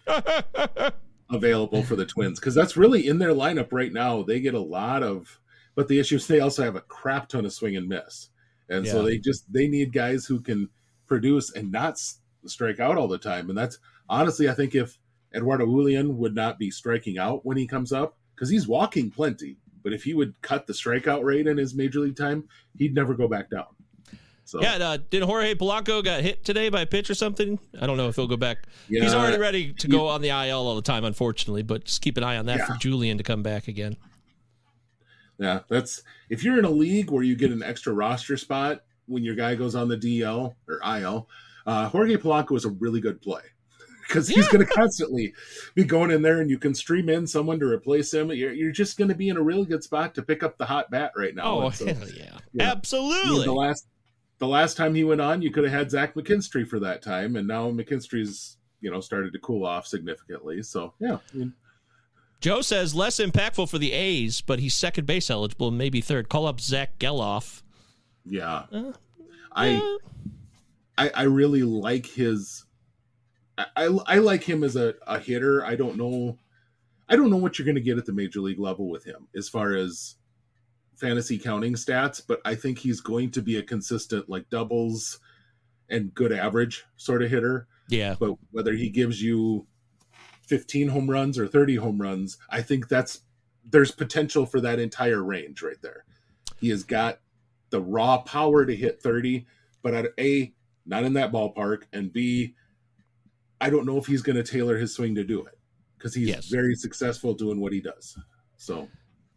available 1.30 1.82
for 1.82 1.96
the 1.96 2.06
Twins. 2.06 2.40
Because 2.40 2.54
that's 2.54 2.76
really 2.76 3.06
in 3.06 3.18
their 3.18 3.34
lineup 3.34 3.72
right 3.72 3.92
now. 3.92 4.22
They 4.22 4.40
get 4.40 4.54
a 4.54 4.60
lot 4.60 5.02
of, 5.02 5.40
but 5.74 5.88
the 5.88 5.98
issue 5.98 6.16
is 6.16 6.26
they 6.26 6.40
also 6.40 6.64
have 6.64 6.76
a 6.76 6.80
crap 6.80 7.28
ton 7.28 7.44
of 7.44 7.52
swing 7.52 7.76
and 7.76 7.88
miss. 7.88 8.30
And 8.68 8.86
so 8.86 9.02
they 9.02 9.18
just, 9.18 9.52
they 9.52 9.68
need 9.68 9.92
guys 9.92 10.24
who 10.24 10.40
can 10.40 10.70
produce 11.06 11.52
and 11.54 11.70
not 11.70 11.92
s- 11.92 12.20
strike 12.46 12.80
out 12.80 12.96
all 12.96 13.08
the 13.08 13.18
time. 13.18 13.50
And 13.50 13.58
that's 13.58 13.78
honestly, 14.08 14.48
I 14.48 14.54
think 14.54 14.74
if 14.74 14.98
Edouard 15.34 15.60
Julien 15.60 16.16
would 16.16 16.34
not 16.34 16.58
be 16.58 16.70
striking 16.70 17.18
out 17.18 17.44
when 17.44 17.56
he 17.56 17.66
comes 17.66 17.92
up, 17.92 18.16
because 18.34 18.48
he's 18.48 18.66
walking 18.66 19.10
plenty, 19.10 19.58
but 19.82 19.92
if 19.92 20.04
he 20.04 20.14
would 20.14 20.40
cut 20.40 20.66
the 20.66 20.72
strikeout 20.72 21.22
rate 21.22 21.46
in 21.46 21.58
his 21.58 21.74
major 21.74 22.00
league 22.00 22.16
time, 22.16 22.48
he'd 22.76 22.94
never 22.94 23.14
go 23.14 23.28
back 23.28 23.50
down. 23.50 23.66
So 24.44 24.60
yeah, 24.60 24.74
uh, 24.74 24.98
did 25.08 25.22
Jorge 25.22 25.54
Polanco 25.54 26.04
got 26.04 26.20
hit 26.20 26.44
today 26.44 26.68
by 26.68 26.82
a 26.82 26.86
pitch 26.86 27.08
or 27.08 27.14
something? 27.14 27.58
I 27.80 27.86
don't 27.86 27.96
know 27.96 28.08
if 28.08 28.16
he'll 28.16 28.26
go 28.26 28.36
back. 28.36 28.58
He's 28.88 29.14
already 29.14 29.38
ready 29.38 29.72
to 29.72 29.88
go 29.88 30.08
on 30.08 30.20
the 30.20 30.28
IL 30.28 30.58
all 30.58 30.76
the 30.76 30.82
time, 30.82 31.04
unfortunately. 31.04 31.62
But 31.62 31.84
just 31.84 32.02
keep 32.02 32.16
an 32.18 32.24
eye 32.24 32.36
on 32.36 32.46
that 32.46 32.66
for 32.66 32.74
Julien 32.74 33.18
to 33.18 33.24
come 33.24 33.42
back 33.42 33.68
again. 33.68 33.96
Yeah, 35.38 35.60
that's 35.68 36.02
if 36.28 36.44
you're 36.44 36.58
in 36.58 36.64
a 36.64 36.70
league 36.70 37.10
where 37.10 37.22
you 37.22 37.36
get 37.36 37.50
an 37.50 37.62
extra 37.62 37.92
roster 37.92 38.36
spot 38.36 38.82
when 39.06 39.24
your 39.24 39.34
guy 39.34 39.54
goes 39.54 39.74
on 39.74 39.88
the 39.88 39.96
DL 39.96 40.54
or 40.68 40.80
IL, 40.98 41.28
uh, 41.66 41.88
Jorge 41.88 42.16
Polanco 42.16 42.56
is 42.56 42.64
a 42.64 42.70
really 42.70 43.00
good 43.00 43.20
play 43.20 43.42
because 44.06 44.28
he's 44.28 44.46
going 44.48 44.64
to 44.64 44.70
constantly 44.72 45.32
be 45.74 45.84
going 45.84 46.10
in 46.10 46.22
there, 46.22 46.40
and 46.40 46.50
you 46.50 46.58
can 46.58 46.74
stream 46.74 47.08
in 47.08 47.26
someone 47.26 47.58
to 47.60 47.66
replace 47.66 48.12
him. 48.12 48.30
You're, 48.30 48.52
you're 48.52 48.72
just 48.72 48.98
going 48.98 49.08
to 49.08 49.14
be 49.14 49.30
in 49.30 49.36
a 49.36 49.42
really 49.42 49.64
good 49.64 49.82
spot 49.82 50.14
to 50.14 50.22
pick 50.22 50.42
up 50.42 50.58
the 50.58 50.66
hot 50.66 50.90
bat 50.90 51.12
right 51.16 51.34
now. 51.34 51.62
Oh, 51.62 51.70
so, 51.70 51.86
hell 51.86 52.08
yeah. 52.10 52.38
yeah. 52.52 52.70
Absolutely. 52.70 53.44
the 53.44 53.52
last 53.52 53.86
the 54.44 54.50
last 54.50 54.76
time 54.76 54.94
he 54.94 55.04
went 55.04 55.20
on, 55.20 55.42
you 55.42 55.50
could 55.50 55.64
have 55.64 55.72
had 55.72 55.90
Zach 55.90 56.14
McKinstry 56.14 56.66
for 56.66 56.78
that 56.80 57.02
time, 57.02 57.36
and 57.36 57.48
now 57.48 57.70
McKinstry's 57.70 58.58
you 58.80 58.90
know 58.90 59.00
started 59.00 59.32
to 59.32 59.38
cool 59.38 59.64
off 59.64 59.86
significantly. 59.86 60.62
So 60.62 60.92
yeah, 61.00 61.18
I 61.32 61.36
mean, 61.36 61.54
Joe 62.40 62.60
says 62.60 62.94
less 62.94 63.18
impactful 63.18 63.68
for 63.70 63.78
the 63.78 63.92
A's, 63.92 64.40
but 64.42 64.58
he's 64.58 64.74
second 64.74 65.06
base 65.06 65.30
eligible, 65.30 65.70
maybe 65.70 66.00
third. 66.00 66.28
Call 66.28 66.46
up 66.46 66.60
Zack 66.60 66.98
Gelof. 66.98 67.62
yeah. 68.24 68.64
Uh, 68.70 68.92
I, 69.52 69.68
yeah. 69.68 69.96
I 70.98 71.10
I 71.14 71.22
really 71.22 71.62
like 71.62 72.06
his. 72.06 72.64
I, 73.56 73.66
I, 73.76 73.84
I 74.06 74.18
like 74.18 74.42
him 74.42 74.64
as 74.64 74.76
a, 74.76 74.94
a 75.06 75.18
hitter. 75.18 75.64
I 75.64 75.76
don't 75.76 75.96
know. 75.96 76.36
I 77.08 77.16
don't 77.16 77.30
know 77.30 77.36
what 77.36 77.58
you're 77.58 77.66
going 77.66 77.76
to 77.76 77.80
get 77.80 77.98
at 77.98 78.06
the 78.06 78.12
major 78.12 78.40
league 78.40 78.58
level 78.58 78.88
with 78.88 79.04
him 79.04 79.28
as 79.36 79.48
far 79.48 79.74
as 79.74 80.16
fantasy 81.04 81.38
counting 81.38 81.74
stats, 81.74 82.22
but 82.26 82.40
I 82.44 82.54
think 82.54 82.78
he's 82.78 83.00
going 83.00 83.30
to 83.32 83.42
be 83.42 83.58
a 83.58 83.62
consistent 83.62 84.28
like 84.28 84.48
doubles 84.48 85.18
and 85.90 86.14
good 86.14 86.32
average 86.32 86.84
sort 86.96 87.22
of 87.22 87.30
hitter. 87.30 87.68
Yeah. 87.90 88.14
But 88.18 88.36
whether 88.52 88.72
he 88.72 88.88
gives 88.88 89.22
you 89.22 89.66
15 90.48 90.88
home 90.88 91.10
runs 91.10 91.38
or 91.38 91.46
30 91.46 91.76
home 91.76 92.00
runs, 92.00 92.38
I 92.48 92.62
think 92.62 92.88
that's 92.88 93.20
there's 93.70 93.90
potential 93.90 94.46
for 94.46 94.60
that 94.62 94.78
entire 94.78 95.22
range 95.22 95.62
right 95.62 95.80
there. 95.82 96.04
He 96.58 96.70
has 96.70 96.84
got 96.84 97.20
the 97.70 97.80
raw 97.82 98.18
power 98.22 98.64
to 98.64 98.74
hit 98.74 99.02
30, 99.02 99.46
but 99.82 99.92
at 99.94 100.06
A, 100.18 100.54
not 100.86 101.04
in 101.04 101.12
that 101.14 101.32
ballpark, 101.32 101.82
and 101.92 102.12
B, 102.12 102.54
I 103.60 103.68
don't 103.68 103.86
know 103.86 103.98
if 103.98 104.06
he's 104.06 104.22
going 104.22 104.36
to 104.36 104.42
tailor 104.42 104.78
his 104.78 104.94
swing 104.94 105.14
to 105.16 105.24
do 105.24 105.44
it 105.44 105.58
because 105.98 106.14
he's 106.14 106.28
Yes. 106.28 106.46
very 106.48 106.74
successful 106.74 107.34
doing 107.34 107.60
what 107.60 107.72
he 107.72 107.80
does. 107.80 108.18
So, 108.56 108.88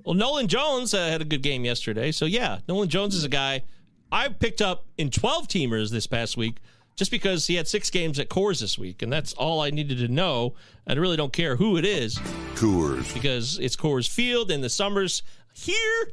Well, 0.07 0.13
Nolan 0.13 0.47
Jones 0.47 0.93
uh, 0.93 1.09
had 1.09 1.21
a 1.21 1.25
good 1.25 1.41
game 1.41 1.65
yesterday. 1.65 2.13
So, 2.13 2.23
yeah, 2.23 2.59
Nolan 2.65 2.87
Jones 2.87 3.13
is 3.13 3.25
a 3.25 3.29
guy 3.29 3.63
I 4.09 4.29
picked 4.29 4.61
up 4.61 4.85
in 4.97 5.11
12 5.11 5.49
teamers 5.49 5.91
this 5.91 6.07
past 6.07 6.37
week 6.37 6.59
just 6.95 7.11
because 7.11 7.45
he 7.47 7.55
had 7.55 7.67
six 7.67 7.89
games 7.89 8.17
at 8.17 8.29
Coors 8.29 8.61
this 8.61 8.79
week. 8.79 9.01
And 9.01 9.11
that's 9.11 9.33
all 9.33 9.59
I 9.59 9.69
needed 9.69 9.97
to 9.97 10.07
know. 10.07 10.53
I 10.87 10.93
really 10.93 11.17
don't 11.17 11.33
care 11.33 11.57
who 11.57 11.75
it 11.75 11.83
is 11.83 12.19
Coors. 12.55 13.13
because 13.13 13.59
it's 13.59 13.75
Coors 13.75 14.07
Field 14.07 14.49
and 14.49 14.63
the 14.63 14.69
summer's 14.69 15.23
here. 15.53 16.09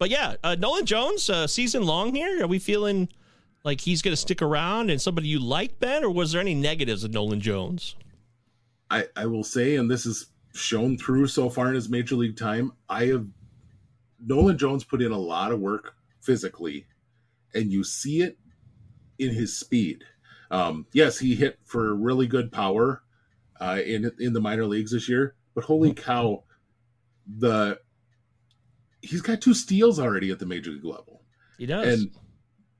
But 0.00 0.10
yeah, 0.10 0.34
uh, 0.42 0.56
Nolan 0.58 0.84
Jones, 0.84 1.30
uh, 1.30 1.46
season 1.46 1.84
long 1.84 2.12
here. 2.16 2.42
Are 2.42 2.48
we 2.48 2.58
feeling 2.58 3.08
like 3.62 3.80
he's 3.80 4.02
going 4.02 4.12
to 4.12 4.20
stick 4.20 4.42
around 4.42 4.90
and 4.90 5.00
somebody 5.00 5.28
you 5.28 5.38
like, 5.38 5.78
Ben? 5.78 6.02
Or 6.02 6.10
was 6.10 6.32
there 6.32 6.40
any 6.40 6.56
negatives 6.56 7.04
of 7.04 7.12
Nolan 7.12 7.40
Jones? 7.40 7.94
I, 8.90 9.06
I 9.14 9.26
will 9.26 9.44
say, 9.44 9.76
and 9.76 9.88
this 9.88 10.04
is 10.04 10.29
shown 10.52 10.96
through 10.98 11.26
so 11.26 11.48
far 11.48 11.68
in 11.68 11.74
his 11.74 11.88
major 11.88 12.16
league 12.16 12.36
time. 12.36 12.72
I 12.88 13.06
have 13.06 13.26
Nolan 14.24 14.58
Jones 14.58 14.84
put 14.84 15.02
in 15.02 15.12
a 15.12 15.18
lot 15.18 15.52
of 15.52 15.60
work 15.60 15.94
physically, 16.20 16.86
and 17.54 17.72
you 17.72 17.84
see 17.84 18.22
it 18.22 18.38
in 19.18 19.32
his 19.32 19.58
speed. 19.58 20.04
Um, 20.50 20.86
yes, 20.92 21.18
he 21.18 21.34
hit 21.34 21.58
for 21.64 21.94
really 21.94 22.26
good 22.26 22.50
power 22.50 23.02
uh, 23.60 23.78
in 23.84 24.10
in 24.18 24.32
the 24.32 24.40
minor 24.40 24.66
leagues 24.66 24.92
this 24.92 25.08
year, 25.08 25.34
but 25.54 25.64
holy 25.64 25.94
cow, 25.94 26.44
the 27.26 27.78
he's 29.02 29.22
got 29.22 29.40
two 29.40 29.54
steals 29.54 29.98
already 29.98 30.30
at 30.30 30.38
the 30.38 30.46
major 30.46 30.70
league 30.70 30.84
level. 30.84 31.22
He 31.58 31.66
does. 31.66 32.00
And 32.00 32.10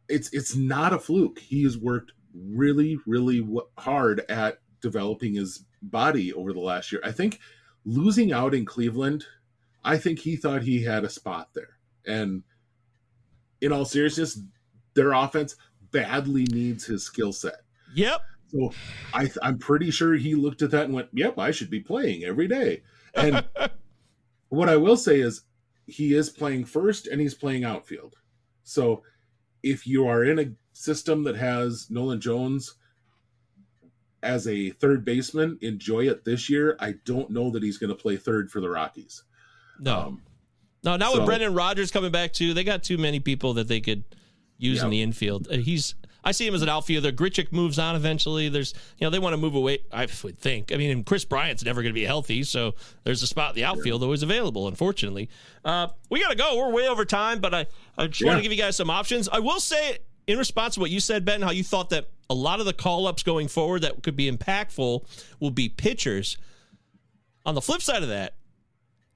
it's 0.08 0.32
it's 0.32 0.56
not 0.56 0.92
a 0.92 0.98
fluke. 0.98 1.38
He 1.38 1.62
has 1.62 1.78
worked 1.78 2.12
really 2.34 2.98
really 3.06 3.40
w- 3.40 3.66
hard 3.78 4.20
at 4.28 4.58
developing 4.80 5.34
his 5.34 5.64
body 5.82 6.32
over 6.32 6.52
the 6.52 6.60
last 6.60 6.90
year. 6.90 7.00
I 7.04 7.12
think 7.12 7.38
losing 7.84 8.32
out 8.32 8.54
in 8.54 8.64
Cleveland, 8.64 9.24
I 9.84 9.96
think 9.96 10.18
he 10.18 10.36
thought 10.36 10.62
he 10.62 10.82
had 10.82 11.04
a 11.04 11.10
spot 11.10 11.50
there. 11.54 11.78
And 12.06 12.42
in 13.60 13.72
all 13.72 13.84
seriousness, 13.84 14.40
their 14.94 15.12
offense 15.12 15.56
badly 15.90 16.44
needs 16.44 16.84
his 16.84 17.04
skill 17.04 17.32
set. 17.32 17.62
Yep. 17.94 18.20
So 18.48 18.72
I 19.14 19.24
th- 19.24 19.38
I'm 19.42 19.58
pretty 19.58 19.90
sure 19.90 20.14
he 20.14 20.34
looked 20.34 20.62
at 20.62 20.70
that 20.72 20.86
and 20.86 20.94
went, 20.94 21.08
"Yep, 21.12 21.38
I 21.38 21.50
should 21.52 21.70
be 21.70 21.80
playing 21.80 22.24
every 22.24 22.48
day." 22.48 22.82
And 23.14 23.44
what 24.48 24.68
I 24.68 24.76
will 24.76 24.96
say 24.96 25.20
is 25.20 25.42
he 25.86 26.14
is 26.14 26.30
playing 26.30 26.64
first 26.64 27.06
and 27.06 27.20
he's 27.20 27.34
playing 27.34 27.64
outfield. 27.64 28.16
So 28.64 29.02
if 29.62 29.86
you 29.86 30.06
are 30.06 30.24
in 30.24 30.38
a 30.38 30.52
system 30.72 31.24
that 31.24 31.36
has 31.36 31.88
Nolan 31.90 32.20
Jones 32.20 32.74
as 34.22 34.46
a 34.46 34.70
third 34.70 35.04
baseman, 35.04 35.58
enjoy 35.62 36.08
it 36.08 36.24
this 36.24 36.50
year. 36.50 36.76
I 36.80 36.94
don't 37.04 37.30
know 37.30 37.50
that 37.50 37.62
he's 37.62 37.78
going 37.78 37.90
to 37.90 37.96
play 37.96 38.16
third 38.16 38.50
for 38.50 38.60
the 38.60 38.68
Rockies. 38.68 39.22
No. 39.78 39.98
Um, 39.98 40.22
no, 40.84 40.96
now 40.96 41.12
so- 41.12 41.18
with 41.18 41.26
Brendan 41.26 41.54
Rodgers 41.54 41.90
coming 41.90 42.10
back 42.12 42.32
too, 42.32 42.54
they 42.54 42.64
got 42.64 42.82
too 42.82 42.98
many 42.98 43.20
people 43.20 43.54
that 43.54 43.68
they 43.68 43.80
could 43.80 44.04
use 44.58 44.82
in 44.82 44.90
the 44.90 45.02
infield. 45.02 45.48
Uh, 45.50 45.56
he's 45.56 45.94
I 46.22 46.32
see 46.32 46.46
him 46.46 46.54
as 46.54 46.62
an 46.62 46.68
outfielder. 46.68 47.12
Grichuk 47.12 47.50
moves 47.50 47.78
on 47.78 47.96
eventually. 47.96 48.48
There's 48.48 48.74
you 48.98 49.06
know 49.06 49.10
they 49.10 49.18
want 49.18 49.32
to 49.32 49.36
move 49.38 49.54
away. 49.54 49.78
I 49.92 50.06
would 50.22 50.38
think. 50.38 50.72
I 50.72 50.76
mean, 50.76 50.90
and 50.90 51.06
Kris 51.06 51.24
Bryant's 51.24 51.64
never 51.64 51.82
going 51.82 51.94
to 51.94 51.98
be 51.98 52.04
healthy, 52.04 52.42
so 52.42 52.74
there's 53.04 53.22
a 53.22 53.26
spot 53.26 53.50
in 53.50 53.56
the 53.56 53.64
outfield 53.64 54.02
always 54.02 54.22
available. 54.22 54.68
Unfortunately, 54.68 55.30
uh, 55.64 55.88
we 56.10 56.20
got 56.20 56.30
to 56.30 56.36
go. 56.36 56.56
We're 56.58 56.72
way 56.72 56.88
over 56.88 57.04
time, 57.04 57.40
but 57.40 57.54
I 57.54 57.66
I 57.96 58.06
just 58.06 58.24
want 58.24 58.36
to 58.38 58.42
give 58.42 58.52
you 58.52 58.58
guys 58.58 58.76
some 58.76 58.90
options. 58.90 59.28
I 59.28 59.38
will 59.38 59.60
say 59.60 59.98
in 60.26 60.38
response 60.38 60.74
to 60.74 60.80
what 60.80 60.90
you 60.90 61.00
said, 61.00 61.24
Ben, 61.24 61.42
how 61.42 61.50
you 61.50 61.64
thought 61.64 61.90
that 61.90 62.10
a 62.30 62.34
lot 62.34 62.60
of 62.60 62.66
the 62.66 62.72
call 62.72 63.06
ups 63.08 63.24
going 63.24 63.48
forward 63.48 63.82
that 63.82 64.02
could 64.02 64.16
be 64.16 64.30
impactful 64.30 65.04
will 65.40 65.50
be 65.50 65.68
pitchers. 65.68 66.38
On 67.44 67.54
the 67.54 67.60
flip 67.60 67.82
side 67.82 68.02
of 68.04 68.08
that, 68.08 68.34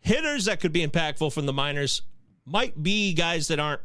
hitters 0.01 0.47
that 0.47 0.61
could 0.61 0.73
be 0.73 0.87
impactful 0.87 1.33
from 1.33 1.47
the 1.47 1.53
minors 1.53 2.03
might 2.45 2.83
be 2.83 3.15
guys 3.15 3.49
that 3.49 3.61
aren't 3.61 3.81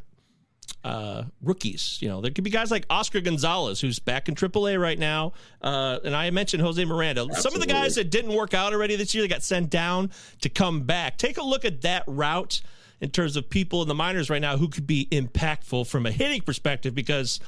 uh, 0.82 1.24
rookies. 1.42 1.98
You 2.00 2.08
know, 2.08 2.20
there 2.20 2.32
could 2.32 2.44
be 2.44 2.50
guys 2.50 2.72
like 2.72 2.86
Oscar 2.90 3.20
Gonzalez, 3.20 3.80
who's 3.80 4.00
back 4.00 4.28
in 4.28 4.34
AAA 4.34 4.80
right 4.80 4.98
now, 4.98 5.32
uh, 5.62 6.00
and 6.04 6.14
I 6.14 6.28
mentioned 6.30 6.62
Jose 6.62 6.84
Miranda. 6.84 7.26
Some 7.34 7.54
of 7.54 7.60
the 7.60 7.66
guys 7.66 7.94
that 7.94 8.10
didn't 8.10 8.34
work 8.34 8.52
out 8.52 8.72
already 8.72 8.96
this 8.96 9.14
year, 9.14 9.22
they 9.22 9.28
got 9.28 9.42
sent 9.44 9.70
down 9.70 10.10
to 10.40 10.48
come 10.48 10.82
back. 10.82 11.18
Take 11.18 11.38
a 11.38 11.42
look 11.42 11.64
at 11.64 11.82
that 11.82 12.02
route 12.08 12.62
in 13.00 13.10
terms 13.10 13.36
of 13.36 13.48
people 13.48 13.80
in 13.82 13.88
the 13.88 13.94
minors 13.94 14.28
right 14.28 14.42
now 14.42 14.56
who 14.56 14.68
could 14.68 14.86
be 14.86 15.06
impactful 15.12 15.86
from 15.86 16.04
a 16.04 16.10
hitting 16.10 16.42
perspective, 16.42 16.94
because 16.94 17.38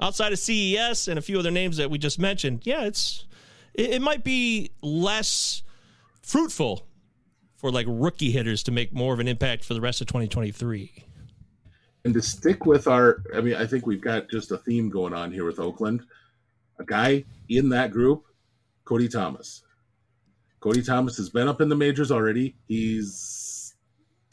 outside 0.00 0.32
of 0.32 0.38
CES 0.38 1.08
and 1.08 1.18
a 1.18 1.22
few 1.22 1.38
other 1.38 1.50
names 1.50 1.76
that 1.76 1.90
we 1.90 1.98
just 1.98 2.18
mentioned, 2.18 2.62
yeah, 2.64 2.84
it's 2.84 3.26
it, 3.74 3.90
it 3.90 4.02
might 4.02 4.24
be 4.24 4.70
less 4.82 5.62
fruitful 6.22 6.86
for 7.56 7.70
like 7.70 7.86
rookie 7.88 8.30
hitters 8.30 8.62
to 8.64 8.72
make 8.72 8.92
more 8.92 9.14
of 9.14 9.20
an 9.20 9.28
impact 9.28 9.64
for 9.64 9.74
the 9.74 9.80
rest 9.80 10.00
of 10.00 10.06
2023. 10.08 11.04
And 12.04 12.12
to 12.14 12.20
stick 12.20 12.66
with 12.66 12.88
our, 12.88 13.22
I 13.34 13.40
mean, 13.40 13.54
I 13.54 13.66
think 13.66 13.86
we've 13.86 14.00
got 14.00 14.28
just 14.28 14.50
a 14.50 14.58
theme 14.58 14.90
going 14.90 15.14
on 15.14 15.30
here 15.30 15.44
with 15.44 15.60
Oakland. 15.60 16.02
A 16.80 16.84
guy 16.84 17.24
in 17.48 17.68
that 17.68 17.92
group, 17.92 18.24
Cody 18.84 19.08
Thomas. 19.08 19.62
Cody 20.58 20.82
Thomas 20.82 21.16
has 21.16 21.30
been 21.30 21.46
up 21.46 21.60
in 21.60 21.68
the 21.68 21.76
majors 21.76 22.10
already. 22.10 22.56
He's 22.66 23.74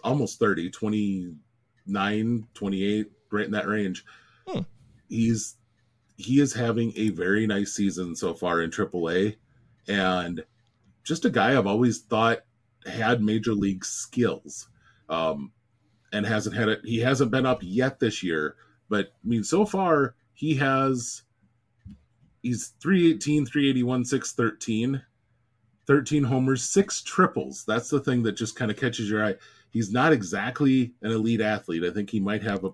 almost 0.04 0.40
30, 0.40 0.72
29, 0.72 2.48
28, 2.54 3.12
right 3.32 3.46
in 3.46 3.52
that 3.52 3.68
range. 3.68 4.04
Hmm. 4.48 4.62
He's 5.10 5.56
he 6.16 6.40
is 6.40 6.54
having 6.54 6.94
a 6.96 7.10
very 7.10 7.48
nice 7.48 7.74
season 7.74 8.16
so 8.16 8.34
far 8.34 8.62
in 8.62 8.72
AAA 8.72 9.38
and 9.88 10.44
just 11.04 11.26
a 11.26 11.30
guy 11.30 11.58
I've 11.58 11.68
always 11.68 12.00
thought 12.00 12.40
had 12.86 13.22
major 13.22 13.54
league 13.54 13.86
skills. 13.86 14.68
Um, 15.08 15.52
and 16.12 16.26
hasn't 16.26 16.56
had 16.56 16.70
it. 16.70 16.82
He 16.84 17.00
hasn't 17.00 17.32
been 17.32 17.46
up 17.46 17.60
yet 17.62 18.00
this 18.00 18.24
year, 18.24 18.56
but 18.90 19.08
I 19.24 19.28
mean, 19.28 19.44
so 19.44 19.66
far 19.66 20.16
he 20.34 20.56
has. 20.56 21.24
He's 22.42 22.74
318, 22.82 23.46
381, 23.46 24.06
613, 24.06 25.02
13 25.86 26.24
homers, 26.24 26.64
six 26.64 27.02
triples. 27.02 27.66
That's 27.68 27.90
the 27.90 28.00
thing 28.00 28.24
that 28.24 28.38
just 28.38 28.56
kind 28.56 28.72
of 28.72 28.78
catches 28.78 29.10
your 29.10 29.26
eye. 29.26 29.36
He's 29.72 29.92
not 29.92 30.14
exactly 30.14 30.94
an 31.02 31.12
elite 31.12 31.42
athlete. 31.42 31.84
I 31.84 31.92
think 31.92 32.10
he 32.10 32.22
might 32.22 32.42
have 32.44 32.64
a, 32.64 32.70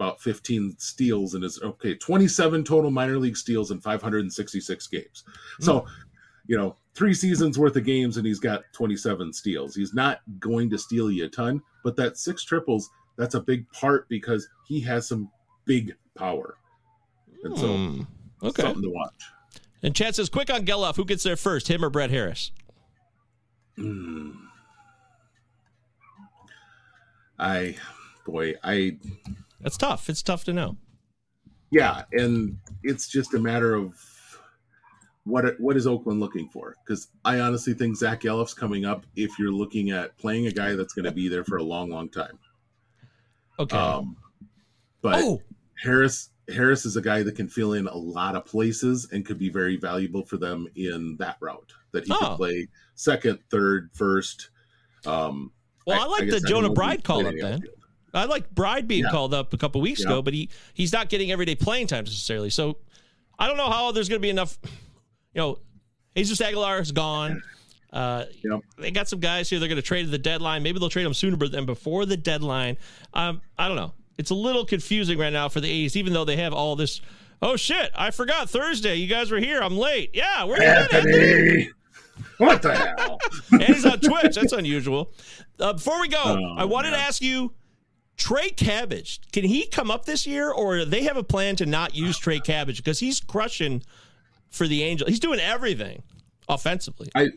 about 0.00 0.18
15 0.22 0.76
steals 0.78 1.34
in 1.34 1.42
his 1.42 1.60
okay, 1.62 1.94
27 1.94 2.64
total 2.64 2.90
minor 2.90 3.18
league 3.18 3.36
steals 3.36 3.70
in 3.70 3.80
566 3.80 4.86
games. 4.86 5.24
So, 5.60 5.84
you 6.46 6.56
know, 6.56 6.76
three 6.94 7.12
seasons 7.12 7.58
worth 7.58 7.76
of 7.76 7.84
games 7.84 8.16
and 8.16 8.26
he's 8.26 8.40
got 8.40 8.62
27 8.72 9.30
steals. 9.34 9.74
He's 9.74 9.92
not 9.92 10.20
going 10.38 10.70
to 10.70 10.78
steal 10.78 11.10
you 11.10 11.26
a 11.26 11.28
ton, 11.28 11.60
but 11.84 11.96
that 11.96 12.16
six 12.16 12.42
triples, 12.44 12.88
that's 13.18 13.34
a 13.34 13.40
big 13.40 13.70
part 13.72 14.08
because 14.08 14.48
he 14.66 14.80
has 14.80 15.06
some 15.06 15.30
big 15.66 15.94
power. 16.14 16.56
And 17.44 17.58
so, 17.58 17.76
Hmm. 17.76 18.02
Okay. 18.42 18.62
something 18.62 18.82
to 18.82 18.90
watch. 18.90 19.22
And 19.82 19.94
Chad 19.94 20.14
says, 20.14 20.30
quick 20.30 20.48
on 20.48 20.64
Gelof. 20.64 20.96
Who 20.96 21.04
gets 21.04 21.24
there 21.24 21.36
first, 21.36 21.68
him 21.68 21.84
or 21.84 21.90
Brett 21.90 22.10
Harris? 22.10 22.52
Hmm. 23.76 24.30
I, 27.38 27.76
boy, 28.26 28.54
I, 28.64 28.96
That's 29.60 29.76
tough. 29.76 30.08
It's 30.08 30.22
tough 30.22 30.44
to 30.44 30.52
know. 30.52 30.76
yeah, 31.70 32.02
and 32.12 32.56
it's 32.82 33.08
just 33.08 33.34
a 33.34 33.38
matter 33.38 33.74
of 33.74 33.94
what 35.24 35.58
what 35.60 35.76
is 35.76 35.86
Oakland 35.86 36.18
looking 36.20 36.48
for? 36.48 36.74
Because 36.84 37.08
I 37.24 37.40
honestly 37.40 37.74
think 37.74 37.96
Zack 37.96 38.22
Gelof's 38.22 38.54
coming 38.54 38.84
up 38.84 39.04
if 39.16 39.38
you're 39.38 39.52
looking 39.52 39.90
at 39.90 40.16
playing 40.18 40.46
a 40.46 40.50
guy 40.50 40.74
that's 40.74 40.94
going 40.94 41.04
to 41.04 41.12
be 41.12 41.28
there 41.28 41.44
for 41.44 41.58
a 41.58 41.62
long, 41.62 41.90
long 41.90 42.08
time. 42.08 42.38
Okay. 43.58 43.76
Um, 43.76 44.16
but 45.02 45.16
oh, 45.22 45.42
Harris 45.82 46.30
Harris 46.52 46.84
is 46.86 46.96
a 46.96 47.02
guy 47.02 47.22
that 47.22 47.36
can 47.36 47.48
fill 47.48 47.74
in 47.74 47.86
a 47.86 47.96
lot 47.96 48.34
of 48.34 48.44
places 48.46 49.08
and 49.12 49.24
could 49.24 49.38
be 49.38 49.50
very 49.50 49.76
valuable 49.76 50.24
for 50.24 50.36
them 50.38 50.66
in 50.74 51.16
that 51.18 51.36
route. 51.40 51.72
That 51.92 52.06
he 52.06 52.12
Oh. 52.12 52.18
could 52.30 52.36
play 52.36 52.68
second, 52.94 53.38
third, 53.50 53.90
first. 53.92 54.48
Um, 55.06 55.52
well, 55.86 56.00
I, 56.02 56.06
like 56.06 56.28
the 56.30 56.40
Jonah 56.40 56.48
don't 56.48 56.62
know 56.62 56.68
if 56.70 56.74
Bride 56.74 57.04
call 57.04 57.26
up 57.26 57.34
then. 57.38 57.54
outfield. 57.54 57.74
I 58.12 58.24
like 58.24 58.50
Bride 58.54 58.88
being 58.88 59.04
Yeah. 59.04 59.10
called 59.10 59.32
up 59.34 59.52
a 59.52 59.56
couple 59.56 59.80
weeks 59.80 60.00
Yeah. 60.00 60.06
ago, 60.06 60.22
but 60.22 60.34
he 60.34 60.48
he's 60.74 60.92
not 60.92 61.08
getting 61.08 61.30
everyday 61.32 61.54
playing 61.54 61.86
time 61.86 62.04
necessarily. 62.04 62.50
So 62.50 62.78
I 63.38 63.46
don't 63.46 63.56
know 63.56 63.70
how 63.70 63.92
there's 63.92 64.08
going 64.08 64.20
to 64.20 64.22
be 64.22 64.30
enough. 64.30 64.58
You 65.34 65.40
know, 65.40 65.58
Jesus 66.16 66.40
Aguilar 66.40 66.80
is 66.80 66.92
gone. 66.92 67.42
Uh, 67.92 68.24
Yep. 68.44 68.60
They 68.78 68.90
got 68.90 69.08
some 69.08 69.20
guys 69.20 69.48
here. 69.50 69.58
They're 69.58 69.68
going 69.68 69.76
to 69.76 69.82
trade 69.82 70.04
at 70.04 70.10
the 70.10 70.18
deadline. 70.18 70.62
Maybe 70.62 70.78
they'll 70.78 70.88
trade 70.90 71.04
them 71.06 71.14
sooner 71.14 71.36
than 71.48 71.66
before 71.66 72.06
the 72.06 72.16
deadline. 72.16 72.76
Um, 73.14 73.40
I 73.58 73.66
don't 73.68 73.76
know. 73.76 73.94
It's 74.18 74.30
a 74.30 74.34
little 74.34 74.64
confusing 74.66 75.18
right 75.18 75.32
now 75.32 75.48
for 75.48 75.60
the 75.60 75.70
A's, 75.70 75.96
even 75.96 76.12
though 76.12 76.24
they 76.24 76.36
have 76.36 76.52
all 76.52 76.76
this. 76.76 77.00
Oh 77.42 77.56
shit! 77.56 77.90
I 77.94 78.10
forgot 78.10 78.50
Thursday. 78.50 78.96
You 78.96 79.06
guys 79.06 79.30
were 79.30 79.38
here. 79.38 79.62
I'm 79.62 79.78
late. 79.78 80.10
Yeah, 80.12 80.44
where 80.44 80.56
you 80.62 80.88
been? 80.88 80.96
Anthony! 81.08 81.70
What 82.36 82.60
the 82.60 82.74
hell? 82.74 83.18
and 83.52 83.62
he's 83.62 83.86
on 83.86 83.98
Twitch. 84.00 84.34
That's 84.34 84.52
unusual. 84.52 85.10
Uh, 85.58 85.72
before 85.72 86.00
we 86.00 86.08
go, 86.08 86.20
Oh, 86.22 86.54
I 86.58 86.64
wanted 86.66 86.90
to 86.90 86.98
ask 86.98 87.22
you, 87.22 87.52
Trey 88.20 88.50
Cabbage, 88.50 89.18
can 89.32 89.44
he 89.44 89.66
come 89.66 89.90
up 89.90 90.04
this 90.04 90.26
year, 90.26 90.50
or 90.50 90.84
they 90.84 91.04
have 91.04 91.16
a 91.16 91.24
plan 91.24 91.56
to 91.56 91.64
not 91.64 91.94
use 91.94 92.18
Trey 92.18 92.38
Cabbage 92.38 92.76
because 92.76 92.98
he's 92.98 93.18
crushing 93.18 93.82
for 94.50 94.68
the 94.68 94.82
Angel? 94.82 95.08
He's 95.08 95.18
doing 95.18 95.40
everything 95.40 96.02
offensively. 96.46 97.08
I, 97.14 97.28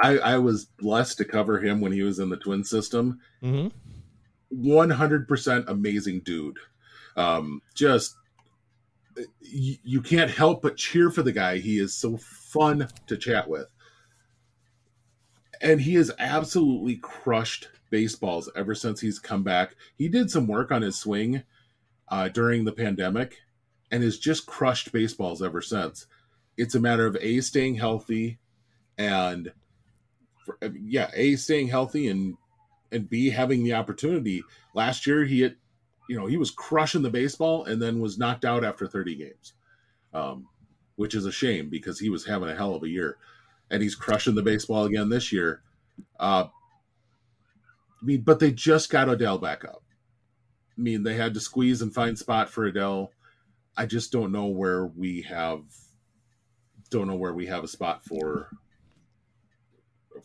I 0.00 0.18
I 0.18 0.38
was 0.38 0.64
blessed 0.80 1.18
to 1.18 1.24
cover 1.24 1.60
him 1.60 1.80
when 1.80 1.92
he 1.92 2.02
was 2.02 2.18
in 2.18 2.30
the 2.30 2.36
twin 2.36 2.64
system. 2.64 3.20
Mhm. 3.44 3.70
One 4.48 4.90
hundred 4.90 5.28
percent 5.28 5.66
amazing 5.68 6.22
dude. 6.24 6.58
Um, 7.16 7.62
just 7.76 8.16
you, 9.40 9.76
you 9.84 10.02
can't 10.02 10.32
help 10.32 10.62
but 10.62 10.76
cheer 10.76 11.12
for 11.12 11.22
the 11.22 11.32
guy. 11.32 11.58
He 11.58 11.78
is 11.78 11.94
so 11.94 12.16
fun 12.16 12.88
to 13.06 13.16
chat 13.16 13.48
with, 13.48 13.68
and 15.60 15.80
he 15.80 15.94
has 15.94 16.10
absolutely 16.18 16.96
crushed 16.96 17.68
baseballs 17.90 18.50
ever 18.56 18.74
since 18.74 19.00
he's 19.00 19.18
come 19.18 19.42
back. 19.42 19.74
He 19.96 20.08
did 20.08 20.30
some 20.30 20.46
work 20.46 20.70
on 20.70 20.82
his 20.82 20.96
swing 20.96 21.42
uh, 22.08 22.28
during 22.28 22.64
the 22.64 22.72
pandemic, 22.72 23.38
and 23.90 24.02
has 24.02 24.18
just 24.18 24.46
crushed 24.46 24.92
baseballs 24.92 25.42
ever 25.42 25.60
since. 25.60 26.06
It's 26.56 26.74
a 26.74 26.80
matter 26.80 27.06
of 27.06 27.16
a 27.20 27.40
staying 27.40 27.76
healthy 27.76 28.38
and 28.96 29.52
for, 30.44 30.58
uh, 30.62 30.70
yeah, 30.82 31.10
a 31.14 31.36
staying 31.36 31.68
healthy 31.68 32.08
and 32.08 32.36
and 32.90 33.08
b 33.08 33.30
having 33.30 33.64
the 33.64 33.74
opportunity. 33.74 34.42
Last 34.74 35.06
year, 35.06 35.24
he 35.24 35.40
had, 35.40 35.56
you 36.08 36.18
know, 36.18 36.26
he 36.26 36.38
was 36.38 36.50
crushing 36.50 37.02
the 37.02 37.10
baseball 37.10 37.64
and 37.64 37.80
then 37.80 38.00
was 38.00 38.18
knocked 38.18 38.44
out 38.44 38.64
after 38.64 38.86
30 38.86 39.14
games, 39.14 39.52
um, 40.14 40.48
which 40.96 41.14
is 41.14 41.26
a 41.26 41.32
shame 41.32 41.68
because 41.68 41.98
he 41.98 42.08
was 42.08 42.24
having 42.24 42.48
a 42.48 42.56
hell 42.56 42.74
of 42.74 42.82
a 42.82 42.88
year, 42.88 43.18
and 43.70 43.82
he's 43.82 43.94
crushing 43.94 44.34
the 44.34 44.42
baseball 44.42 44.84
again 44.84 45.10
this 45.10 45.32
year. 45.32 45.62
Uh, 46.18 46.46
I 48.00 48.04
mean, 48.04 48.22
but 48.22 48.38
they 48.38 48.52
just 48.52 48.90
got 48.90 49.08
Odell 49.08 49.38
back 49.38 49.64
up. 49.64 49.82
I 50.76 50.80
mean, 50.80 51.02
they 51.02 51.14
had 51.14 51.34
to 51.34 51.40
squeeze 51.40 51.82
and 51.82 51.92
find 51.92 52.16
spot 52.16 52.48
for 52.48 52.66
Odell. 52.66 53.10
I 53.76 53.86
just 53.86 54.12
don't 54.12 54.32
know 54.32 54.46
where 54.46 54.86
we 54.86 55.22
have 55.22 55.62
don't 56.90 57.06
know 57.06 57.16
where 57.16 57.34
we 57.34 57.46
have 57.46 57.64
a 57.64 57.68
spot 57.68 58.04
for 58.04 58.50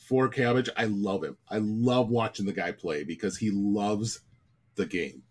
for 0.08 0.28
Cabbage. 0.28 0.70
I 0.78 0.86
love 0.86 1.24
him. 1.24 1.38
I 1.50 1.58
love 1.60 2.10
watching 2.10 2.46
the 2.46 2.54
guy 2.54 2.72
play 2.72 3.04
because 3.04 3.38
he 3.38 3.52
loves 3.52 4.22
the 4.76 4.86
game. 4.86 5.24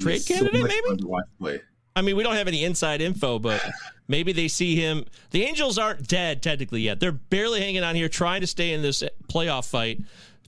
Trade 0.00 0.14
He's 0.14 0.26
candidate, 0.26 0.62
much 0.62 0.70
maybe? 0.70 1.04
watch 1.04 1.24
play. 1.38 1.60
I 1.96 2.02
mean, 2.02 2.16
we 2.16 2.24
don't 2.24 2.34
have 2.34 2.48
any 2.48 2.64
inside 2.64 3.00
info, 3.00 3.38
but 3.38 3.64
maybe 4.08 4.32
they 4.32 4.48
see 4.48 4.74
him. 4.74 5.04
The 5.30 5.44
Angels 5.44 5.78
aren't 5.78 6.08
dead 6.08 6.42
technically 6.42 6.82
yet. 6.82 6.98
They're 7.00 7.12
barely 7.12 7.60
hanging 7.60 7.84
on 7.84 7.94
here, 7.94 8.08
trying 8.08 8.40
to 8.40 8.46
stay 8.46 8.72
in 8.72 8.82
this 8.82 9.02
playoff 9.28 9.68
fight. 9.68 10.00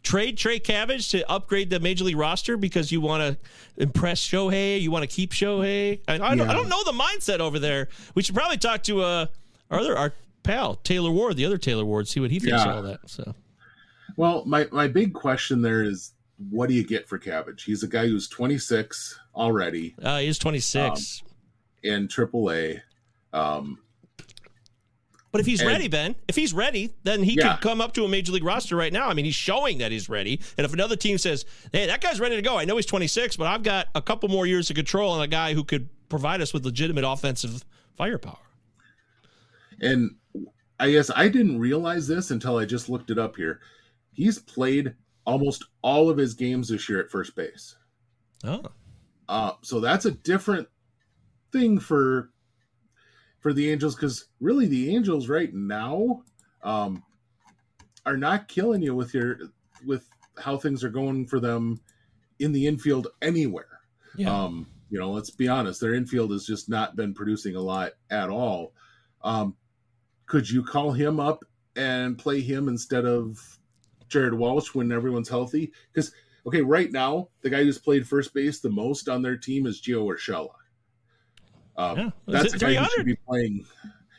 Trade 0.07 0.39
Trey 0.39 0.61
Cabbage 0.61 1.09
to 1.11 1.29
upgrade 1.29 1.69
the 1.69 1.81
major 1.81 2.05
league 2.05 2.17
roster 2.17 2.57
because 2.57 2.93
you 2.93 3.01
want 3.01 3.23
to 3.23 3.83
impress 3.83 4.21
Shohei. 4.27 4.81
You 4.81 4.93
want 4.93 5.03
to 5.03 5.09
keep 5.09 5.33
Shohei. 5.33 5.99
I, 6.07 6.15
I, 6.15 6.19
don't, 6.37 6.43
I 6.49 6.53
don't 6.53 6.69
know 6.69 6.85
the 6.85 6.93
mindset 6.93 7.41
over 7.41 7.59
there. 7.59 7.89
We 8.15 8.23
should 8.23 8.37
probably 8.37 8.57
talk 8.57 8.85
to 8.85 9.01
uh, 9.03 9.27
our 9.69 9.81
other 9.81 9.99
our 9.99 10.13
pal 10.45 10.77
Taylor 10.77 11.11
Ward, 11.11 11.37
the 11.37 11.45
other 11.45 11.59
Taylor 11.59 11.85
Ward, 11.85 12.07
see 12.07 12.21
what 12.21 12.31
he 12.31 12.39
thinks 12.39 12.65
Yeah. 12.65 12.71
of 12.71 12.77
all 12.77 12.83
that. 12.83 13.01
So 13.07 13.35
Well, 14.17 14.45
my 14.47 14.69
my 14.71 14.87
big 14.87 15.13
question 15.13 15.61
there 15.61 15.83
is 15.83 16.13
what 16.51 16.69
do 16.69 16.75
you 16.77 16.87
get 16.87 17.09
for 17.09 17.19
Cabbage? 17.19 17.65
He's 17.65 17.83
a 17.83 17.89
guy 17.89 18.07
who's 18.07 18.29
26 18.29 19.19
already 19.35 19.97
uh, 20.03 20.19
he's 20.19 20.39
26. 20.39 21.25
in 21.83 22.07
AAA. 22.07 22.81
Um, 23.33 23.81
But 25.37 25.41
if 25.43 25.47
he's 25.47 25.61
And- 25.61 25.69
ready, 25.69 25.87
Ben, 25.89 26.15
if 26.29 26.35
he's 26.37 26.55
ready, 26.55 26.95
then 27.03 27.23
he 27.23 27.35
Yeah. 27.39 27.53
could 27.57 27.63
come 27.63 27.81
up 27.83 27.93
to 27.95 28.05
a 28.05 28.09
major 28.09 28.33
league 28.33 28.43
roster 28.43 28.75
right 28.75 28.91
now. 28.93 29.09
I 29.09 29.13
mean, 29.13 29.27
he's 29.27 29.35
showing 29.35 29.77
that 29.79 29.93
he's 29.93 30.09
ready. 30.09 30.41
And 30.57 30.65
if 30.65 30.73
another 30.73 30.97
team 30.97 31.19
says, 31.19 31.45
"Hey, 31.73 31.87
that 31.87 32.01
guy's 32.01 32.19
ready 32.19 32.37
to 32.37 32.43
go," 32.43 32.57
I 32.59 32.65
know 32.65 32.77
he's 32.77 32.87
26, 32.87 33.37
but 33.37 33.47
I've 33.47 33.63
got 33.63 33.89
a 33.95 34.01
couple 34.01 34.31
more 34.31 34.47
years 34.47 34.71
of 34.71 34.77
control 34.77 35.15
and 35.15 35.23
a 35.23 35.27
guy 35.29 35.53
who 35.53 35.63
could 35.63 35.91
provide 36.09 36.41
us 36.41 36.55
with 36.55 36.65
legitimate 36.65 37.05
offensive 37.07 37.65
firepower. 37.99 38.39
And 39.81 40.17
I 40.81 40.91
guess 40.91 41.11
I 41.15 41.29
didn't 41.29 41.59
realize 41.59 42.07
this 42.09 42.31
until 42.31 42.57
I 42.57 42.65
just 42.65 42.89
looked 42.89 43.11
it 43.11 43.19
up 43.19 43.37
here. 43.37 43.61
He's 44.15 44.39
played 44.39 44.95
almost 45.27 45.65
all 45.83 46.09
of 46.09 46.17
his 46.17 46.33
games 46.35 46.69
this 46.69 46.89
year 46.89 47.01
at 47.01 47.11
first 47.11 47.35
base. 47.37 47.77
Oh, 48.45 48.63
Uh, 49.29 49.53
so 49.63 49.81
that's 49.81 50.07
a 50.07 50.13
different 50.13 50.69
thing 51.53 51.79
for 51.81 52.31
for 53.47 53.53
the 53.53 53.71
Angels 53.71 53.95
because 53.95 54.25
really 54.41 54.67
the 54.67 54.93
Angels 54.93 55.29
right 55.29 55.55
now 55.55 56.25
um, 56.65 57.05
are 58.05 58.17
not 58.17 58.49
killing 58.49 58.83
you 58.83 58.93
with 58.93 59.15
your 59.15 59.39
with 59.85 60.05
how 60.37 60.57
things 60.57 60.83
are 60.83 60.89
going 60.89 61.29
for 61.29 61.39
them 61.39 61.81
in 62.41 62.51
the 62.51 62.67
infield 62.67 63.07
anywhere. 63.23 63.83
yeah. 64.17 64.37
Um, 64.37 64.67
you 64.91 64.99
know, 64.99 65.13
let's 65.13 65.31
be 65.31 65.47
honest, 65.47 65.81
their 65.81 65.95
infield 65.95 66.33
has 66.33 66.45
just 66.45 66.69
not 66.69 66.97
been 66.97 67.15
producing 67.15 67.55
a 67.55 67.61
lot 67.61 67.93
at 68.11 68.31
all. 68.31 68.73
Um, 69.23 69.55
could 70.27 70.51
you 70.51 70.65
call 70.65 70.91
him 70.91 71.21
up 71.21 71.45
and 71.77 72.19
play 72.19 72.41
him 72.41 72.67
instead 72.67 73.05
of 73.05 73.61
Jared 74.09 74.35
Walsh 74.35 74.75
when 74.75 74.91
everyone's 74.91 75.29
healthy? 75.29 75.71
Because 75.93 76.11
okay, 76.49 76.63
right 76.63 76.91
now 76.91 77.29
the 77.43 77.51
guy 77.51 77.63
who's 77.63 77.79
played 77.79 78.09
first 78.09 78.35
base 78.35 78.59
the 78.59 78.71
most 78.71 79.09
on 79.09 79.23
their 79.23 79.37
team 79.37 79.67
is 79.67 79.81
Gio 79.81 80.05
Urshela. 80.05 80.51
Um, 81.79 81.99
Yeah. 81.99 82.11
That's 82.27 82.55
a 82.55 82.59
guy 82.59 82.69
who 82.75 82.75
300? 82.75 82.91
should 82.97 83.07
be 83.07 83.17
playing. 83.29 83.67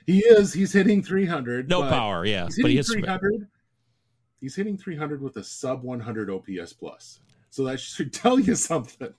He 0.05 0.19
is. 0.19 0.53
He's 0.53 0.71
hitting 0.71 1.03
300. 1.03 1.67
no 1.69 1.81
power, 1.81 2.25
yeah, 2.25 2.45
He's 2.45 2.61
but 2.61 2.71
he 2.71 2.77
hitting 2.77 3.01
300. 3.03 3.47
He's 4.39 4.55
hitting 4.55 4.77
300 4.77 5.21
with 5.21 5.35
a 5.37 5.43
sub 5.43 5.83
100 5.83 6.29
OPS 6.29 6.73
plus. 6.73 7.19
So 7.49 7.63
that 7.65 7.79
should 7.79 8.13
tell 8.23 8.39
you 8.39 8.55
something. 8.55 9.13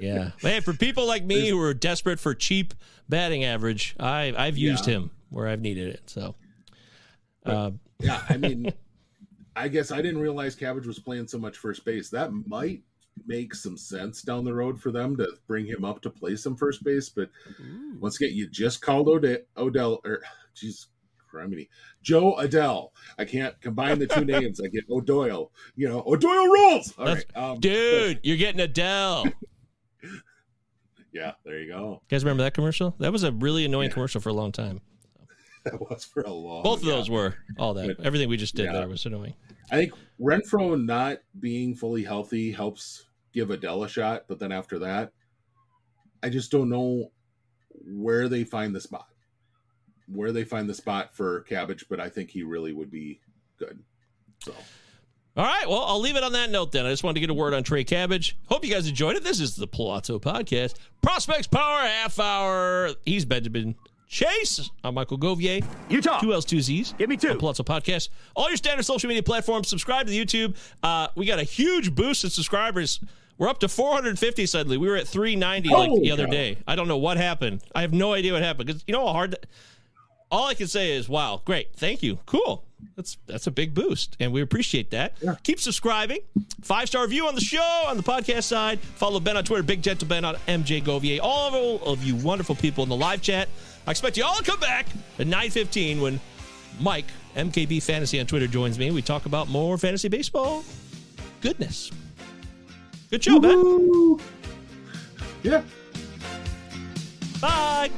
yeah. 0.00 0.30
Hey, 0.40 0.60
for 0.60 0.72
people 0.72 1.06
like 1.06 1.24
me 1.24 1.48
who 1.48 1.60
are 1.60 1.74
desperate 1.74 2.20
for 2.20 2.34
cheap 2.34 2.72
batting 3.08 3.44
average, 3.44 3.94
I 3.98 4.32
I've 4.36 4.56
used 4.56 4.86
Yeah. 4.86 4.94
him 4.94 5.10
where 5.30 5.48
I've 5.48 5.60
needed 5.60 5.88
it. 5.88 6.02
So, 6.08 6.34
uh, 7.44 7.72
yeah, 7.98 8.22
I 8.28 8.36
mean, 8.38 8.72
I 9.56 9.68
guess 9.68 9.90
I 9.90 10.00
didn't 10.00 10.20
realize 10.20 10.54
Cabbage 10.54 10.86
was 10.86 10.98
playing 10.98 11.26
so 11.26 11.38
much 11.38 11.56
first 11.58 11.84
base. 11.84 12.08
That 12.10 12.30
might 12.46 12.82
make 13.26 13.54
some 13.54 13.76
sense 13.76 14.22
down 14.22 14.44
the 14.44 14.54
road 14.54 14.80
for 14.80 14.90
them 14.90 15.16
to 15.16 15.28
bring 15.46 15.66
him 15.66 15.84
up 15.84 16.00
to 16.02 16.10
play 16.10 16.34
some 16.36 16.56
first 16.56 16.82
base. 16.82 17.08
But 17.08 17.30
once 18.00 18.20
again, 18.20 18.34
you 18.34 18.48
just 18.48 18.80
called 18.82 19.08
Ode- 19.08 19.44
Odell, 19.56 20.00
or 20.04 20.22
jeez, 20.56 20.86
criminy, 21.32 21.68
Jo 22.02 22.34
Adell. 22.36 22.90
I 23.18 23.24
can't 23.24 23.58
combine 23.60 23.98
the 23.98 24.06
two 24.06 24.24
names. 24.26 24.60
I 24.60 24.68
get 24.68 24.84
O'Doyle. 24.90 25.50
You 25.76 25.88
know, 25.88 26.02
O'Doyle 26.06 26.46
rules. 26.48 26.92
All 26.98 27.06
right, 27.06 27.24
um, 27.36 27.60
dude, 27.60 28.20
you're 28.22 28.36
getting 28.36 28.60
Adele. 28.60 29.26
Yeah, 31.14 31.32
there 31.44 31.60
you 31.60 31.68
go. 31.70 32.00
You 32.08 32.16
guys 32.16 32.24
remember 32.24 32.42
that 32.44 32.54
commercial? 32.54 32.94
That 32.98 33.12
was 33.12 33.22
a 33.22 33.32
really 33.32 33.66
annoying 33.66 33.90
Yeah. 33.90 33.92
commercial 33.94 34.20
for 34.22 34.30
a 34.30 34.32
long 34.32 34.50
time. 34.50 34.80
That 35.64 35.80
was 35.80 36.04
for 36.04 36.22
a 36.22 36.30
long. 36.30 36.64
Both 36.64 36.80
of 36.80 36.88
yeah. 36.88 36.94
those 36.94 37.08
were 37.08 37.36
all 37.56 37.72
that. 37.74 38.00
Everything 38.02 38.28
we 38.28 38.36
just 38.36 38.56
did 38.56 38.66
yeah. 38.66 38.72
there 38.72 38.88
was 38.88 39.06
annoying. 39.06 39.34
I 39.70 39.76
think 39.76 39.92
Renfroe 40.20 40.82
not 40.82 41.18
being 41.38 41.76
fully 41.76 42.02
healthy 42.02 42.50
helps 42.50 43.06
give 43.32 43.48
Adell 43.48 43.84
a 43.84 43.88
shot, 43.88 44.24
but 44.26 44.40
then 44.40 44.50
after 44.50 44.80
that, 44.80 45.12
I 46.20 46.30
just 46.30 46.50
don't 46.50 46.68
know 46.68 47.12
where 47.70 48.28
they 48.28 48.42
find 48.42 48.74
the 48.74 48.80
spot. 48.80 49.06
Where 50.08 50.32
they 50.32 50.42
find 50.42 50.68
the 50.68 50.74
spot 50.74 51.14
for 51.14 51.42
Cabbage, 51.42 51.86
but 51.88 52.00
I 52.00 52.08
think 52.08 52.30
he 52.30 52.42
really 52.42 52.72
would 52.72 52.90
be 52.90 53.20
good. 53.56 53.78
So 54.42 54.52
All 55.36 55.44
right. 55.44 55.68
Well, 55.68 55.84
I'll 55.84 56.00
leave 56.00 56.16
it 56.16 56.24
on 56.24 56.32
that 56.32 56.50
note 56.50 56.72
then. 56.72 56.86
I 56.86 56.90
just 56.90 57.04
wanted 57.04 57.14
to 57.14 57.20
get 57.20 57.30
a 57.30 57.34
word 57.34 57.54
on 57.54 57.62
Trey 57.62 57.84
Cabbage. 57.84 58.36
Hope 58.46 58.64
you 58.64 58.72
guys 58.72 58.88
enjoyed 58.88 59.14
it. 59.14 59.22
This 59.22 59.38
is 59.38 59.54
the 59.54 59.68
Pallazzo 59.68 60.20
Podcast. 60.20 60.74
Prospects 61.02 61.46
Power 61.46 61.80
Half 61.80 62.18
Hour. 62.18 62.90
He's 63.04 63.24
Benjamin 63.24 63.76
Chase. 64.12 64.70
I'm 64.84 64.92
Michael 64.92 65.16
Govier. 65.16 65.64
Utah. 65.88 66.20
Two 66.20 66.34
L's, 66.34 66.44
two 66.44 66.60
Z's. 66.60 66.92
Give 66.98 67.08
me 67.08 67.16
two. 67.16 67.30
On 67.30 67.38
Pallazzo 67.38 67.64
Podcast. 67.64 68.10
All 68.36 68.48
your 68.48 68.58
standard 68.58 68.82
social 68.82 69.08
media 69.08 69.22
platforms. 69.22 69.68
Subscribe 69.68 70.04
to 70.04 70.10
the 70.12 70.22
YouTube. 70.22 70.54
Uh, 70.82 71.08
we 71.14 71.24
got 71.24 71.38
a 71.38 71.44
huge 71.44 71.94
boost 71.94 72.22
in 72.22 72.28
subscribers. 72.28 73.00
We're 73.38 73.48
up 73.48 73.58
to 73.60 73.68
450 73.68 74.44
suddenly. 74.44 74.76
We 74.76 74.86
were 74.86 74.96
at 74.96 75.08
390 75.08 75.70
like 75.70 76.02
the 76.02 76.10
other 76.10 76.26
cow. 76.26 76.30
day. 76.30 76.58
I 76.68 76.76
don't 76.76 76.88
know 76.88 76.98
what 76.98 77.16
happened. 77.16 77.62
I 77.74 77.80
have 77.80 77.94
no 77.94 78.12
idea 78.12 78.34
what 78.34 78.42
happened 78.42 78.66
because 78.66 78.84
you 78.86 78.92
know 78.92 79.06
how 79.06 79.14
hard. 79.14 79.34
all 80.30 80.46
I 80.46 80.52
can 80.52 80.66
say 80.66 80.92
is, 80.92 81.08
wow, 81.08 81.40
great, 81.46 81.74
thank 81.74 82.02
you, 82.02 82.18
cool. 82.26 82.64
That's 82.96 83.16
that's 83.26 83.46
a 83.46 83.50
big 83.50 83.74
boost, 83.74 84.16
and 84.20 84.32
we 84.32 84.42
appreciate 84.42 84.90
that. 84.90 85.14
Keep 85.44 85.60
subscribing. 85.60 86.18
Five 86.62 86.88
star 86.88 87.02
review 87.04 87.28
on 87.28 87.34
the 87.34 87.40
show 87.40 87.84
on 87.86 87.96
the 87.96 88.02
podcast 88.02 88.42
side. 88.42 88.80
Follow 88.80 89.20
Ben 89.20 89.36
on 89.36 89.44
Twitter, 89.44 89.62
Big 89.62 89.82
Gentle 89.82 90.08
Ben 90.08 90.24
on 90.24 90.34
MJ 90.48 90.82
Govier. 90.82 91.20
All 91.22 91.80
of 91.84 92.02
you 92.02 92.16
wonderful 92.16 92.56
people 92.56 92.82
in 92.82 92.90
the 92.90 92.96
live 92.96 93.22
chat. 93.22 93.48
I 93.86 93.90
expect 93.90 94.16
you 94.16 94.24
all 94.24 94.36
to 94.36 94.44
come 94.44 94.60
back 94.60 94.86
at 95.18 95.26
9:15 95.26 96.00
when 96.00 96.20
Mike 96.80 97.06
MKB 97.36 97.82
Fantasy 97.82 98.20
on 98.20 98.26
Twitter 98.26 98.46
joins 98.46 98.78
me. 98.78 98.90
We 98.90 99.02
talk 99.02 99.26
about 99.26 99.48
more 99.48 99.76
fantasy 99.78 100.08
baseball 100.08 100.64
goodness. 101.42 101.90
Good 103.10 103.24
show, 103.24 103.38
Ben. 103.38 104.18
yeah, 105.42 105.62
Bye. 107.40 107.90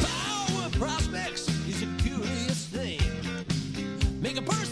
Power 0.00 0.70
prospects 0.72 1.48
is 1.66 1.82
a 1.82 1.86
curious 2.02 2.66
thing. 2.66 3.00
Make 4.20 4.36
a 4.36 4.42
person 4.42 4.71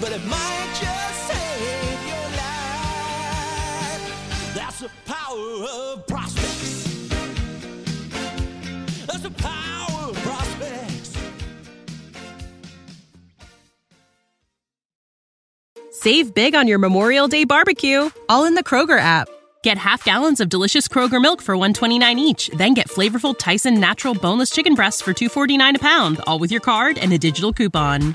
but 0.00 0.12
it 0.12 0.24
might 0.26 0.68
just 0.80 1.26
save 1.26 2.06
your 2.06 2.28
life. 2.36 4.02
That's 4.54 4.80
the 4.80 4.90
power 5.04 5.64
of 5.64 6.06
prospects. 6.06 7.08
That's 9.06 9.22
the 9.22 9.30
power 9.30 10.10
of 10.10 10.16
prospects. 10.16 11.16
Save 15.90 16.34
big 16.34 16.54
on 16.54 16.68
your 16.68 16.78
Memorial 16.78 17.26
Day 17.26 17.44
barbecue, 17.44 18.10
all 18.28 18.44
in 18.44 18.54
the 18.54 18.62
Kroger 18.62 18.98
app. 18.98 19.28
Get 19.62 19.78
half 19.78 20.04
gallons 20.04 20.40
of 20.40 20.48
delicious 20.48 20.86
Kroger 20.86 21.20
milk 21.20 21.42
for 21.42 21.56
129 21.56 22.18
each, 22.18 22.48
then 22.56 22.74
get 22.74 22.88
flavorful 22.88 23.36
Tyson 23.36 23.80
natural 23.80 24.14
boneless 24.14 24.50
chicken 24.50 24.74
breasts 24.74 25.02
for 25.02 25.12
249 25.12 25.76
a 25.76 25.78
pound, 25.80 26.20
all 26.26 26.38
with 26.38 26.52
your 26.52 26.60
card 26.60 26.98
and 26.98 27.12
a 27.12 27.18
digital 27.18 27.52
coupon. 27.52 28.14